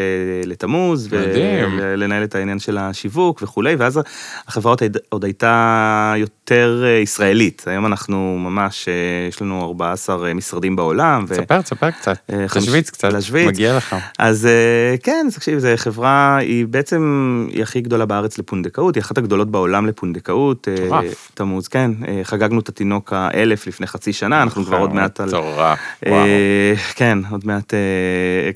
לתמוז. 0.45 1.09
ולנהל 1.11 2.25
את 2.25 2.35
העניין 2.35 2.59
של 2.59 2.79
השיווק 2.79 3.43
וכולי, 3.43 3.75
ואז 3.75 4.01
החברה 4.47 4.75
עוד, 5.09 5.25
הייתה 5.25 6.15
יותר 6.17 6.83
אה, 6.85 6.91
ישראלית. 6.91 7.65
היום 7.67 7.87
אנחנו 7.87 8.39
ממש, 8.39 8.89
אה, 8.89 9.29
יש 9.29 9.43
לנו 9.43 9.65
14 9.65 10.35
משרדים 10.35 10.77
בעולם. 10.77 11.27
תספר, 11.29 11.63
תספר 11.63 11.91
קצת. 11.91 12.17
אה, 12.33 12.47
תשוויץ 12.55 12.91
קצת. 12.91 13.09
מגיע 13.47 13.77
לך. 13.77 13.97
אז 14.19 14.47
אה, 14.47 14.97
כן, 15.03 15.27
תקשיב, 15.35 15.59
זו 15.59 15.69
חברה, 15.77 16.37
היא 16.37 16.67
בעצם, 16.67 17.47
היא 17.53 17.63
הכי 17.63 17.81
גדולה 17.81 18.07
בארץ 18.07 18.39
לפונדקאות, 18.39 18.95
היא 18.95 19.03
אחת 19.03 19.19
הגדולות 19.19 19.51
בעולם 19.51 19.87
לפונדקאות. 19.87 20.69
אה, 20.69 20.85
מטורף. 20.85 21.31
תמוז, 21.35 21.69
כן. 21.69 21.91
אה, 22.09 22.21
חגגנו 22.23 22.61
את 22.61 22.69
התינוק 22.69 23.13
האלף 23.13 23.67
לפני 23.67 23.87
חצי 23.87 24.13
שנה, 24.13 24.43
אנחנו 24.43 24.65
כבר 24.65 24.79
עוד 24.79 24.95
מעט 24.95 25.21
על... 25.21 25.29
מטורף, 25.29 25.79
וואו. 26.07 26.25
אה, 26.27 26.75
כן, 26.95 27.19
עוד 27.31 27.47
מעט 27.47 27.75
אה, 27.75 27.79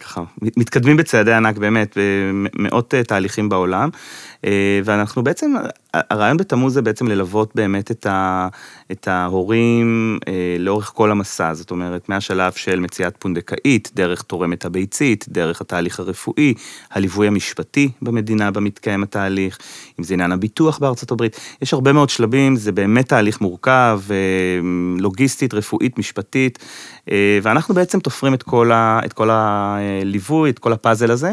ככה, 0.01 0.23
מתקדמים 0.57 0.97
בצעדי 0.97 1.33
ענק 1.33 1.59
באמת, 1.59 1.97
במאות 2.55 2.94
אה, 2.94 3.05
תהליכים 3.05 3.49
בעולם, 3.49 3.88
ואנחנו 4.85 5.24
בעצם, 5.24 5.54
הרעיון 5.94 6.37
בתמוז 6.37 6.74
זה 6.74 6.83
בעצם 6.83 7.09
ללוות 7.09 7.50
באמת 7.54 7.90
את, 7.90 8.07
ה, 8.07 8.48
את 8.92 9.09
ההורים 9.09 10.18
אה, 10.28 10.57
לאורך 10.59 10.92
כל 10.94 11.11
המסע, 11.11 11.54
זאת 11.54 11.70
אומרת, 11.70 12.09
מהשלב 12.09 12.52
של 12.52 12.80
מציאת 12.80 13.16
פונדקאית, 13.18 13.90
דרך 13.94 14.22
תורמת 14.22 14.64
הביצית, 14.64 15.24
דרך 15.28 15.61
התהליך 15.61 16.00
הרפואי, 16.00 16.54
הליווי 16.90 17.26
המשפטי 17.26 17.90
במדינה 18.02 18.50
בה 18.50 18.61
מתקיים 18.61 19.02
התהליך, 19.02 19.59
אם 19.98 20.04
זה 20.04 20.14
עניין 20.14 20.33
הביטוח 20.33 20.78
בארצות 20.78 21.11
הברית, 21.11 21.40
יש 21.62 21.74
הרבה 21.74 21.92
מאוד 21.92 22.09
שלבים, 22.09 22.57
זה 22.57 22.72
באמת 22.72 23.09
תהליך 23.09 23.40
מורכב, 23.40 24.00
אה, 24.11 24.16
לוגיסטית, 24.98 25.54
רפואית, 25.54 25.98
משפטית, 25.98 26.59
אה, 27.11 27.38
ואנחנו 27.42 27.74
בעצם 27.74 28.00
תופרים 28.00 28.35
את 28.35 28.42
כל, 28.42 28.72
ה, 28.72 29.00
את 29.04 29.12
כל 29.12 29.28
הליווי, 29.33 30.50
את 30.50 30.59
כל 30.59 30.72
הפאזל 30.72 31.11
הזה, 31.11 31.33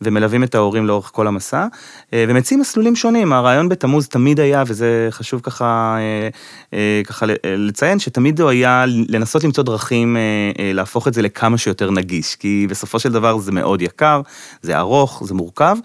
ומלווים 0.00 0.44
את 0.44 0.54
ההורים 0.54 0.86
לאורך 0.86 1.10
כל 1.14 1.26
המסע, 1.26 1.66
אה, 2.12 2.24
ומציעים 2.28 2.60
מסלולים 2.60 2.96
שונים. 2.96 3.32
הרעיון 3.32 3.68
בתמוז 3.68 4.08
תמיד 4.08 4.40
היה, 4.40 4.62
וזה 4.66 5.08
חשוב 5.10 5.40
ככה, 5.40 5.96
אה, 5.98 6.28
אה, 6.72 7.02
ככה 7.04 7.26
לציין, 7.44 7.98
שתמיד 7.98 8.40
הוא 8.40 8.50
היה 8.50 8.84
לנסות 9.08 9.44
למצוא 9.44 9.64
דרכים 9.64 10.16
להפוך 10.58 11.08
את 11.08 11.14
זה 11.14 11.22
לכמה 11.22 11.58
שיותר 11.58 11.90
נגיש, 11.90 12.36
כי 12.36 12.66
בסופו 12.70 12.98
של 12.98 13.12
דבר 13.12 13.38
זה 13.38 13.52
מאוד 13.52 13.82
יקר, 13.82 14.20
זה 14.62 14.78
ארוך, 14.78 15.22
זה 15.26 15.34
מורכב, 15.34 15.76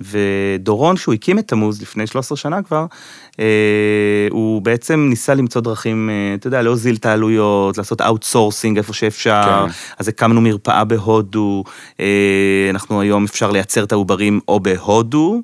ודורון, 0.00 0.96
שהוא 0.96 1.14
הקים 1.14 1.38
את 1.38 1.48
תמוז 1.48 1.82
לפני 1.82 2.06
13 2.06 2.36
שנה 2.36 2.62
כבר, 2.62 2.86
הוא 4.30 4.62
בעצם 4.62 5.06
ניסה 5.10 5.34
למצוא 5.34 5.60
דרכים, 5.60 6.10
אה, 6.10 6.34
אתה 6.34 6.46
יודע, 6.46 6.62
להוזיל 6.62 6.96
את 6.96 7.06
העלויות, 7.06 7.78
לעשות 7.78 8.00
outsourcing 8.00 8.76
איפה 8.76 8.92
שאפשר, 8.92 9.66
כן. 9.66 9.72
אז 9.98 10.08
הקמנו 10.08 10.40
מרפאה 10.40 10.84
בהודו, 10.84 11.64
אה, 12.00 12.66
אנחנו 12.70 13.00
היום 13.00 13.24
אפשר 13.24 13.50
לייצר 13.50 13.84
את 13.84 13.92
העוברים 13.92 14.40
או 14.48 14.60
בהודו, 14.60 15.42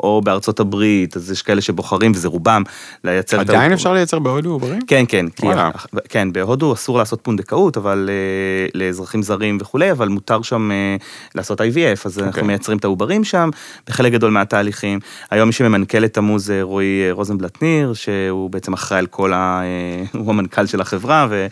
או 0.00 0.20
בארצות 0.24 0.60
הברית, 0.60 1.16
אז 1.16 1.30
יש 1.30 1.42
כאלה 1.42 1.60
שבוחרים, 1.60 2.12
וזה 2.14 2.28
רובם, 2.28 2.62
לייצר 3.04 3.36
את 3.36 3.40
עדיין 3.40 3.58
העוברים. 3.58 3.72
אפשר 3.72 3.92
לייצר 3.92 4.18
בהודו 4.18 4.50
עוברים? 4.50 4.80
כן, 4.86 5.04
כן, 5.08 5.28
כי. 5.28 5.46
כן, 6.08 6.32
בהודו 6.32 6.72
אסור 6.72 6.98
לעשות 6.98 7.20
פונדקאות, 7.22 7.76
אבל 7.76 8.10
אה, 8.12 8.80
לאזרחים 8.80 9.22
זרים 9.22 9.58
וכולי, 9.60 9.90
אבל 9.92 10.08
מותר 10.08 10.42
שם 10.42 10.70
אה, 10.70 10.96
לעשות 11.34 11.60
IVF, 11.60 12.00
אז 12.04 12.18
אנחנו 12.18 12.28
אוקיי. 12.28 12.42
מייצרים 12.42 12.78
את 12.78 12.84
העוברים 12.84 13.24
שם, 13.24 13.50
בחלק 13.86 14.12
גדול 14.12 14.30
מהתהליכים. 14.30 15.00
היום 15.30 15.48
מי 15.48 15.52
שממנכ"ל 15.52 16.04
את 16.04 16.14
תמוז 16.14 16.46
זה 16.46 16.62
רועי 16.62 17.06
אה, 17.06 17.12
רוזנבלט 17.12 17.62
ניר, 17.62 17.92
שהוא 17.94 18.50
בעצם 18.50 18.72
אחראי 18.72 18.98
על 18.98 19.06
כל 19.06 19.32
ה... 19.32 19.62
הוא 20.12 20.30
המנכ"ל 20.30 20.66
של 20.66 20.80
החברה, 20.80 21.26
ו, 21.30 21.46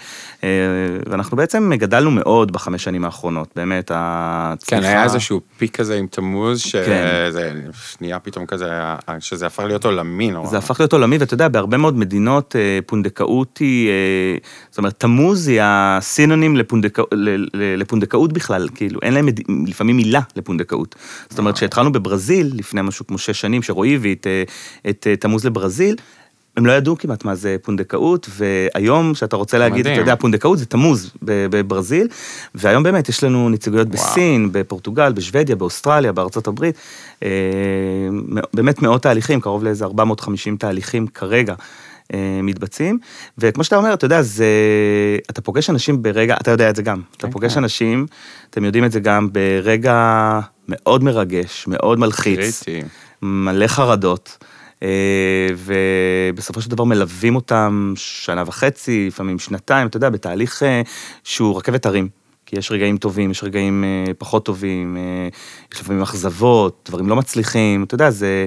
ואנחנו 1.06 1.36
בעצם 1.36 1.70
גדלנו 1.74 2.10
מאוד 2.10 2.52
בחמש 2.52 2.84
שנים 2.84 3.04
האחרונות, 3.04 3.48
באמת, 3.56 3.90
הצמיחה... 3.94 4.82
כן, 4.82 4.88
היה 4.88 5.04
איזשהו 5.04 5.40
פיק 5.58 5.76
כזה 5.76 5.96
עם 5.96 6.06
תמוז, 6.06 6.62
כן. 6.62 6.84
שזה 7.30 7.52
שנייה 7.90 8.18
פתאום 8.30 8.46
כזה, 8.46 8.70
שזה 9.20 9.46
הפך 9.46 9.62
להיות 9.62 9.84
עולמי 9.84 10.30
נורא. 10.30 10.50
זה 10.50 10.58
הפך 10.58 10.80
להיות 10.80 10.92
עולמי, 10.92 11.18
ואתה 11.18 11.34
יודע, 11.34 11.48
בהרבה 11.48 11.76
מאוד 11.76 11.98
מדינות 11.98 12.56
אה, 12.56 12.78
פונדקאות 12.86 13.58
היא, 13.58 13.88
אה, 13.88 14.36
זאת 14.70 14.78
אומרת, 14.78 15.00
תמוז 15.00 15.48
היא 15.48 15.60
הסינונים 15.62 16.56
לפונדקא, 16.56 17.02
לפונדקאות 17.76 18.32
בכלל, 18.32 18.68
כאילו, 18.74 19.00
אין 19.02 19.14
להם 19.14 19.28
לפעמים 19.66 19.96
מילה 19.96 20.20
לפונדקאות. 20.36 20.94
זאת 21.30 21.38
אומרת, 21.38 21.54
כשהתחלנו 21.54 21.92
בברזיל, 21.92 22.52
לפני 22.54 22.82
משהו 22.82 23.06
כמו 23.06 23.18
שש 23.18 23.40
שנים, 23.40 23.62
שרועי 23.62 23.94
הביא 23.94 24.14
את, 24.14 24.26
אה, 24.26 24.42
את 24.90 25.06
אה, 25.10 25.16
תמוז 25.16 25.46
לברזיל, 25.46 25.96
הם 26.56 26.66
לא 26.66 26.72
ידעו 26.72 26.98
כמעט 26.98 27.24
מה 27.24 27.34
זה 27.34 27.56
פונדקאות, 27.62 28.28
והיום, 28.30 29.14
שאתה 29.14 29.36
רוצה 29.36 29.58
להגיד, 29.58 29.80
מדהים. 29.80 29.94
אתה 29.94 30.02
יודע, 30.02 30.16
פונדקאות 30.16 30.58
זה 30.58 30.66
תמוז 30.66 31.12
בברזיל, 31.22 32.08
והיום 32.54 32.82
באמת 32.82 33.08
יש 33.08 33.24
לנו 33.24 33.48
נציגויות 33.48 33.88
וואו. 33.88 34.10
בסין, 34.10 34.48
בפורטוגל, 34.52 35.12
בשוודיה, 35.12 35.56
באוסטרליה, 35.56 36.12
בארצות 36.12 36.46
הברית, 36.46 36.74
אה, 37.22 37.28
באמת 38.54 38.82
מאות 38.82 39.02
תהליכים, 39.02 39.40
קרוב 39.40 39.64
לאיזה 39.64 39.84
450 39.84 40.56
תהליכים 40.56 41.06
כרגע. 41.06 41.54
אה, 42.14 42.40
מתבצעים, 42.42 42.98
וכמו 43.38 43.64
שאתה 43.64 43.76
אומר, 43.76 43.94
אתה 43.94 44.04
יודע, 44.04 44.22
זה, 44.22 44.46
אתה 45.30 45.40
פוגש 45.40 45.70
אנשים 45.70 46.02
ברגע, 46.02 46.36
אתה 46.40 46.50
יודע 46.50 46.70
את 46.70 46.76
זה 46.76 46.82
גם, 46.82 47.00
אתה 47.16 47.26
כן, 47.26 47.32
פוגש 47.32 47.52
כן. 47.52 47.58
אנשים, 47.58 48.06
אתם 48.50 48.64
יודעים 48.64 48.84
את 48.84 48.92
זה 48.92 49.00
גם, 49.00 49.28
ברגע 49.32 50.40
מאוד 50.68 51.04
מרגש, 51.04 51.64
מאוד 51.68 51.98
מלחיץ, 51.98 52.62
קריטי. 52.62 52.86
מלא 53.22 53.66
חרדות, 53.66 54.44
ובסופו 55.56 56.60
של 56.60 56.70
דבר 56.70 56.84
מלווים 56.84 57.36
אותם 57.36 57.92
שנה 57.96 58.42
וחצי, 58.46 59.06
לפעמים 59.08 59.38
שנתיים, 59.38 59.86
אתה 59.86 59.96
יודע, 59.96 60.10
בתהליך 60.10 60.62
אה, 60.62 60.82
שהוא 61.24 61.56
רכבת 61.58 61.86
הרים. 61.86 62.08
כי 62.50 62.56
יש 62.58 62.72
רגעים 62.72 62.96
טובים, 62.96 63.30
יש 63.30 63.44
רגעים 63.44 63.84
אה, 63.84 64.14
פחות 64.18 64.44
טובים, 64.44 64.96
אה, 64.96 65.28
יש 65.74 65.80
לפעמים 65.80 66.02
אכזבות, 66.02 66.88
דברים 66.88 67.08
לא 67.08 67.16
מצליחים, 67.16 67.84
אתה 67.84 67.94
יודע, 67.94 68.10
זה, 68.10 68.46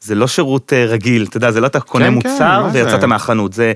זה 0.00 0.14
לא 0.14 0.26
שירות 0.26 0.72
אה, 0.72 0.84
רגיל, 0.84 1.26
אתה 1.28 1.36
יודע, 1.36 1.50
זה 1.50 1.60
לא 1.60 1.66
אתה 1.66 1.80
קונה 1.80 2.04
כן, 2.04 2.14
מוצר 2.14 2.62
מה 2.62 2.70
זה? 2.70 2.84
ויצאת 2.84 3.04
מהחנות, 3.04 3.52
זה... 3.52 3.72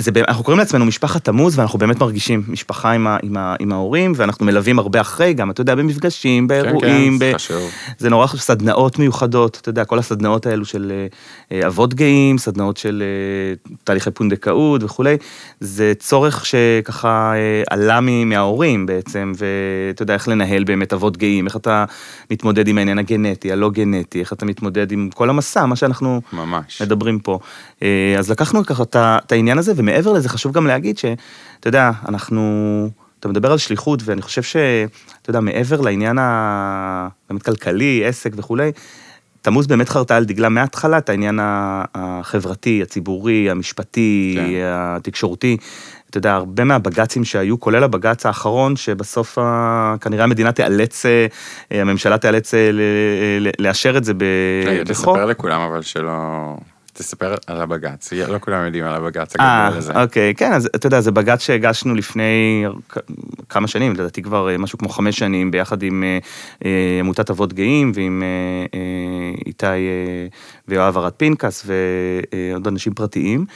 זה, 0.00 0.10
אנחנו 0.28 0.44
קוראים 0.44 0.58
לעצמנו 0.58 0.84
משפחת 0.84 1.24
תמוז, 1.24 1.58
ואנחנו 1.58 1.78
באמת 1.78 2.00
מרגישים 2.00 2.42
משפחה 2.48 2.90
עם, 2.90 3.06
ה, 3.06 3.16
עם, 3.22 3.36
ה, 3.36 3.54
עם 3.60 3.72
ההורים, 3.72 4.12
ואנחנו 4.16 4.46
מלווים 4.46 4.78
הרבה 4.78 5.00
אחרי, 5.00 5.34
גם, 5.34 5.50
אתה 5.50 5.60
יודע, 5.60 5.74
במפגשים, 5.74 6.42
כן, 6.42 6.48
באירועים, 6.48 7.12
כן, 7.12 7.18
ב... 7.18 7.30
זה 7.30 7.34
חשוב. 7.34 7.70
זה 7.98 8.10
נורא 8.10 8.26
חשוב, 8.26 8.40
סדנאות 8.40 8.98
מיוחדות, 8.98 9.58
אתה 9.62 9.68
יודע, 9.68 9.84
כל 9.84 9.98
הסדנאות 9.98 10.46
האלו 10.46 10.64
של 10.64 10.92
אה, 10.94 11.06
אה, 11.52 11.66
אבות 11.66 11.94
גאים, 11.94 12.38
סדנאות 12.38 12.76
של 12.76 13.02
אה, 13.02 13.74
תהליכי 13.84 14.10
פונדקאות 14.10 14.82
וכולי, 14.82 15.16
זה 15.60 15.92
צורך 15.98 16.46
שככה 16.46 17.32
אה, 17.34 17.62
עלה 17.70 18.00
מההורים 18.00 18.86
בעצם, 18.86 19.32
ואתה 19.36 20.02
יודע 20.02 20.14
איך 20.14 20.28
לנהל 20.28 20.64
באמת 20.64 20.92
אבות 20.92 21.16
גאים, 21.16 21.46
איך 21.46 21.56
אתה 21.56 21.84
מתמודד 22.30 22.68
עם 22.68 22.78
העניין 22.78 22.98
הגנטי, 22.98 23.52
הלא 23.52 23.70
גנטי, 23.70 24.20
איך 24.20 24.32
אתה 24.32 24.46
מתמודד 24.46 24.92
עם 24.92 25.10
כל 25.14 25.30
המסע, 25.30 25.66
מה 25.66 25.76
שאנחנו 25.76 26.20
ממש. 26.32 26.82
מדברים 26.82 27.18
פה. 27.18 27.38
אה, 27.82 28.14
אז 28.18 28.30
לקחנו 28.30 28.64
ככה 28.66 28.82
את 28.92 29.32
העניין 29.32 29.58
הזה, 29.58 29.73
ומעבר 29.76 30.12
לזה 30.12 30.28
חשוב 30.28 30.52
גם 30.52 30.66
להגיד 30.66 30.98
שאתה 30.98 31.68
יודע, 31.68 31.90
אנחנו, 32.08 32.42
אתה 33.20 33.28
מדבר 33.28 33.52
על 33.52 33.58
שליחות, 33.58 34.00
ואני 34.04 34.22
חושב 34.22 34.42
שאתה 34.42 35.30
יודע, 35.30 35.40
מעבר 35.40 35.80
לעניין 35.80 36.18
באמת 37.30 37.42
כלכלי, 37.42 38.04
עסק 38.04 38.30
וכולי, 38.36 38.72
תמוז 39.44 39.66
באמת 39.66 39.88
חרתה 39.88 40.16
על 40.16 40.24
דגלה 40.24 40.48
מההתחלה 40.48 40.98
את 40.98 41.08
העניין 41.08 41.38
החברתי, 41.94 42.82
הציבורי, 42.82 43.50
המשפטי, 43.50 44.34
כן. 44.36 44.60
התקשורתי. 44.64 45.56
אתה 46.10 46.18
יודע, 46.18 46.34
הרבה 46.34 46.64
מהבג"צים 46.64 47.24
שהיו, 47.24 47.60
כולל 47.60 47.84
הבג"ץ 47.84 48.26
האחרון, 48.26 48.76
שבסוף 48.76 49.38
כנראה 50.00 50.24
המדינה 50.24 50.52
תיאלץ, 50.52 51.06
אה, 51.06 51.26
הממשלה 51.70 52.18
תיאלץ 52.18 52.54
אה, 52.54 52.70
לאשר 53.58 53.96
את 53.96 54.04
זה 54.04 54.12
בחוק. 54.88 55.16
תספר 55.16 55.24
לכולם 55.24 55.60
אבל 55.60 55.82
שלא... 55.82 56.56
תספר 56.96 57.34
על 57.46 57.60
הבג"ץ, 57.60 58.12
לא 58.12 58.38
כולם 58.38 58.64
יודעים 58.64 58.84
על 58.84 58.94
הבג"ץ 58.94 59.36
אה, 59.40 59.66
הגדול 59.66 59.78
הזה. 59.78 60.02
אוקיי, 60.02 60.34
כן, 60.34 60.52
אז 60.52 60.66
אתה 60.76 60.86
יודע, 60.86 61.00
זה 61.00 61.10
בג"ץ 61.10 61.40
שהגשנו 61.40 61.94
לפני 61.94 62.64
כמה 63.48 63.68
שנים, 63.68 63.92
לדעתי 63.92 64.22
כבר 64.22 64.50
אה, 64.50 64.58
משהו 64.58 64.78
כמו 64.78 64.88
חמש 64.88 65.18
שנים, 65.18 65.50
ביחד 65.50 65.82
עם 65.82 66.04
אה, 66.64 66.68
עמותת 67.00 67.30
אבות 67.30 67.52
גאים 67.52 67.92
ועם 67.94 68.22
איתי 69.46 69.66
ויואב 70.68 70.98
ארד 70.98 71.12
פנקס 71.12 71.66
ועוד 71.66 72.66
אנשים 72.66 72.94
פרטיים, 72.94 73.46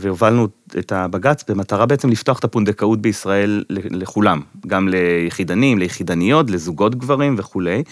והובלנו 0.00 0.48
את 0.78 0.92
הבג"ץ 0.92 1.44
במטרה 1.48 1.86
בעצם 1.86 2.10
לפתוח 2.10 2.38
את 2.38 2.44
הפונדקאות 2.44 3.02
בישראל 3.02 3.64
לכולם, 3.70 4.40
גם 4.66 4.88
ליחידנים, 4.88 5.78
ליחידניות, 5.78 6.50
לזוגות 6.50 6.94
גברים 6.94 7.34
וכולי, 7.38 7.82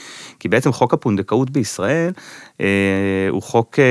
כי 0.41 0.49
בעצם 0.49 0.73
חוק 0.73 0.95
הפונדקאות 0.95 1.51
בישראל 1.51 2.13
אה, 2.61 2.67
הוא 3.31 3.43
חוק 3.43 3.79
אה, 3.79 3.85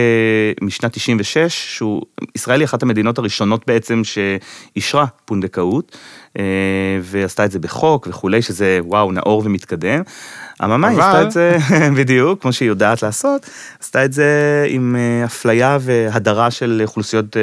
משנת 0.61 0.93
96, 0.93 1.75
שהוא, 1.75 2.01
ישראל 2.35 2.59
היא 2.59 2.65
אחת 2.65 2.83
המדינות 2.83 3.17
הראשונות 3.17 3.67
בעצם 3.67 4.01
שאישרה 4.03 5.05
פונדקאות, 5.25 5.91
אה, 5.91 5.97
ועשתה 7.01 7.45
את 7.45 7.51
זה 7.51 7.59
בחוק 7.59 8.07
וכולי, 8.09 8.41
שזה 8.41 8.79
וואו, 8.83 9.11
נאור 9.11 9.41
ומתקדם. 9.45 10.01
אממה, 10.63 10.87
היא 10.87 10.97
אבל- 10.97 11.05
עשתה 11.05 11.21
את 11.21 11.31
זה 11.31 11.57
בדיוק, 11.97 12.41
כמו 12.41 12.53
שהיא 12.53 12.69
יודעת 12.69 13.03
לעשות, 13.03 13.49
עשתה 13.79 14.05
את 14.05 14.13
זה 14.13 14.29
עם 14.69 14.95
אה, 14.95 15.25
אפליה 15.25 15.77
והדרה 15.81 16.51
של 16.51 16.81
אוכלוסיות 16.85 17.37
אה, 17.37 17.41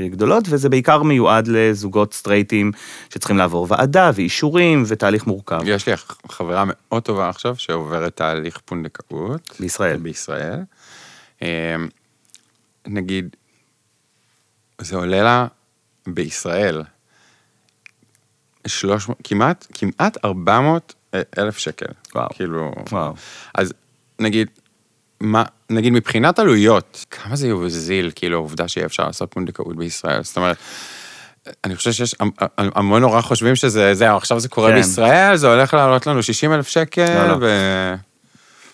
אה, 0.00 0.08
גדולות, 0.08 0.44
וזה 0.48 0.68
בעיקר 0.68 1.02
מיועד 1.02 1.48
לזוגות 1.48 2.14
סטרייטים 2.14 2.72
שצריכים 3.14 3.38
לעבור 3.38 3.66
ועדה 3.70 4.10
ואישורים 4.14 4.84
ותהליך 4.86 5.26
מורכב. 5.26 5.60
יש 5.64 5.86
לי 5.88 5.92
חברה 6.30 6.64
מאוד 6.66 7.02
טובה 7.02 7.28
עכשיו 7.28 7.54
שעוברת 7.58 8.16
תהליך 8.16 8.58
פונדקאות. 8.64 9.56
בישראל. 9.60 9.96
בישראל. 9.96 10.58
אה, 11.42 11.76
נגיד, 12.86 13.36
זה 14.80 14.96
עולה 14.96 15.22
לה 15.22 15.46
בישראל 16.06 16.82
300, 18.66 19.18
כמעט, 19.24 19.66
כמעט 19.74 20.24
400 20.24 20.94
אלף 21.38 21.58
שקל. 21.58 21.86
וואו. 22.14 22.28
כאילו, 22.34 22.72
וואו. 22.92 23.14
אז 23.54 23.72
נגיד, 24.18 24.48
מה, 25.20 25.44
נגיד 25.70 25.92
מבחינת 25.92 26.38
עלויות, 26.38 27.04
כמה 27.10 27.36
זה 27.36 27.48
יוזיל, 27.48 28.10
כאילו, 28.14 28.36
העובדה 28.36 28.68
שיהיה 28.68 28.86
אפשר 28.86 29.06
לעשות 29.06 29.30
פונדקאות 29.32 29.76
בישראל? 29.76 30.22
זאת 30.22 30.36
אומרת, 30.36 30.56
אני 31.64 31.76
חושב 31.76 31.92
שיש 31.92 32.14
המון 32.56 33.02
נורא 33.02 33.20
חושבים 33.20 33.56
שזה, 33.56 33.94
זהו, 33.94 34.16
עכשיו 34.16 34.40
זה 34.40 34.48
קורה 34.48 34.70
כן. 34.70 34.76
בישראל, 34.76 35.36
זה 35.36 35.52
הולך 35.52 35.74
לעלות 35.74 36.06
לנו 36.06 36.22
60 36.22 36.52
אלף 36.52 36.68
שקל, 36.68 37.14
לא, 37.14 37.28
לא. 37.28 37.36
ו... 37.40 37.94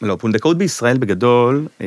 לא, 0.02 0.16
פונדקאות 0.20 0.58
בישראל 0.58 0.98
בגדול, 0.98 1.66
אה, 1.80 1.86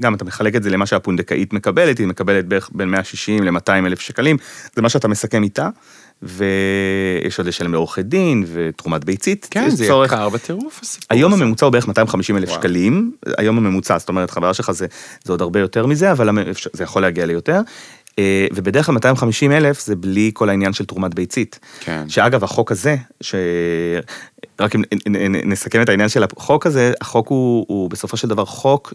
גם 0.00 0.14
אתה 0.14 0.24
מחלק 0.24 0.56
את 0.56 0.62
זה 0.62 0.70
למה 0.70 0.86
שהפונדקאית 0.86 1.52
מקבלת, 1.52 1.98
היא 1.98 2.06
מקבלת 2.06 2.44
בערך 2.44 2.70
בין 2.72 2.88
160 2.88 3.44
ל-200 3.44 3.70
אלף 3.86 4.00
שקלים, 4.00 4.36
זה 4.76 4.82
מה 4.82 4.88
שאתה 4.88 5.08
מסכם 5.08 5.42
איתה, 5.42 5.68
ויש 6.22 7.38
עוד 7.38 7.46
לשלם 7.48 7.72
לעורכי 7.72 8.02
דין 8.02 8.44
ותרומת 8.52 9.04
ביצית. 9.04 9.48
כן, 9.50 9.70
זה 9.70 9.86
צורך- 9.86 10.12
יקר 10.12 10.28
בטירוף 10.28 10.80
הסיפור 10.82 11.06
היום 11.10 11.32
הזה. 11.34 11.42
הממוצע 11.44 11.66
הוא 11.66 11.72
בערך 11.72 11.88
250 11.88 12.36
אלף. 12.36 12.48
שקלים, 12.50 13.12
היום 13.38 13.56
הממוצע, 13.58 13.98
זאת 13.98 14.08
אומרת, 14.08 14.30
חברה 14.30 14.54
שלך 14.54 14.70
זה, 14.70 14.86
זה 15.24 15.32
עוד 15.32 15.42
הרבה 15.42 15.60
יותר 15.60 15.86
מזה, 15.86 16.12
אבל 16.12 16.28
זה 16.72 16.82
יכול 16.84 17.02
להגיע 17.02 17.26
ליותר. 17.26 17.60
אה, 18.18 18.46
ובדרך 18.54 18.86
כלל 18.86 18.92
250 18.92 19.52
אלף 19.52 19.80
זה 19.80 19.96
בלי 19.96 20.30
כל 20.34 20.48
העניין 20.48 20.72
של 20.72 20.84
תרומת 20.84 21.14
ביצית. 21.14 21.58
כן. 21.80 22.08
שאגב, 22.08 22.44
החוק 22.44 22.72
הזה, 22.72 22.96
ש... 23.20 23.34
רק 24.60 24.74
אם 24.74 24.82
נסכם 25.44 25.82
את 25.82 25.88
העניין 25.88 26.08
של 26.08 26.22
החוק 26.22 26.66
הזה, 26.66 26.92
החוק 27.00 27.28
הוא, 27.28 27.64
הוא 27.68 27.90
בסופו 27.90 28.16
של 28.16 28.28
דבר 28.28 28.44
חוק 28.44 28.94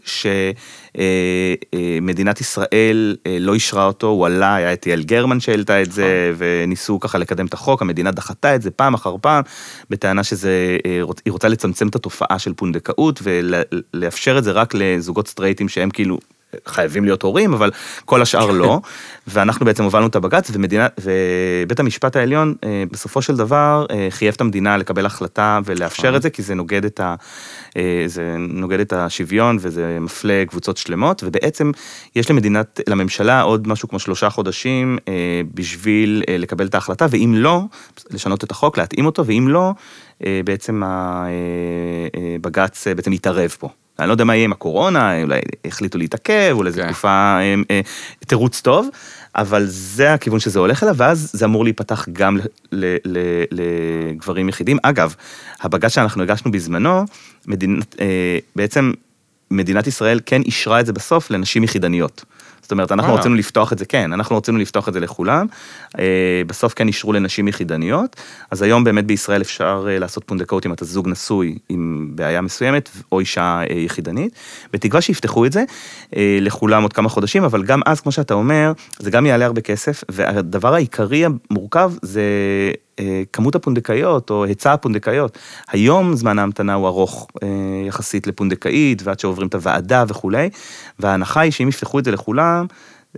שמדינת 0.93 2.41
ישראל 2.41 3.17
אה, 3.27 3.37
לא 3.39 3.53
אישרה 3.53 3.85
אותו, 3.85 4.07
הוא 4.07 4.25
עלה, 4.25 4.55
היה 4.55 4.73
את 4.73 4.87
יעל 4.87 5.03
גרמן 5.03 5.39
שהעלתה 5.39 5.81
את 5.81 5.91
זה, 5.91 6.33
וניסו 6.37 6.99
ככה 6.99 7.17
לקדם 7.17 7.45
את 7.45 7.53
החוק, 7.53 7.81
המדינה 7.81 8.11
דחתה 8.11 8.55
את 8.55 8.61
זה 8.61 8.71
פעם 8.71 8.93
אחר 8.93 9.15
פעם, 9.21 9.43
בטענה 9.89 10.23
שזה, 10.23 10.77
אה, 10.85 10.99
רוצ- 11.03 11.21
היא 11.25 11.31
רוצה 11.31 11.47
לצמצם 11.47 11.87
את 11.87 11.95
התופעה 11.95 12.39
של 12.39 12.53
פונדקאות, 12.53 13.19
ולאפשר 13.23 14.37
את 14.37 14.43
זה 14.43 14.51
רק 14.51 14.73
לזוגות 14.73 15.27
סטרייטים 15.27 15.69
שהם 15.69 15.89
כאילו... 15.89 16.17
חייבים 16.65 17.05
להיות 17.05 17.21
הורים, 17.21 17.53
אבל 17.53 17.71
כל 18.05 18.21
השאר 18.21 18.51
לא. 18.51 18.79
ואנחנו 19.27 19.65
בעצם 19.65 19.83
הובלנו 19.83 20.07
את 20.07 20.15
הבג"ץ, 20.15 20.51
ומדינה, 20.53 20.87
ובית 21.01 21.79
המשפט 21.79 22.15
העליון 22.15 22.53
אה, 22.63 22.83
בסופו 22.91 23.21
של 23.21 23.35
דבר 23.35 23.85
אה, 23.91 24.07
חייב 24.09 24.33
את 24.33 24.41
המדינה 24.41 24.77
לקבל 24.77 25.05
החלטה 25.05 25.59
ולאפשר 25.65 26.03
נכון. 26.03 26.15
את 26.15 26.21
זה, 26.21 26.29
כי 26.29 26.41
זה 26.41 26.55
נוגד 26.55 26.85
את, 26.85 26.99
ה, 26.99 27.15
אה, 27.77 28.03
זה 28.05 28.35
נוגד 28.39 28.79
את 28.79 28.93
השוויון 28.93 29.57
וזה 29.59 29.97
מפלה 30.01 30.43
קבוצות 30.47 30.77
שלמות, 30.77 31.23
ובעצם 31.23 31.71
יש 32.15 32.31
למדינת, 32.31 32.79
לממשלה 32.87 33.41
עוד 33.41 33.67
משהו 33.67 33.89
כמו 33.89 33.99
שלושה 33.99 34.29
חודשים 34.29 34.97
בשביל 35.53 36.23
לקבל 36.27 36.65
את 36.65 36.75
ההחלטה, 36.75 37.05
ואם 37.09 37.33
לא, 37.37 37.61
לשנות 38.11 38.43
את 38.43 38.51
החוק, 38.51 38.77
להתאים 38.77 39.05
אותו, 39.05 39.25
ואם 39.25 39.47
לא, 39.49 39.71
בעצם 40.45 40.81
הבג"ץ 40.85 42.87
בעצם 42.87 43.13
יתערב 43.13 43.55
פה. 43.59 43.69
אני 43.99 44.07
לא 44.07 44.13
יודע 44.13 44.23
מה 44.23 44.35
יהיה 44.35 44.45
עם 44.45 44.51
הקורונה, 44.51 45.21
אולי 45.21 45.39
החליטו 45.65 45.97
להתעכב, 45.97 46.51
אולי 46.51 46.71
זו 46.71 46.81
כן. 46.81 46.87
תקופה, 46.87 47.09
אה, 47.09 47.55
אה, 47.71 47.81
תירוץ 48.27 48.61
טוב, 48.61 48.89
אבל 49.35 49.65
זה 49.65 50.13
הכיוון 50.13 50.39
שזה 50.39 50.59
הולך 50.59 50.83
אליו, 50.83 50.95
ואז 50.97 51.29
זה 51.33 51.45
אמור 51.45 51.63
להיפתח 51.63 52.07
גם 52.13 52.37
לגברים 53.51 54.49
יחידים. 54.49 54.77
אגב, 54.83 55.15
הבג"ץ 55.61 55.91
שאנחנו 55.91 56.23
הגשנו 56.23 56.51
בזמנו, 56.51 57.05
מדינת, 57.47 57.95
אה, 58.01 58.37
בעצם 58.55 58.91
מדינת 59.51 59.87
ישראל 59.87 60.19
כן 60.25 60.41
אישרה 60.41 60.79
את 60.79 60.85
זה 60.85 60.93
בסוף 60.93 61.31
לנשים 61.31 61.63
יחידניות. 61.63 62.25
זאת 62.63 62.71
אומרת, 62.71 62.91
אנחנו. 62.91 63.13
רצינו 63.13 63.35
לפתוח 63.35 63.73
את 63.73 63.77
זה, 63.79 63.85
כן, 63.85 64.13
אנחנו 64.13 64.37
רצינו 64.37 64.57
לפתוח 64.57 64.89
את 64.89 64.93
זה 64.93 64.99
לכולם, 64.99 65.45
אה, 65.99 66.41
בסוף 66.47 66.73
כן 66.73 66.87
אישרו 66.87 67.13
לנשים 67.13 67.47
יחידניות, 67.47 68.15
אז 68.51 68.61
היום 68.61 68.83
באמת 68.83 69.05
בישראל 69.05 69.41
אפשר 69.41 69.85
אה, 69.89 69.99
לעשות 69.99 70.23
פונדקאות 70.23 70.65
אם 70.65 70.73
אתה 70.73 70.85
זוג 70.85 71.07
נשוי 71.09 71.57
עם 71.69 72.11
בעיה 72.15 72.41
מסוימת, 72.41 72.89
או 73.11 73.19
אישה 73.19 73.61
אה, 73.69 73.75
יחידנית, 73.75 74.33
בתקווה 74.73 75.01
שיפתחו 75.01 75.45
את 75.45 75.51
זה 75.51 75.63
לכולם 76.41 76.83
עוד 76.83 76.93
כמה 76.93 77.09
חודשים, 77.09 77.43
אבל 77.43 77.63
גם 77.63 77.81
אז, 77.85 78.01
כמו 78.01 78.11
שאתה 78.11 78.33
אומר, 78.33 78.71
זה 78.99 79.11
גם 79.11 79.25
יעלה 79.25 79.45
הרבה 79.45 79.61
כסף, 79.61 80.03
והדבר 80.11 80.73
העיקרי 80.73 81.23
המורכב 81.25 81.91
זה 82.01 82.23
כמות 83.33 83.55
הפונדקאיות 83.55 84.29
או 84.29 84.45
היצע 84.45 84.73
הפונדקאיות. 84.73 85.37
היום 85.69 86.15
זמן 86.15 86.39
ההמתנה 86.39 86.73
הוא 86.73 86.87
ארוך 86.87 87.27
יחסית 87.87 88.27
לפונדקאית, 88.27 89.01
ועד 89.03 89.19
שעוברים 89.19 89.47
את 89.47 89.55
הוועדה 89.55 90.03
וכולי, 90.07 90.49
וההנחה 91.03 91.39
היא 91.41 91.51
שאם 91.51 91.67
יפתחו 91.69 91.99
את 91.99 92.05
זה 92.05 92.11
לכולם, 92.11 92.65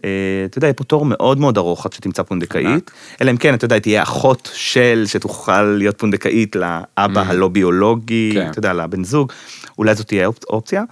אה, 0.06 0.10
אתה 0.46 0.58
יודע, 0.58 0.68
יהיה 0.68 0.74
פה 0.74 0.84
תור 0.84 1.06
מאוד 1.06 1.40
מאוד 1.40 1.58
ארוך 1.58 1.86
עד 1.86 1.94
שתמצא 1.94 2.24
פונדקאית. 2.24 2.92
אלא 3.22 3.32
אם 3.32 3.38
כן, 3.38 3.54
אתה 3.54 3.66
יודע, 3.66 3.80
תהיה 3.80 4.04
אחות 4.04 4.50
של 4.54 5.04
שתוכל 5.08 5.62
להיות 5.62 5.98
פונדקאית 6.00 6.56
לאבא 6.56 6.88
Mm. 7.22 7.26
הלא 7.26 7.48
ביולוגי, 7.48 8.32
כן. 8.34 8.50
אתה 8.50 8.60
יודע, 8.60 8.74
לבן 8.74 9.04
זוג, 9.04 9.32
אולי 9.78 9.96
זאת 9.96 10.08
תהיה 10.08 10.28
אופ- 10.28 10.44
אופציה. 10.50 10.84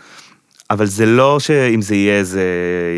אבל 0.70 0.86
זה 0.86 1.06
לא 1.06 1.40
שאם 1.40 1.82
זה 1.82 1.96
יהיה, 1.96 2.24
זה 2.24 2.44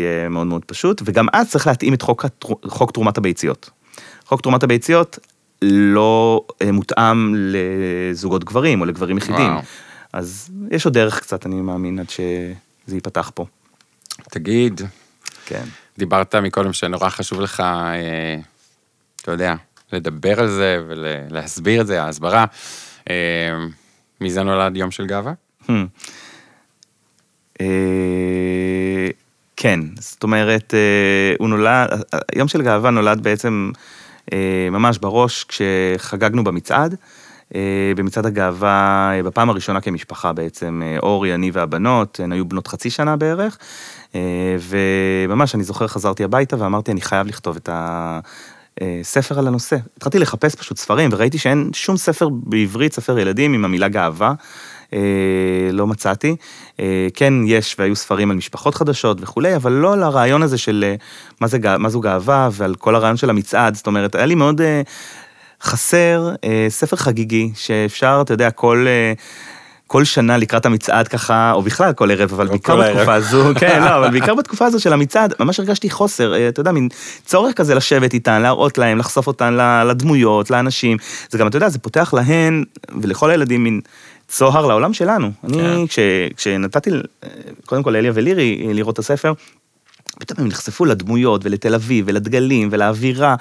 יהיה 0.02 0.28
מאוד 0.28 0.46
מאוד 0.46 0.64
פשוט, 0.64 1.02
וגם 1.04 1.26
אז 1.32 1.50
צריך 1.50 1.66
להתאים 1.66 1.94
את 1.94 2.02
חוק, 2.02 2.24
חוק 2.66 2.90
תרומת 2.90 3.18
הביציות. 3.18 3.70
חוק 4.26 4.40
תרומת 4.40 4.62
הביציות 4.62 5.18
לא 5.62 6.40
אה, 6.62 6.72
מותאם 6.72 7.34
לזוגות 7.36 8.44
גברים 8.44 8.80
או 8.80 8.86
לגברים 8.86 9.18
יחידים. 9.18 9.50
אז 10.12 10.50
יש 10.70 10.84
עוד 10.84 10.94
דרך 10.94 11.20
קצת, 11.20 11.46
אני 11.46 11.54
מאמין, 11.60 11.98
עד 11.98 12.10
שזה 12.10 12.94
ייפתח 12.94 13.30
פה. 13.34 13.46
תגיד, 14.36 14.80
כן. 15.46 15.64
דיברת 15.98 16.34
מקודם 16.34 16.72
שנורא 16.72 17.08
חשוב 17.08 17.40
לך, 17.40 17.60
אה, 17.60 18.36
אתה 19.22 19.32
יודע, 19.32 19.54
לדבר 19.92 20.40
על 20.40 20.48
זה 20.48 20.78
ולהסביר 20.86 21.80
את 21.80 21.86
זה, 21.86 22.02
ההסברה. 22.02 22.44
אה, 23.10 23.14
מזה 24.20 24.42
נולד 24.42 24.76
יום 24.76 24.90
של 24.90 25.06
גאווה? 25.06 25.32
Hmm. 25.62 25.70
אה, 27.60 29.08
כן, 29.56 29.80
זאת 29.98 30.22
אומרת, 30.22 30.74
אה, 30.74 31.34
הוא 31.38 31.48
נולד, 31.48 31.88
יום 32.34 32.48
של 32.48 32.62
גאווה 32.62 32.90
נולד 32.90 33.22
בעצם 33.22 33.70
אה, 34.32 34.68
ממש 34.70 34.98
בראש 34.98 35.44
כשחגגנו 35.44 36.44
במצעד. 36.44 36.96
אה, 37.54 37.92
במצעד 37.96 38.26
הגאווה, 38.26 39.12
בפעם 39.24 39.50
הראשונה 39.50 39.80
כמשפחה 39.80 40.32
בעצם, 40.32 40.82
אורי, 41.02 41.34
אני 41.34 41.50
והבנות, 41.50 42.20
הן 42.20 42.32
היו 42.32 42.44
בנות 42.44 42.66
חצי 42.66 42.90
שנה 42.90 43.16
בערך, 43.16 43.58
וממש, 44.60 45.54
אני 45.54 45.64
זוכר, 45.64 45.86
חזרתי 45.86 46.24
הביתה 46.24 46.56
ואמרתי, 46.58 46.92
אני 46.92 47.00
חייב 47.00 47.26
לכתוב 47.26 47.56
את 47.56 47.68
ה... 47.68 48.20
אה, 48.82 49.00
על 49.38 49.46
הנושא. 49.46 49.76
התחלתי 49.96 50.18
לחפש 50.18 50.54
פשוט 50.54 50.78
ספרים, 50.78 51.10
וראיתי 51.12 51.38
שאין 51.38 51.70
שום 51.72 51.96
ספר 51.96 52.28
בעברית, 52.28 52.92
ספר 52.92 53.18
ילדים 53.18 53.52
עם 53.52 53.64
המילה 53.64 53.88
גאווה. 53.88 54.34
אה, 54.92 54.98
לא 55.72 55.86
מצאתי. 55.86 56.36
אה, 56.80 57.06
כן, 57.14 57.34
יש 57.46 57.76
והיו 57.78 57.96
ספרים 57.96 58.30
על 58.30 58.36
משפחות 58.36 58.74
חדשות 58.74 59.18
וכולי, 59.20 59.56
אבל 59.56 59.72
לא 59.72 59.92
על 59.92 60.02
הרעיון 60.02 60.42
הזה 60.42 60.58
של 60.58 60.84
אה, 60.86 60.94
מה, 61.40 61.46
זה, 61.46 61.58
מה 61.78 61.88
זו 61.88 62.00
גאווה 62.00 62.48
ועל 62.52 62.74
כל 62.74 62.94
הרעיון 62.94 63.16
של 63.16 63.30
המצעד. 63.30 63.74
זאת 63.74 63.86
אומרת, 63.86 64.14
היה 64.14 64.26
לי 64.26 64.34
מאוד 64.34 64.60
אה, 64.60 64.82
חסר 65.62 66.30
אה, 66.44 66.66
ספר 66.68 66.96
חגיגי, 66.96 67.50
שאפשר, 67.54 68.18
אתה 68.24 68.34
יודע, 68.34 68.50
כל... 68.50 68.86
כל 69.86 70.04
שנה 70.04 70.36
לקראת 70.36 70.66
המצעד 70.66 71.08
ככה, 71.08 71.52
או 71.52 71.62
בכלל 71.62 71.92
כל 71.92 72.10
ערב, 72.10 72.32
אבל 72.32 72.46
או 72.46 72.50
בעיקר. 72.50 72.76
בתקופה 72.76 73.14
הזו, 73.14 73.44
כן, 73.60 73.82
לא, 73.82 73.96
אבל 73.98 74.10
בעיקר 74.10 74.34
בתקופה 74.34 74.66
הזו 74.66 74.80
של 74.80 74.92
המצעד, 74.92 75.34
ממש 75.40 75.60
הרגשתי 75.60 75.90
חוסר, 75.90 76.34
אה, 76.34 76.48
אתה 76.48 76.60
יודע, 76.60 76.72
מין 76.72 76.88
צורך 77.24 77.54
כזה 77.54 77.74
לשבת 77.74 78.14
איתן, 78.14 78.42
להראות 78.42 78.78
להם, 78.78 78.98
לחשוף 78.98 79.26
אותן 79.26 79.54
לדמויות, 79.88 80.50
לאנשים. 80.50 80.96
זה 81.30 81.38
גם, 81.38 81.46
אתה 81.46 81.56
יודע, 81.56 81.68
זה 81.68 81.78
פותח 81.78 82.14
להן 82.14 82.64
ולכל 83.02 83.30
הילדים 83.30 83.64
מין 83.64 83.80
צוהר 84.28 84.66
לעולם 84.66 84.92
שלנו. 84.92 85.30
אני, 85.44 85.58
כן. 85.58 85.86
כש, 85.86 85.98
כשנתתי, 86.36 86.90
אה, 86.90 87.28
קודם 87.66 87.82
כל 87.82 87.90
לאליה 87.90 88.12
ולירי 88.14 88.64
אה, 88.66 88.72
לראות 88.72 88.94
את 88.94 88.98
הספר, 88.98 89.32
פתאום 90.18 90.40
הם 90.40 90.48
נחשפו 90.48 90.84
לדמויות 90.84 91.44
ולתל 91.44 91.74
אביב 91.74 92.04
ולדגלים 92.08 92.68
ולאווירה. 92.72 93.36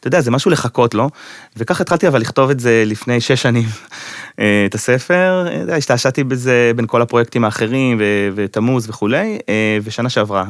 אתה 0.00 0.08
יודע, 0.08 0.20
זה 0.20 0.30
משהו 0.30 0.50
לחכות 0.50 0.94
לו. 0.94 1.10
וככה 1.56 1.82
התחלתי 1.82 2.08
אבל 2.08 2.20
לכתוב 2.20 2.50
את 2.50 2.60
זה 2.60 2.82
לפני 2.86 3.20
שש 3.20 3.42
שנים, 3.42 3.68
אה, 4.38 4.64
את 4.66 4.74
הספר. 4.74 5.46
אה, 5.68 5.76
השתעשעתי 5.76 6.24
בזה 6.24 6.72
בין 6.76 6.86
כל 6.86 7.02
הפרויקטים 7.02 7.44
האחרים 7.44 8.00
ותמוז 8.34 8.88
וכולי. 8.88 9.38
אה, 9.48 9.78
ושנה 9.82 10.08
שעברה, 10.08 10.44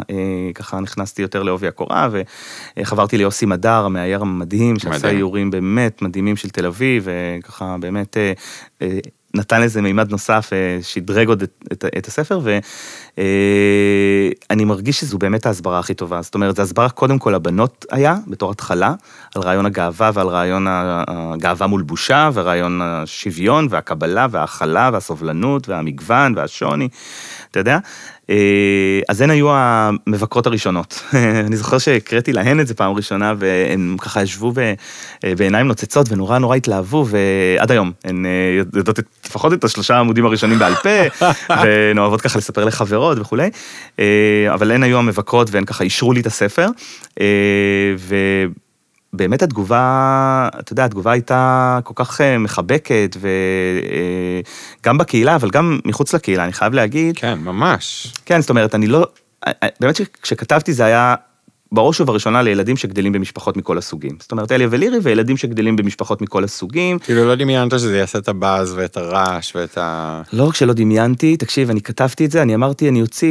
ככה 0.54 0.80
נכנסתי 0.80 1.22
יותר 1.22 1.42
לעובי 1.42 1.68
הקורה 1.68 2.08
וחברתי 2.78 3.18
ליוסי 3.18 3.46
מדר, 3.46 3.84
המאייר 3.84 4.20
המדהים, 4.20 4.78
שעשה. 4.78 5.10
איורים 5.10 5.50
באמת 5.50 6.02
מדהימים 6.02 6.36
של 6.36 6.50
תל 6.50 6.66
אביב, 6.66 7.08
וככה 7.38 7.76
באמת 7.80 8.16
נתן 9.34 9.60
לזה 9.60 9.82
מימד 9.82 10.10
נוסף, 10.10 10.50
אה, 10.52 10.78
שדרג 10.82 11.28
עוד 11.28 11.42
את, 11.42 11.64
את, 11.72 11.84
את 11.98 12.06
הספר, 12.06 12.40
ואני 14.48 14.64
מרגיש 14.64 15.00
שזו 15.00 15.18
באמת 15.18 15.46
ההסברה 15.46 15.78
הכי 15.78 15.94
טובה. 15.94 16.22
זאת 16.22 16.34
אומרת, 16.34 16.56
זו 16.56 16.62
הסברה 16.62 16.88
קודם 16.88 17.18
כל 17.18 17.30
לבנות 17.30 17.86
היה, 17.90 18.16
בתור 18.26 18.50
התחלה, 18.50 18.94
על 19.34 19.42
רעיון 19.42 19.66
הגאווה 19.66 20.10
ועל 20.14 20.28
רעיון 20.28 20.66
הגאווה 20.68 21.66
מול 21.66 21.82
בושה, 21.82 22.30
ורעיון 22.34 22.80
השוויון 22.82 23.66
והקבלה 23.70 24.26
וההכלה 24.30 24.90
והסובלנות 24.92 25.68
והמגוון 25.68 26.34
והשוני, 26.36 26.88
אתה 27.50 27.60
יודע? 27.60 27.78
אה, 28.30 29.00
אז 29.08 29.20
הן 29.20 29.30
היו 29.30 29.48
המבקרות 29.50 30.46
הראשונות. 30.46 31.02
אני 31.46 31.56
זוכר 31.56 31.78
שהקראתי 31.78 32.32
להן 32.32 32.60
את 32.60 32.66
זה 32.66 32.74
פעם 32.74 32.92
ראשונה, 32.92 33.34
והן 33.38 33.96
ככה 33.98 34.22
ישבו 34.22 34.52
אה, 34.58 35.34
בעיניים 35.34 35.66
נוצצות 35.66 36.12
ונורא 36.12 36.38
נורא 36.38 36.56
התלהבו, 36.56 37.06
ועד 37.08 37.70
היום 37.70 37.92
הן 38.04 38.26
אה, 38.26 38.30
יודעות 38.74 38.98
לפחות 39.26 39.52
את 39.52 39.64
השלושה 39.64 39.96
העמודים 39.96 40.26
הראשונים 40.26 40.58
בעל 40.58 40.74
פה, 40.74 41.24
והן 41.50 41.98
אוהבות 41.98 42.20
ככה 42.20 42.38
לספר 42.38 42.64
לחברות 42.64 43.18
וכולי, 43.18 43.50
אבל 44.54 44.70
הן 44.70 44.82
היו 44.82 44.98
המבקרות 44.98 45.50
והן 45.50 45.64
ככה 45.64 45.84
אישרו 45.84 46.12
לי 46.12 46.20
את 46.20 46.26
הספר, 46.26 46.66
ו... 47.98 48.14
באמת 49.18 49.42
התגובה, 49.42 50.48
אתה 50.58 50.72
יודע, 50.72 50.84
התגובה 50.84 51.12
הייתה 51.12 51.78
כל 51.84 51.94
כך 51.96 52.20
אה, 52.20 52.38
מחבקת, 52.38 53.16
וגם 53.20 54.94
אה, 54.94 55.00
בקהילה, 55.00 55.34
אבל 55.34 55.50
גם 55.50 55.80
מחוץ 55.84 56.14
לקהילה, 56.14 56.44
אני 56.44 56.52
חייב 56.52 56.74
להגיד. 56.74 57.16
כן, 57.18 57.38
ממש. 57.38 58.12
כן, 58.24 58.40
זאת 58.40 58.50
אומרת, 58.50 58.74
אני 58.74 58.86
לא, 58.86 59.06
אה, 59.46 59.52
באמת 59.80 59.96
שכשכתבתי 59.96 60.72
זה 60.72 60.84
היה 60.84 61.14
בראש 61.72 62.00
ובראשונה 62.00 62.42
לילדים 62.42 62.76
שגדלים 62.76 63.12
במשפחות 63.12 63.56
מכל 63.56 63.78
הסוגים. 63.78 64.16
זאת 64.20 64.32
אומרת, 64.32 64.52
אליה 64.52 64.68
ולירי 64.70 64.98
וילדים 65.02 65.36
שגדלים 65.36 65.76
במשפחות 65.76 66.22
מכל 66.22 66.44
הסוגים. 66.44 66.98
כאילו 66.98 67.24
לא 67.24 67.34
דמיינת 67.34 67.72
שזה 67.72 67.98
יעשה 67.98 68.18
את 68.18 68.28
הבאז 68.28 68.74
ואת 68.76 68.96
הרעש 68.96 69.56
ואת 69.56 69.78
ה... 69.78 70.22
לא 70.32 70.44
רק 70.44 70.54
שלא 70.54 70.72
דמיינתי, 70.72 71.36
תקשיב, 71.36 71.70
אני 71.70 71.80
כתבתי 71.80 72.24
את 72.24 72.30
זה, 72.30 72.42
אני 72.42 72.54
אמרתי, 72.54 72.88
אני 72.88 73.02
אוציא... 73.02 73.28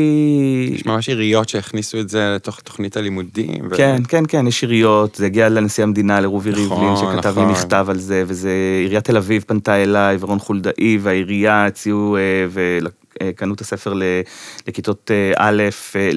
יש 0.73 0.85
ממש 0.85 1.09
עיריות 1.09 1.49
שהכניסו 1.49 1.99
את 1.99 2.09
זה 2.09 2.33
לתוך 2.35 2.59
תוכנית 2.59 2.97
הלימודים. 2.97 3.67
ו... 3.71 3.75
כן, 3.75 4.01
כן, 4.07 4.23
כן, 4.27 4.47
יש 4.47 4.63
עיריות, 4.63 5.15
זה 5.15 5.25
הגיע 5.25 5.49
לנשיא 5.49 5.83
המדינה, 5.83 6.21
לרובי 6.21 6.49
נכון, 6.49 6.61
ריבלין, 6.63 6.95
שכתב 6.95 7.29
נכון. 7.29 7.47
לי 7.47 7.51
מכתב 7.51 7.85
על 7.89 7.97
זה, 7.97 8.23
וזה, 8.27 8.51
עיריית 8.83 9.03
תל 9.03 9.17
אביב 9.17 9.43
פנתה 9.47 9.83
אליי, 9.83 10.17
ורון 10.19 10.39
חולדאי, 10.39 10.97
והעירייה 11.01 11.65
הציעו, 11.65 12.17
אה, 12.17 12.79
קנו 13.35 13.53
את 13.53 13.61
הספר 13.61 13.93
לכיתות 14.67 15.11
אה, 15.11 15.31
א', 15.37 15.63
אה, 15.95 16.09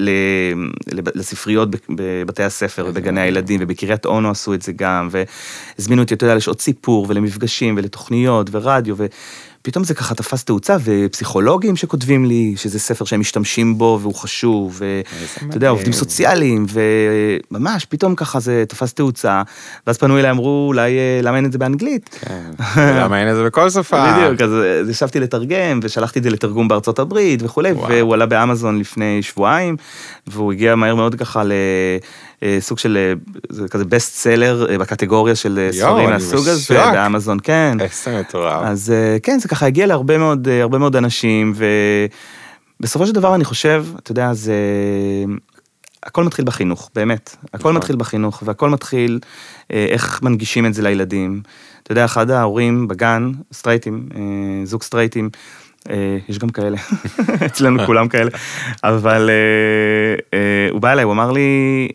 לספריות 1.15 1.69
בבתי 1.89 2.43
הספר 2.43 2.85
ובגני 2.87 3.21
הילדים, 3.21 3.59
ובקריית 3.63 4.05
אונו 4.05 4.29
עשו 4.29 4.53
את 4.53 4.61
זה 4.61 4.71
גם, 4.71 5.09
והזמינו 5.11 6.01
אותי, 6.01 6.13
אתה 6.13 6.25
יודע, 6.25 6.35
לשעות 6.35 6.61
סיפור 6.61 7.05
ולמפגשים 7.09 7.77
ולתוכניות 7.77 8.47
ורדיו, 8.51 8.95
ו... 8.97 9.05
פתאום 9.61 9.83
זה 9.83 9.93
ככה 9.93 10.15
תפס 10.15 10.43
תאוצה, 10.43 10.77
ופסיכולוגים 10.83 11.75
שכותבים 11.75 12.25
לי 12.25 12.53
שזה 12.57 12.79
ספר 12.79 13.05
שהם 13.05 13.19
משתמשים 13.19 13.77
בו 13.77 13.99
והוא 14.01 14.15
חשוב, 14.15 14.81
ואתה 15.43 15.57
יודע, 15.57 15.69
עובדים 15.69 15.93
סוציאליים, 15.93 16.65
וממש, 17.51 17.85
פתאום 17.85 18.15
ככה 18.15 18.39
זה 18.39 18.63
תפס 18.67 18.93
תאוצה, 18.93 19.41
ואז 19.87 19.97
פנו 19.97 20.19
אליי, 20.19 20.31
אמרו, 20.31 20.65
אולי, 20.67 20.91
אה, 20.97 21.19
למה 21.23 21.37
אין 21.37 21.45
את 21.45 21.51
זה 21.51 21.57
באנגלית? 21.57 22.19
כן, 22.21 22.51
למה 22.77 23.19
אין 23.19 23.31
את 23.31 23.35
זה 23.35 23.43
בכל 23.43 23.69
שפה? 23.69 24.05
בדיוק, 24.11 24.41
אז 24.41 24.89
ישבתי 24.89 25.19
לתרגם, 25.19 25.79
ושלחתי 25.83 26.19
את 26.19 26.23
זה 26.23 26.29
לתרגום 26.29 26.67
בארצות 26.67 26.99
הברית 26.99 27.43
וכולי, 27.43 27.71
והוא 27.71 28.13
עלה 28.13 28.25
באמזון 28.25 28.79
לפני 28.79 29.21
שבועיים, 29.21 29.77
והוא 30.27 30.51
הגיע 30.51 30.75
מהר 30.75 30.95
מאוד 30.95 31.15
ככה 31.15 31.43
ל... 31.43 31.51
אה, 32.43 32.57
סוג 32.59 32.79
של, 32.79 32.97
אה, 32.97 33.13
זה 33.49 33.67
כזה 33.67 33.85
בסט 33.85 34.13
סלר 34.13 34.65
אה, 34.69 34.77
בקטגוריה 34.77 35.35
של 35.35 35.69
ספרים 35.71 36.09
מהסוג 36.09 36.47
הזה, 36.47 36.73
באמזון, 36.73 37.37
כן. 37.43 37.77
איזה 37.79 38.19
מטורף. 38.19 38.63
אז 38.63 38.93
כן, 39.23 39.39
זה 39.39 39.47
ככה 39.47 39.65
הגיע 39.65 39.85
להרבה 39.85 40.17
מאוד, 40.17 40.47
הרבה 40.47 40.77
מאוד 40.77 40.95
אנשים, 40.95 41.53
ובסופו 42.79 43.07
של 43.07 43.13
דבר 43.13 43.35
אני 43.35 43.43
חושב, 43.43 43.85
אתה 43.99 44.11
יודע, 44.11 44.33
זה... 44.33 44.55
הכל 46.03 46.23
מתחיל 46.23 46.45
בחינוך, 46.45 46.89
באמת. 46.95 47.35
הכל 47.47 47.57
נכון. 47.57 47.75
מתחיל 47.75 47.95
בחינוך, 47.95 48.43
והכל 48.45 48.69
מתחיל 48.69 49.19
איך 49.69 50.23
מנגישים 50.23 50.65
את 50.65 50.73
זה 50.73 50.81
לילדים. 50.81 51.41
אתה 51.83 51.91
יודע, 51.91 52.05
אחד 52.05 52.31
ההורים 52.31 52.87
בגן, 52.87 53.31
סטרייטים, 53.53 54.09
זוג 54.63 54.83
סטרייטים, 54.83 55.29
יש 56.29 56.39
גם 56.39 56.49
כאלה, 56.49 56.77
אצלנו 57.45 57.85
כולם 57.85 58.07
כאלה, 58.07 58.29
אבל 58.83 59.29
אה, 59.29 60.39
אה, 60.39 60.67
הוא 60.71 60.81
בא 60.81 60.91
אליי, 60.91 61.03
הוא 61.03 61.13
אמר 61.13 61.31
לי, 61.31 61.87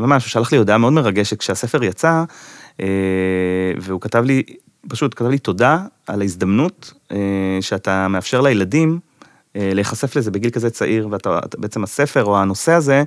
ממש, 0.00 0.24
הוא 0.24 0.30
שלח 0.30 0.52
לי 0.52 0.58
הודעה 0.58 0.78
מאוד 0.78 0.92
מרגשת 0.92 1.38
כשהספר 1.38 1.84
יצא, 1.84 2.24
והוא 3.80 4.00
כתב 4.00 4.24
לי, 4.24 4.42
פשוט 4.88 5.14
כתב 5.14 5.28
לי 5.28 5.38
תודה 5.38 5.78
על 6.06 6.20
ההזדמנות 6.20 6.92
שאתה 7.60 8.08
מאפשר 8.08 8.40
לילדים 8.40 8.98
להיחשף 9.54 10.16
לזה 10.16 10.30
בגיל 10.30 10.50
כזה 10.50 10.70
צעיר, 10.70 11.08
ואתה 11.10 11.38
בעצם 11.58 11.84
הספר 11.84 12.24
או 12.24 12.38
הנושא 12.38 12.72
הזה, 12.72 13.04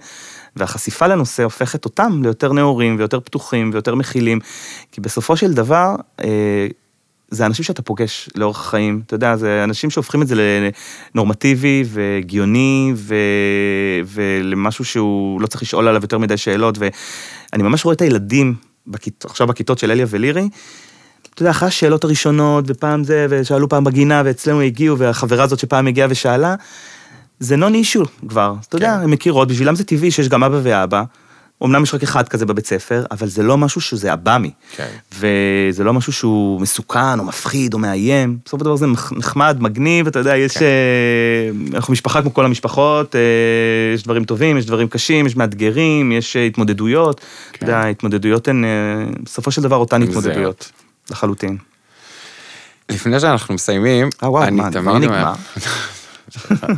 והחשיפה 0.56 1.08
לנושא 1.08 1.44
הופכת 1.44 1.86
אותם 1.86 2.20
ליותר 2.24 2.54
נאורים 2.54 2.96
ויותר 2.98 3.20
פתוחים 3.20 3.70
ויותר 3.74 3.96
מכילים, 3.96 4.40
כי 4.92 5.02
בסופו 5.02 5.38
של 5.38 5.54
דבר, 5.54 5.96
זה 7.36 7.46
אנשים 7.46 7.66
שאתה 7.66 7.82
פוגש 7.82 8.30
לאורך 8.36 8.60
החיים, 8.60 9.02
אתה 9.06 9.16
יודע, 9.16 9.36
זה 9.36 9.64
אנשים 9.64 9.90
שהופכים 9.90 10.22
את 10.22 10.28
זה 10.28 10.36
לנורמטיבי 11.16 11.84
והגיוני 11.88 12.94
ו... 12.96 13.16
ולמשהו 14.06 14.86
שהוא 14.86 15.42
לא 15.42 15.48
צריך 15.48 15.62
לשאול 15.62 15.88
עליו 15.88 16.02
יותר 16.02 16.18
מדי 16.18 16.38
שאלות, 16.38 16.78
ואני 16.78 17.64
ממש 17.64 17.86
רואה 17.86 17.96
את 17.96 18.02
הילדים 18.02 18.56
בכית... 18.88 19.26
עכשיו 19.26 19.48
בכיתות 19.48 19.80
של 19.80 19.92
אליה 19.92 20.06
ולירי, 20.10 20.50
אתה 21.34 21.42
יודע, 21.42 21.52
אחרי 21.52 21.68
השאלות 21.68 22.04
הראשונות, 22.04 22.66
ופעם 22.68 23.04
זה, 23.04 23.28
ושאלו 23.30 23.70
פעם 23.70 23.84
בגינה, 23.84 24.22
ואצלנו 24.26 24.62
הגיעו, 24.62 24.98
והחברה 24.98 25.44
הזאת 25.44 25.60
שפעם 25.60 25.88
הגיעה 25.88 26.08
ושאלה, 26.12 26.56
זה 27.40 27.56
נון 27.56 27.74
אישו 27.74 28.04
כבר, 28.30 28.54
אתה 28.70 28.76
יודע, 28.76 28.96
כן. 28.98 29.04
הן 29.04 29.10
מכירות, 29.10 29.48
בשבילם 29.48 29.76
זה 29.76 29.84
טבעי 29.84 30.12
שיש 30.12 30.30
גם 30.30 30.44
אבא 30.44 30.60
ואבא. 30.64 31.04
אמנם 31.64 31.84
יש 31.84 31.94
רק 31.94 32.04
אחד 32.04 32.28
כזה 32.28 32.46
בבית 32.46 32.66
ספר, 32.66 33.06
אבל 33.12 33.28
זה 33.28 33.44
לא 33.44 33.58
משהו 33.58 33.82
שזה 33.82 34.12
עב"מי. 34.12 34.52
כן. 34.76 34.88
וזה 35.20 35.84
לא 35.84 35.94
משהו 35.94 36.14
שהוא 36.14 36.62
מסוכן, 36.62 37.20
או 37.20 37.24
מפחיד, 37.24 37.74
או 37.74 37.80
מאיים. 37.80 38.38
בסופו 38.46 38.60
של 38.60 38.66
דבר 38.66 38.76
זה 38.76 38.86
נחמד, 39.12 39.58
מגניב, 39.60 40.08
אתה 40.08 40.20
יודע, 40.20 40.38
יש... 40.38 40.58
כן. 40.58 40.66
אה, 40.66 41.76
אנחנו 41.76 41.94
משפחה 41.94 42.22
כמו 42.22 42.34
כל 42.34 42.46
המשפחות, 42.46 43.16
אה, 43.16 43.22
יש 43.96 44.04
דברים 44.04 44.24
טובים, 44.24 44.58
יש 44.58 44.66
דברים 44.66 44.88
קשים, 44.88 45.26
יש 45.26 45.36
מאתגרים, 45.36 46.12
יש 46.12 46.36
אה, 46.36 46.46
התמודדויות. 46.46 47.20
כן. 47.20 47.26
אתה 47.58 47.66
יודע, 47.66 47.78
ההתמודדויות 47.78 48.48
הן, 48.48 48.66
בסופו 49.24 49.52
של 49.52 49.62
דבר, 49.62 49.76
אותן 49.76 50.04
התמודדויות. 50.04 50.72
לחלוטין. 51.10 51.58
לפני 52.90 53.20
שאנחנו 53.20 53.54
מסיימים, 53.54 54.10
אה, 54.24 54.32
וואו, 54.32 54.52
מה, 54.52 54.70
דבר 54.70 54.98
נגמר. 54.98 55.34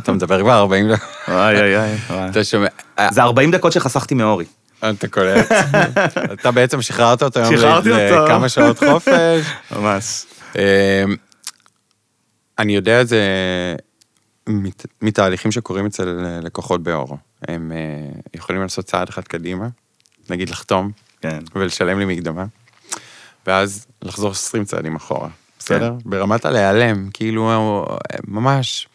אתה 0.02 0.12
מדבר 0.12 0.40
כבר 0.40 0.58
40 0.58 0.92
דקות. 0.92 1.08
וואי, 1.28 1.54
וואי, 1.54 1.96
וואי. 2.10 2.30
אתה 2.30 2.44
שומע... 2.44 2.68
זה 3.10 3.22
40 3.22 3.50
דקות 3.50 3.72
שחסכתי 3.72 4.14
מאורי. 4.14 4.44
אתה 4.84 5.08
קולט. 5.08 5.52
אתה 6.32 6.50
בעצם 6.50 6.82
שחררת 6.82 7.22
אותו 7.22 7.40
היום. 7.40 7.54
לכמה 8.24 8.48
שעות 8.48 8.78
חופש. 8.78 9.46
ממש. 9.76 10.26
אמ, 10.56 10.62
אני 12.58 12.74
יודע 12.76 13.00
את 13.00 13.08
זה 13.08 13.22
מתהליכים 15.02 15.52
שקורים 15.52 15.86
אצל 15.86 16.08
לקוחות 16.42 16.82
באור. 16.82 17.18
הם 17.48 17.72
אה, 17.72 18.20
יכולים 18.34 18.62
לעשות 18.62 18.84
צעד 18.84 19.08
אחד 19.08 19.22
קדימה, 19.22 19.68
נגיד 20.30 20.50
לחתום, 20.50 20.90
כן. 21.20 21.38
ולשלם 21.54 21.98
לי 21.98 22.04
מקדמה, 22.04 22.44
ואז 23.46 23.86
לחזור 24.02 24.30
20 24.30 24.64
צעדים 24.64 24.96
אחורה, 24.96 25.28
בסדר? 25.58 25.94
כן. 26.02 26.10
ברמת 26.10 26.44
הלהיעלם, 26.44 27.10
כאילו 27.10 27.50
ממש 28.26 28.88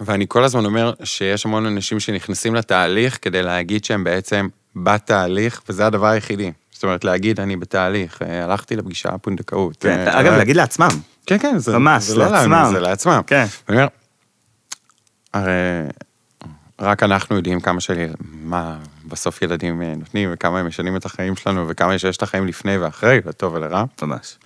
ואני 0.00 0.24
כל 0.28 0.44
הזמן 0.44 0.64
אומר 0.64 0.92
שיש 1.04 1.46
המון 1.46 1.66
אנשים 1.66 2.00
שנכנסים 2.00 2.54
לתהליך 2.54 3.18
כדי 3.22 3.42
להגיד 3.42 3.84
שהם 3.84 4.04
בעצם 4.04 4.48
בתהליך, 4.76 5.62
וזה 5.68 5.86
הדבר 5.86 6.06
היחידי. 6.06 6.52
זאת 6.70 6.84
אומרת, 6.84 7.04
להגיד, 7.04 7.40
אני 7.40 7.56
בתהליך, 7.56 8.22
אה, 8.22 8.44
הלכתי 8.44 8.76
לפגישה 8.76 9.08
הפונדקאות. 9.08 9.76
כן, 9.80 9.98
אה, 9.98 10.20
אגב, 10.20 10.32
אה, 10.32 10.38
להגיד 10.38 10.56
לעצמם. 10.56 10.88
כן, 11.26 11.38
כן, 11.38 11.58
זה, 11.58 11.78
ממש, 11.78 12.02
זה 12.02 12.16
לא 12.16 12.28
לעצמם. 12.28 12.68
זה 12.72 12.80
לעצמם. 12.80 13.20
כן. 13.26 13.44
ואני 13.68 13.78
אומר, 13.78 13.88
הרי 15.34 15.52
רק 16.80 17.02
אנחנו 17.02 17.36
יודעים 17.36 17.60
כמה 17.60 17.80
של... 17.80 18.06
מה 18.42 18.78
בסוף 19.04 19.42
ילדים 19.42 19.82
נותנים, 19.82 20.28
וכמה 20.32 20.60
הם 20.60 20.66
משנים 20.66 20.96
את 20.96 21.04
החיים 21.04 21.36
שלנו, 21.36 21.68
וכמה 21.68 21.94
יש 21.94 22.04
את 22.04 22.22
החיים 22.22 22.46
לפני 22.46 22.78
ואחרי, 22.78 23.20
לטוב 23.26 23.54
ולרע. 23.54 23.84
ממש. 24.02 24.36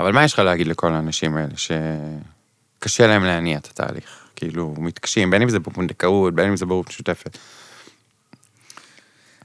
אבל 0.00 0.12
מה 0.12 0.24
יש 0.24 0.32
לך 0.32 0.38
להגיד 0.38 0.66
לכל 0.66 0.92
האנשים 0.92 1.36
האלה 1.36 1.54
שקשה 1.56 3.06
להם 3.06 3.24
להניע 3.24 3.58
את 3.58 3.66
התהליך? 3.66 4.25
כאילו, 4.36 4.74
מתקשים, 4.78 5.30
בין 5.30 5.42
אם 5.42 5.48
זה 5.48 5.58
בפונדקאות, 5.58 6.34
בין 6.34 6.48
אם 6.48 6.56
זה 6.56 6.66
בהורות 6.66 6.88
משותפת. 6.88 7.38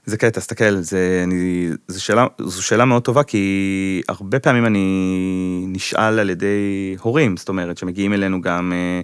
זה 0.06 0.18
קטע, 0.18 0.40
תסתכל, 0.40 0.76
זה, 0.76 1.22
אני, 1.24 1.70
זו, 1.88 2.04
שאלה, 2.04 2.28
זו 2.40 2.64
שאלה 2.64 2.86
מאוד 2.86 3.04
טובה, 3.04 3.24
כי 3.24 4.02
הרבה 4.08 4.40
פעמים 4.40 4.66
אני 4.66 5.66
נשאל 5.68 6.20
על 6.20 6.30
ידי 6.30 6.96
הורים, 7.02 7.38
זאת 7.38 7.50
אומרת, 7.50 7.78
שמגיעים 7.78 8.14
אלינו 8.14 8.42
גם, 8.42 8.74
אה, 8.74 9.02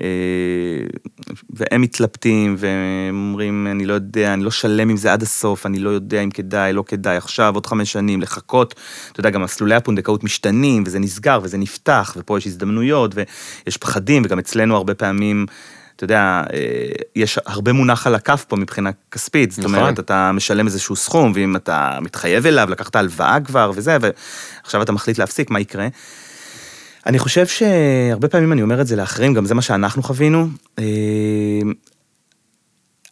אה, 0.00 0.86
והם 1.50 1.80
מתלבטים, 1.80 2.54
והם 2.58 3.28
אומרים, 3.28 3.66
אני 3.70 3.86
לא 3.86 3.94
יודע, 3.94 4.34
אני 4.34 4.44
לא 4.44 4.50
שלם 4.50 4.88
עם 4.88 4.96
זה 4.96 5.12
עד 5.12 5.22
הסוף, 5.22 5.66
אני 5.66 5.78
לא 5.78 5.90
יודע 5.90 6.20
אם 6.20 6.30
כדאי, 6.30 6.72
לא 6.72 6.84
כדאי, 6.86 7.16
עכשיו, 7.16 7.54
עוד 7.54 7.66
חמש 7.66 7.92
שנים, 7.92 8.20
לחכות. 8.20 8.74
אתה 9.12 9.20
יודע, 9.20 9.30
גם 9.30 9.42
מסלולי 9.42 9.74
הפונדקאות 9.74 10.24
משתנים, 10.24 10.82
וזה 10.86 10.98
נסגר, 10.98 11.40
וזה 11.42 11.58
נפתח, 11.58 12.16
ופה 12.18 12.38
יש 12.38 12.46
הזדמנויות, 12.46 13.14
ויש 13.14 13.76
פחדים, 13.76 14.22
וגם 14.26 14.38
אצלנו 14.38 14.76
הרבה 14.76 14.94
פעמים... 14.94 15.46
אתה 16.00 16.04
יודע, 16.04 16.42
אה, 16.52 16.58
יש 17.16 17.38
הרבה 17.46 17.72
מונח 17.72 18.06
על 18.06 18.14
הכף 18.14 18.44
פה 18.48 18.56
מבחינה 18.56 18.90
כספית, 19.10 19.50
זאת 19.52 19.64
נכון. 19.64 19.74
אומרת, 19.74 19.98
אתה 19.98 20.32
משלם 20.34 20.66
איזשהו 20.66 20.96
סכום, 20.96 21.32
ואם 21.34 21.56
אתה 21.56 21.98
מתחייב 22.00 22.46
אליו, 22.46 22.68
לקחת 22.70 22.96
הלוואה 22.96 23.38
כבר 23.44 23.72
וזה, 23.74 23.96
ועכשיו 24.00 24.82
אתה 24.82 24.92
מחליט 24.92 25.18
להפסיק, 25.18 25.50
מה 25.50 25.60
יקרה? 25.60 25.88
אני 27.06 27.18
חושב 27.18 27.46
שהרבה 27.46 28.28
פעמים 28.28 28.52
אני 28.52 28.62
אומר 28.62 28.80
את 28.80 28.86
זה 28.86 28.96
לאחרים, 28.96 29.34
גם 29.34 29.46
זה 29.46 29.54
מה 29.54 29.62
שאנחנו 29.62 30.02
חווינו. 30.02 30.48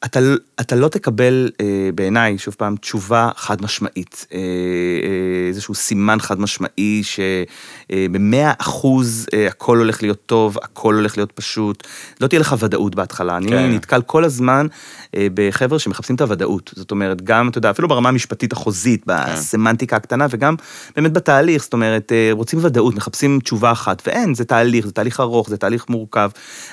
אה, 0.02 0.06
אתה, 0.06 0.20
אתה 0.60 0.76
לא 0.76 0.88
תקבל 0.88 1.50
אה, 1.60 1.90
בעיניי, 1.94 2.38
שוב 2.38 2.54
פעם, 2.58 2.76
תשובה 2.76 3.30
חד 3.36 3.62
משמעית, 3.62 4.26
אה, 4.32 4.38
אה, 4.38 5.48
איזשהו 5.48 5.74
סימן 5.74 6.20
חד 6.20 6.40
משמעי 6.40 7.02
שבמאה 7.02 8.52
אחוז 8.58 9.26
אה, 9.34 9.46
הכל 9.46 9.78
הולך 9.78 10.02
להיות 10.02 10.26
טוב, 10.26 10.58
הכל 10.62 10.94
הולך 10.94 11.16
להיות 11.16 11.32
פשוט, 11.32 11.86
לא 12.20 12.26
תהיה 12.26 12.40
לך 12.40 12.56
ודאות 12.58 12.94
בהתחלה. 12.94 13.36
אני 13.36 13.48
כן. 13.48 13.70
נתקל 13.70 14.02
כל 14.02 14.24
הזמן 14.24 14.66
אה, 15.14 15.26
בחבר'ה 15.34 15.78
שמחפשים 15.78 16.16
את 16.16 16.20
הוודאות, 16.20 16.72
זאת 16.76 16.90
אומרת, 16.90 17.22
גם, 17.22 17.48
אתה 17.48 17.58
יודע, 17.58 17.70
אפילו 17.70 17.88
ברמה 17.88 18.08
המשפטית 18.08 18.52
החוזית, 18.52 19.02
בסמנטיקה 19.06 19.96
הקטנה, 19.96 20.26
וגם 20.30 20.54
באמת 20.96 21.12
בתהליך, 21.12 21.62
זאת 21.62 21.72
אומרת, 21.72 22.12
אה, 22.12 22.28
רוצים 22.32 22.58
ודאות, 22.62 22.94
מחפשים 22.94 23.40
תשובה 23.40 23.72
אחת, 23.72 24.02
ואין, 24.06 24.34
זה 24.34 24.44
תהליך, 24.44 24.86
זה 24.86 24.92
תהליך 24.92 25.20
ארוך, 25.20 25.48
זה 25.48 25.56
תהליך 25.56 25.88
מורכב, 25.88 26.30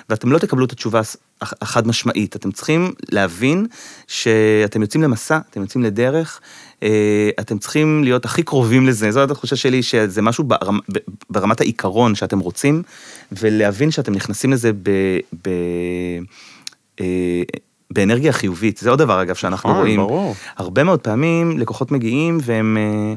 ואתם 0.09 0.32
לא 0.32 0.39
תקבלו 0.39 0.65
את 0.65 0.71
התשובה 0.71 1.01
החד 1.42 1.88
משמעית. 1.88 2.36
אתם 2.36 2.52
צריכים 2.52 2.92
להבין 3.12 3.66
שאתם 4.08 4.82
יוצאים 4.82 5.04
למסע, 5.04 5.40
אתם 5.50 5.62
יוצאים 5.62 5.84
לדרך, 5.84 6.42
אה, 6.84 7.30
אתם 7.40 7.58
צריכים 7.58 8.04
להיות 8.04 8.26
הכי 8.26 8.44
קרובים 8.44 8.86
לזה. 8.86 9.12
זאת 9.12 9.32
התחושה 9.32 9.56
שלי 9.56 9.84
שזה 9.84 10.22
משהו 10.22 10.44
ברמ, 10.44 10.80
ברמת 11.30 11.62
העיקרון 11.62 12.16
שאתם 12.16 12.40
רוצים, 12.40 12.84
ולהבין 13.32 13.92
שאתם 13.92 14.14
נכנסים 14.14 14.52
לזה 14.52 14.72
ב... 14.74 14.90
ב 15.44 15.50
אה, 17.02 17.44
באנרגיה 17.92 18.34
חיובית. 18.34 18.78
זה 18.78 18.90
עוד 18.90 19.00
דבר, 19.00 19.22
אגב, 19.22 19.36
שאנחנו 19.36 19.70
נכון, 19.70 19.82
רואים. 19.82 20.00
ברור. 20.00 20.36
הרבה 20.58 20.84
מאוד 20.84 21.00
פעמים 21.00 21.60
לקוחות 21.60 21.92
מגיעים 21.92 22.38
והם 22.42 22.78
אה, 22.78 23.14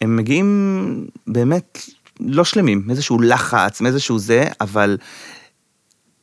הם 0.00 0.16
מגיעים 0.16 1.06
באמת 1.26 1.78
לא 2.20 2.44
שלמים, 2.44 2.82
מאיזשהו 2.86 3.20
לחץ, 3.20 3.80
מאיזשהו 3.80 4.18
זה, 4.18 4.44
אבל 4.60 4.96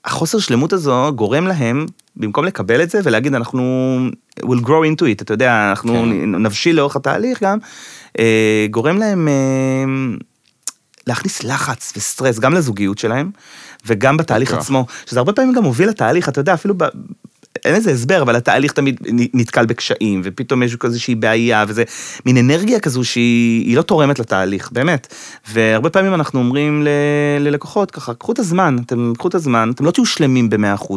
החוסר 0.06 0.40
שלמות 0.40 0.74
הזו 0.74 1.12
גורם 1.16 1.48
להם, 1.48 1.86
במקום 2.16 2.46
לקבל 2.46 2.84
את 2.84 2.90
זה 2.90 3.00
ולהגיד 3.04 3.36
אנחנו 3.36 3.98
will 4.42 4.62
grow 4.66 4.86
into 4.94 5.02
it, 5.02 5.22
אתה 5.22 5.34
יודע, 5.34 5.70
אנחנו 5.70 5.94
כן. 5.94 6.36
נבשיל 6.36 6.76
לאורך 6.76 6.96
התהליך 6.96 7.44
גם, 7.44 7.58
אה, 8.20 8.68
גורם 8.72 8.98
להם 8.98 9.28
אה, 9.28 10.18
להכניס 11.08 11.44
לחץ 11.44 11.94
וסטרס 11.98 12.40
גם 12.40 12.54
לזוגיות 12.54 12.98
שלהם, 12.98 13.32
וגם 13.86 14.18
בתהליך. 14.18 14.54
עצמו, 14.54 14.86
שזה 15.06 15.20
הרבה 15.20 15.34
פעמים 15.34 15.54
גם 15.54 15.64
מוביל 15.64 15.90
לתהליך, 15.90 16.30
אתה 16.30 16.40
יודע, 16.40 16.54
אפילו 16.54 16.74
ב... 16.78 16.84
אין 17.66 17.76
לזה 17.76 17.92
הסבר, 17.92 18.22
אבל 18.22 18.36
התהליך 18.36 18.72
תמיד 18.72 19.00
נתקל 19.34 19.66
בקשיים, 19.66 20.22
ופתאום 20.24 20.64
יש 20.64 20.78
איזושהי 20.84 21.16
בעיה, 21.16 21.66
וזה 21.68 21.84
מין 22.26 22.38
אנרגיה 22.38 22.80
כזו 22.80 23.04
שהיא 23.04 23.66
היא 23.66 23.78
לא 23.78 23.82
תורמת 23.82 24.20
לתהליך, 24.20 24.70
באמת. 24.72 25.14
והרבה 25.52 25.90
פעמים 25.90 26.14
אנחנו 26.14 26.40
אומרים 26.40 26.84
ל, 26.84 26.88
ללקוחות 27.40 27.92
ככה, 27.92 28.14
קחו 28.14 28.32
את 28.32 28.40
הזמן, 28.40 28.78
אתם 28.86 29.14
קחו 29.18 29.28
את 29.28 29.36
הזמן, 29.36 29.72
אתם 29.76 29.86
לא 29.86 29.92
תהיו 29.92 30.06
שלמים 30.06 30.50
ב-100%, 30.50 30.94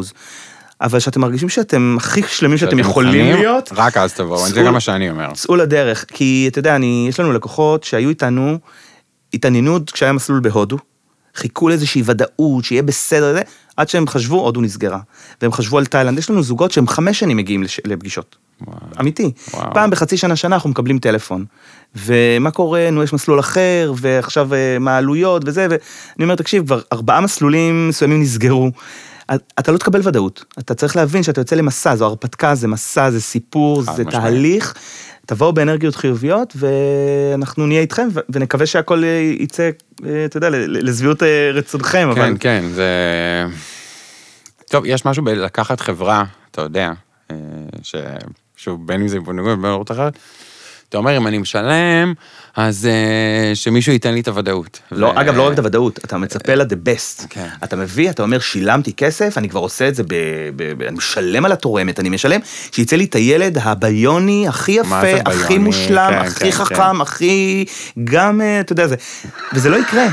אבל 0.81 0.99
שאתם 0.99 1.21
מרגישים 1.21 1.49
שאתם 1.49 1.95
הכי 1.99 2.21
שלמים 2.27 2.57
שאתם 2.57 2.69
שאתם 2.69 2.79
יכולים 2.79 3.11
מוכנים, 3.11 3.35
להיות, 3.35 3.69
רק 3.75 3.97
אז 3.97 4.13
תבואו, 4.13 4.47
זה 4.47 4.61
גם 4.61 4.73
מה 4.73 4.79
שאני 4.79 5.09
אומר. 5.09 5.33
צאו 5.33 5.55
לדרך, 5.55 6.05
כי 6.07 6.47
אתה 6.51 6.59
יודע, 6.59 6.75
אני, 6.75 7.05
יש 7.09 7.19
לנו 7.19 7.33
לקוחות 7.33 7.83
שהיו 7.83 8.09
איתנו, 8.09 8.57
התעניינו 9.33 9.71
עוד 9.71 9.91
כשהיה 9.91 10.13
מסלול 10.13 10.39
בהודו, 10.39 10.77
חיכו 11.35 11.69
לאיזושהי 11.69 12.01
ודאות, 12.05 12.65
שיהיה 12.65 12.83
בסדר, 12.83 13.37
עד 13.79 13.89
שהם 13.89 14.07
חשבו, 14.07 14.41
הודו 14.41 14.61
נסגרה. 14.61 14.99
והם 15.41 15.51
חשבו 15.51 15.77
על 15.77 15.85
תאילנד, 15.85 16.17
יש 16.17 16.29
לנו 16.29 16.43
זוגות 16.43 16.71
שהם 16.71 16.87
חמש 16.87 17.19
שנים 17.19 17.37
מגיעים 17.37 17.63
לש, 17.63 17.79
לפגישות. 17.85 18.35
וואו. 18.61 18.77
אמיתי. 18.99 19.31
וואו. 19.53 19.73
פעם 19.73 19.89
בחצי 19.89 20.17
שנה, 20.17 20.35
שנה 20.35 20.55
אנחנו 20.55 20.69
מקבלים 20.69 20.99
טלפון. 20.99 21.45
ומה 21.95 22.51
קורה, 22.51 22.89
נו, 22.91 23.03
יש 23.03 23.13
מסלול 23.13 23.39
אחר, 23.39 23.93
ועכשיו 23.95 24.53
אה, 24.53 24.79
מה 24.79 24.91
העלויות 24.91 25.41
וזה, 25.45 25.67
ואני 25.69 26.23
אומר, 26.23 26.35
תקשיב, 26.35 26.65
כבר 26.65 26.81
ארבעה 26.93 27.21
מסלולים 27.21 27.89
מסוימים 27.89 28.21
נסגרו. 28.21 28.71
אתה 29.59 29.71
לא 29.71 29.77
תקבל 29.77 30.01
ודאות, 30.03 30.45
אתה 30.59 30.73
צריך 30.73 30.95
להבין 30.95 31.23
שאתה 31.23 31.41
יוצא 31.41 31.55
למסע, 31.55 31.95
זו 31.95 32.05
הרפתקה, 32.05 32.55
זה 32.55 32.67
מסע, 32.67 33.11
זה 33.11 33.21
סיפור, 33.21 33.81
זה 33.81 33.91
משמעית. 33.91 34.09
תהליך. 34.09 34.73
תבואו 35.29 35.53
באנרגיות 35.53 35.95
חיוביות, 35.95 36.53
ואנחנו 36.55 37.67
נהיה 37.67 37.81
איתכם, 37.81 38.07
ונקווה 38.29 38.65
שהכל 38.65 39.03
אה, 39.03 39.09
יצא, 39.39 39.69
אה, 40.05 40.25
אתה 40.25 40.37
יודע, 40.37 40.49
לשביעות 40.67 41.23
אה, 41.23 41.51
רצונכם, 41.53 42.11
כן, 42.15 42.21
אבל... 42.21 42.37
כן, 42.39 42.63
זה... 42.73 42.87
טוב, 44.69 44.83
יש 44.85 45.05
משהו 45.05 45.23
בלקחת 45.23 45.79
חברה, 45.79 46.23
אתה 46.51 46.61
יודע, 46.61 46.91
ש... 47.81 47.95
שוב, 48.57 48.87
בין 48.87 49.01
אם 49.01 49.07
זה 49.07 49.19
בניגוד 49.19 49.59
ובין 49.59 49.71
אם 49.71 49.81
אחרת, 49.91 50.13
אתה 50.89 50.97
אומר, 50.97 51.17
אם 51.17 51.27
אני 51.27 51.37
משלם, 51.37 52.13
אז 52.55 52.85
אה, 52.85 53.55
שמישהו 53.55 53.93
ייתן 53.93 54.13
לי 54.13 54.19
את 54.19 54.27
הוודאות. 54.27 54.79
לא, 54.91 55.05
ו- 55.05 55.21
אגב, 55.21 55.35
לא 55.35 55.47
רק 55.47 55.53
את 55.53 55.59
הוודאות, 55.59 55.99
אתה 56.05 56.17
מצפה 56.17 56.55
ל-the 56.55 56.87
best. 56.87 57.27
כן. 57.29 57.47
אתה 57.63 57.75
מביא, 57.75 58.09
אתה 58.09 58.23
אומר, 58.23 58.39
שילמתי 58.39 58.93
כסף, 58.93 59.37
אני 59.37 59.49
כבר 59.49 59.59
עושה 59.59 59.87
את 59.87 59.95
זה, 59.95 60.03
ב, 60.03 60.07
ב, 60.55 60.73
ב, 60.77 60.81
אני 60.81 60.97
משלם 60.97 61.45
על 61.45 61.51
התורמת, 61.51 61.99
אני 61.99 62.09
משלם, 62.09 62.39
שיצא 62.71 62.95
לי 62.95 63.05
את 63.05 63.15
הילד 63.15 63.57
הביוני 63.61 64.47
הכי 64.47 64.71
יפה, 64.71 65.01
הכי? 65.25 65.57
מושלם, 65.57 66.09
כן, 66.11 66.17
הכי 66.27 66.39
כן, 66.39 66.51
חכם, 66.51 67.01
הכי... 67.01 67.65
גם, 68.03 68.41
אה, 68.41 68.59
אתה 68.59 68.73
יודע, 68.73 68.87
זה... 68.87 68.95
וזה 69.53 69.69
לא 69.69 69.77
יקרה. 69.77 70.05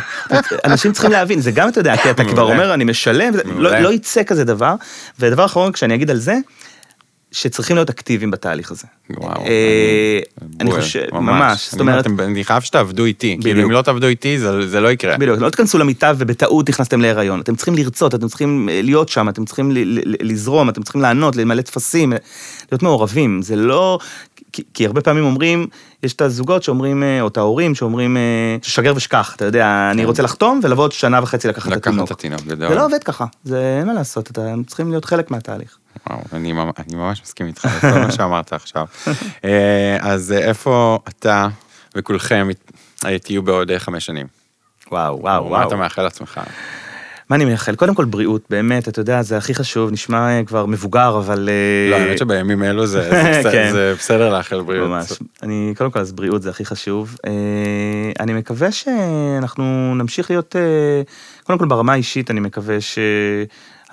אנשים 0.65 0.93
צריכים 0.93 1.11
להבין, 1.11 1.41
זה 1.41 1.51
גם, 1.51 1.69
אתה 1.69 1.81
יודע, 1.81 1.97
כי 1.97 2.11
אתה 2.11 2.25
כבר. 2.31 2.43
אומר, 2.43 2.75
אני 2.75 2.85
משלם. 2.85 3.33
לא, 3.57 3.79
לא 3.79 3.93
יצא 3.93 4.23
כזה 4.23 4.45
דבר. 4.45 4.75
ודבר 5.21 5.45
אחרון, 5.45 5.73
כשאני 5.73 5.95
אגיד 5.95 6.11
על 6.11 6.17
זה, 6.17 6.37
שצריכים 7.37 7.77
להיות 7.77 7.91
אקטיביים 7.91 8.31
בתהליך 8.31 8.71
הזה. 8.71 8.87
וואו, 9.11 9.47
אה, 9.47 10.21
אני 10.61 10.71
בול, 10.71 10.81
חושב, 10.81 11.05
ממש, 11.13 11.65
זאת 11.65 11.75
אני 11.75 11.81
אומר, 11.81 11.93
אומרת... 12.07 12.21
אני 12.21 12.45
חייב 12.45 12.63
שתעבדו 12.63 13.05
איתי, 13.05 13.39
כאילו. 13.41 13.63
אם 13.63 13.71
לא 13.71 13.83
תעבדו 13.83 14.07
איתי, 14.07 14.39
זה 14.39 14.69
זה 14.69 14.81
לא 14.81 14.89
יקרה. 14.89 15.17
בדיוק, 15.19 15.39
לא 15.39 15.51
תיכנסו 15.51 15.79
למיטה 15.79 16.13
ובטעות 16.19 16.69
נכנסתם 16.69 17.01
להיריון. 17.01 17.41
אתם 17.41 17.57
צריכים 17.57 17.75
לרצות, 17.75 18.15
אתם 18.15 18.29
צריכים 18.29 18.69
אה, 18.69 18.83
להיות 18.83 19.09
שם, 19.09 19.29
אתם 19.29 19.45
צריכים 19.45 19.71
ל- 19.71 19.79
ל- 19.79 20.31
לזרום, 20.33 20.69
אתם 20.69 20.83
צריכים 20.83 21.01
לענות, 21.01 21.37
למלא 21.37 21.63
טפסים, 21.63 22.13
אה, 22.13 22.19
להיות 22.73 22.83
מעורבים. 22.83 23.43
זה 23.43 23.57
לא... 23.57 23.99
כי, 24.53 24.63
כי 24.75 24.87
הרבה 24.87 25.01
פעמים 25.01 25.25
אומרים, 25.25 25.67
יש 26.03 26.13
את 26.13 26.21
הזוגות 26.21 26.63
שאומרים, 26.63 27.03
אה, 27.03 27.21
או 27.21 27.29
את 27.29 27.37
ההורים 27.37 27.75
שאומרים, 27.75 28.17
שגר 28.63 28.93
ושכח, 28.97 29.33
אתה 29.37 29.45
יודע, 29.45 29.89
אני 29.91 30.05
רוצה 30.05 30.23
לחתום 30.23 30.61
ולבוא 30.63 30.85
עוד 30.85 30.93
שנה 30.93 31.23
וחצי 31.23 31.49
לקחת 31.49 31.73
את 31.73 31.73
לקחת 31.73 31.87
התינוק. 31.87 32.07
את 32.07 32.11
התינוק. 32.11 32.41
זה 32.47 32.75
לא 32.75 32.85
עובד 32.85 33.03
ככה, 33.05 33.25
זה 33.45 33.77
אין 33.79 33.87
מה 33.87 33.93
לעשות, 33.93 34.31
אתם 34.31 34.63
צריכים 34.67 34.91
להיות 34.91 35.05
חלק 35.05 35.31
מהתהליך. 35.31 35.79
וואו, 36.11 36.21
אני 36.33 36.53
אני 36.53 36.95
ממש 36.97 37.23
מסכים 37.23 37.47
איתך, 37.47 37.65
על 37.65 37.93
כל 37.93 37.99
מה 37.99 38.13
שאמרת 38.13 38.53
עכשיו. 38.53 38.87
אה, 39.45 39.97
אז 40.01 40.33
אה, 40.33 40.39
איפה 40.39 40.99
אתה 41.09 41.49
וכולכם 41.97 42.49
תהיו 43.23 43.43
בעוד 43.43 43.71
אה, 43.71 43.79
חמש 43.79 44.07
שנים? 44.07 44.27
וואו, 44.93 45.21
וואו, 45.21 45.45
מה 45.45 45.51
וואו. 45.51 45.69
אתה 45.69 45.77
מאחל 45.77 46.03
לעצמך? 46.03 46.41
מה 47.31 47.37
אני 47.37 47.45
מייחל? 47.45 47.75
קודם 47.75 47.95
כל 47.95 48.05
בריאות, 48.05 48.43
באמת, 48.51 48.89
אתה 48.89 49.01
יודע, 49.01 49.23
זה 49.23 49.37
הכי 49.37 49.55
חשוב, 49.55 49.91
נשמע 49.91 50.45
כבר 50.47 50.67
מבוגר, 50.67 51.19
אבל... 51.19 51.49
לא, 51.91 51.97
האמת 51.97 52.19
שבימים 52.19 52.63
אלו 52.63 52.87
זה 52.87 53.03
זה 53.03 53.11
בסדר- 53.41 53.53
כן. 53.53 53.73
זה 53.73 53.95
בסדר 53.99 54.33
לאחל 54.37 54.61
בריאות. 54.61 54.89
ממש. 54.91 55.13
אני, 55.43 55.75
קודם 55.77 55.91
כל, 55.91 55.99
אז 55.99 56.13
בריאות 56.13 56.43
זה 56.43 56.51
הכי 56.51 56.65
חשוב. 56.65 57.17
אני 58.21 58.33
מקווה 58.33 58.69
שאנחנו 58.73 59.95
נמשיך 59.95 60.31
להיות, 60.31 60.57
קודם 61.45 61.59
כל 61.59 61.67
ברמה 61.67 61.93
האישית, 61.93 62.31
אני 62.31 62.41
מקווה 62.41 62.81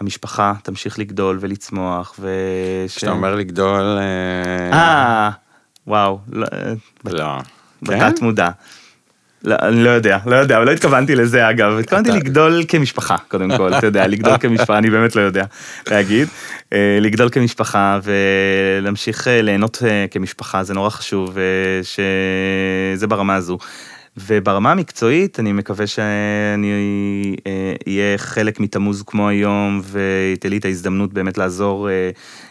שהמשפחה 0.04 0.54
תמשיך 0.64 0.99
לגדול 0.99 1.38
ולצמוח. 1.41 2.20
כשאתה 2.88 3.12
אומר 3.12 3.36
לגדול... 3.36 3.99
אה, 3.99 4.74
אה, 4.74 5.30
וואו, 5.88 6.20
לא, 6.32 6.45
אה, 6.54 6.74
לא. 7.06 7.38
בתת 7.82 8.22
מודע. 8.22 8.49
לא, 9.43 9.56
אני 9.62 9.84
לא 9.84 9.89
יודע, 9.89 10.18
לא 10.26 10.36
יודע, 10.36 10.58
אבל 10.58 10.66
לא 10.66 10.72
התכוונתי 10.72 11.16
לזה 11.16 11.49
אגב, 11.49 11.78
התכוונתי 11.80 12.12
לגדול 12.12 12.64
כמשפחה, 12.68 13.16
קודם 13.28 13.58
כל, 13.58 13.74
אתה 13.74 13.88
יודע, 13.88 14.08
לגדול 14.08 14.38
כמשפחה, 14.41 14.78
אני 14.78 14.89
באמת 14.89 15.16
לא 15.16 15.22
יודע 15.22 15.45
להגיד. 15.88 16.28
אה, 16.74 16.97
לגדול 17.01 17.30
כמשפחה 17.30 17.99
ולהמשיך 18.04 19.28
ליהנות 19.32 19.84
כמשפחה, 20.12 20.64
זה 20.64 20.74
נורא 20.74 20.89
חשוב, 20.89 21.38
שזה 21.84 23.08
ברמה 23.08 23.36
הזו. 23.36 23.58
וברמה 24.18 24.72
המקצועית, 24.72 25.39
אני 25.39 25.51
מקווה 25.51 25.88
שאני 25.88 27.36
אה, 27.47 27.74
אהיה 27.88 28.18
חלק 28.18 28.59
מתמוז 28.59 29.03
כמו 29.07 29.30
היום, 29.30 29.82
ותהיה 29.91 30.49
לי 30.49 30.57
את 30.57 30.66
ההזדמנות 30.66 31.14
באמת 31.14 31.38
לעזור 31.38 31.89
אה, 31.89 32.09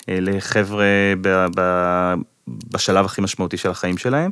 אה, 0.09 0.19
לחבר'ה 0.21 0.85
ב- 1.21 1.47
ב- 1.57 2.15
בשלב 2.49 3.05
הכי 3.05 3.21
משמעותי 3.21 3.57
של 3.57 3.71
החיים 3.71 3.99
שלהם, 3.99 4.31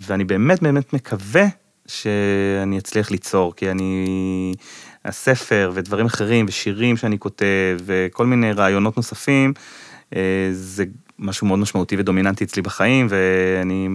ואני 0.00 0.24
באמת 0.24 0.62
באמת 0.62 0.92
מקווה 0.92 1.46
שאני 1.86 2.78
אצליח 2.78 3.10
ליצור, 3.10 3.54
כי 3.56 3.70
אני... 3.70 4.54
הספר 5.04 5.70
ודברים 5.74 6.06
אחרים 6.06 6.46
ושירים 6.48 6.96
שאני 6.96 7.18
כותב 7.18 7.78
וכל 7.84 8.26
מיני 8.26 8.52
רעיונות 8.52 8.96
נוספים, 8.96 9.52
אה, 10.16 10.48
זה 10.52 10.84
משהו 11.18 11.46
מאוד 11.46 11.58
משמעותי 11.58 11.96
ודומיננטי 11.98 12.44
אצלי 12.44 12.62
בחיים, 12.62 13.06
ואני 13.10 13.88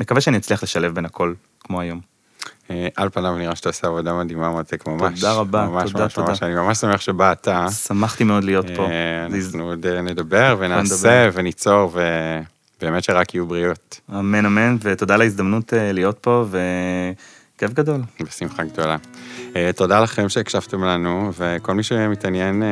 מקווה 0.00 0.20
שאני 0.20 0.36
אצליח 0.36 0.62
לשלב 0.62 0.94
בין 0.94 1.04
הכל, 1.04 1.34
כמו 1.60 1.80
היום. 1.80 2.00
אה, 2.70 2.88
על 2.96 3.08
פניו 3.08 3.38
נראה 3.38 3.56
שאתה 3.56 3.68
עושה 3.68 3.86
עבודה 3.86 4.14
מדהימה, 4.14 4.50
מותק, 4.50 4.86
ממש. 4.86 5.20
תודה 5.20 5.32
רבה, 5.32 5.66
ממש, 5.66 5.92
תודה, 5.92 6.04
ממש, 6.04 6.14
תודה. 6.14 6.28
ממש, 6.28 6.42
אני 6.42 6.54
ממש 6.54 6.78
שמח 6.78 7.00
שבאת. 7.00 7.48
שמחתי 7.86 8.24
מאוד 8.24 8.44
להיות 8.44 8.66
פה. 8.76 8.86
אה, 8.90 9.26
אנחנו 9.26 9.62
עוד 9.62 9.86
אה, 9.86 10.02
נדבר 10.02 10.56
ונעשה 10.58 10.94
נדבר. 10.94 11.30
וניצור, 11.32 11.92
ובאמת 12.78 13.04
שרק 13.04 13.34
יהיו 13.34 13.46
בריאות. 13.46 14.00
אמן 14.10 14.46
אמן, 14.46 14.76
ותודה 14.82 15.14
על 15.14 15.20
ההזדמנות 15.20 15.72
להיות 15.76 16.18
פה, 16.18 16.44
וכיף 17.56 17.72
גדול. 17.72 18.00
בשמחה 18.20 18.64
גדולה. 18.64 18.96
תודה 19.76 20.00
לכם 20.00 20.28
שהקשבתם 20.28 20.84
לנו, 20.84 21.32
וכל 21.38 21.74
מי 21.74 21.82
שמתעניין 21.82 22.62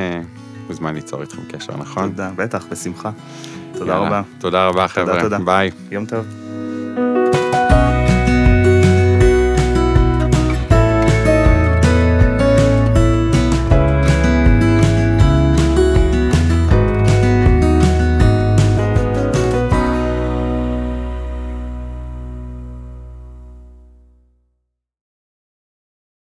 מוזמן 0.67 0.95
ליצור 0.95 1.23
איתכם 1.23 1.43
קשר, 1.53 1.77
נכון? 1.77 2.11
תודה, 2.11 2.31
בטח, 2.37 2.65
בשמחה. 2.71 3.11
תודה 3.73 3.93
יאללה. 3.93 4.07
רבה. 4.07 4.23
תודה 4.39 4.67
רבה, 4.67 4.89
חבר'ה. 4.89 5.21
תודה. 5.21 5.39
ביי. 5.39 5.71
יום 5.91 6.07
טוב. 6.07 6.27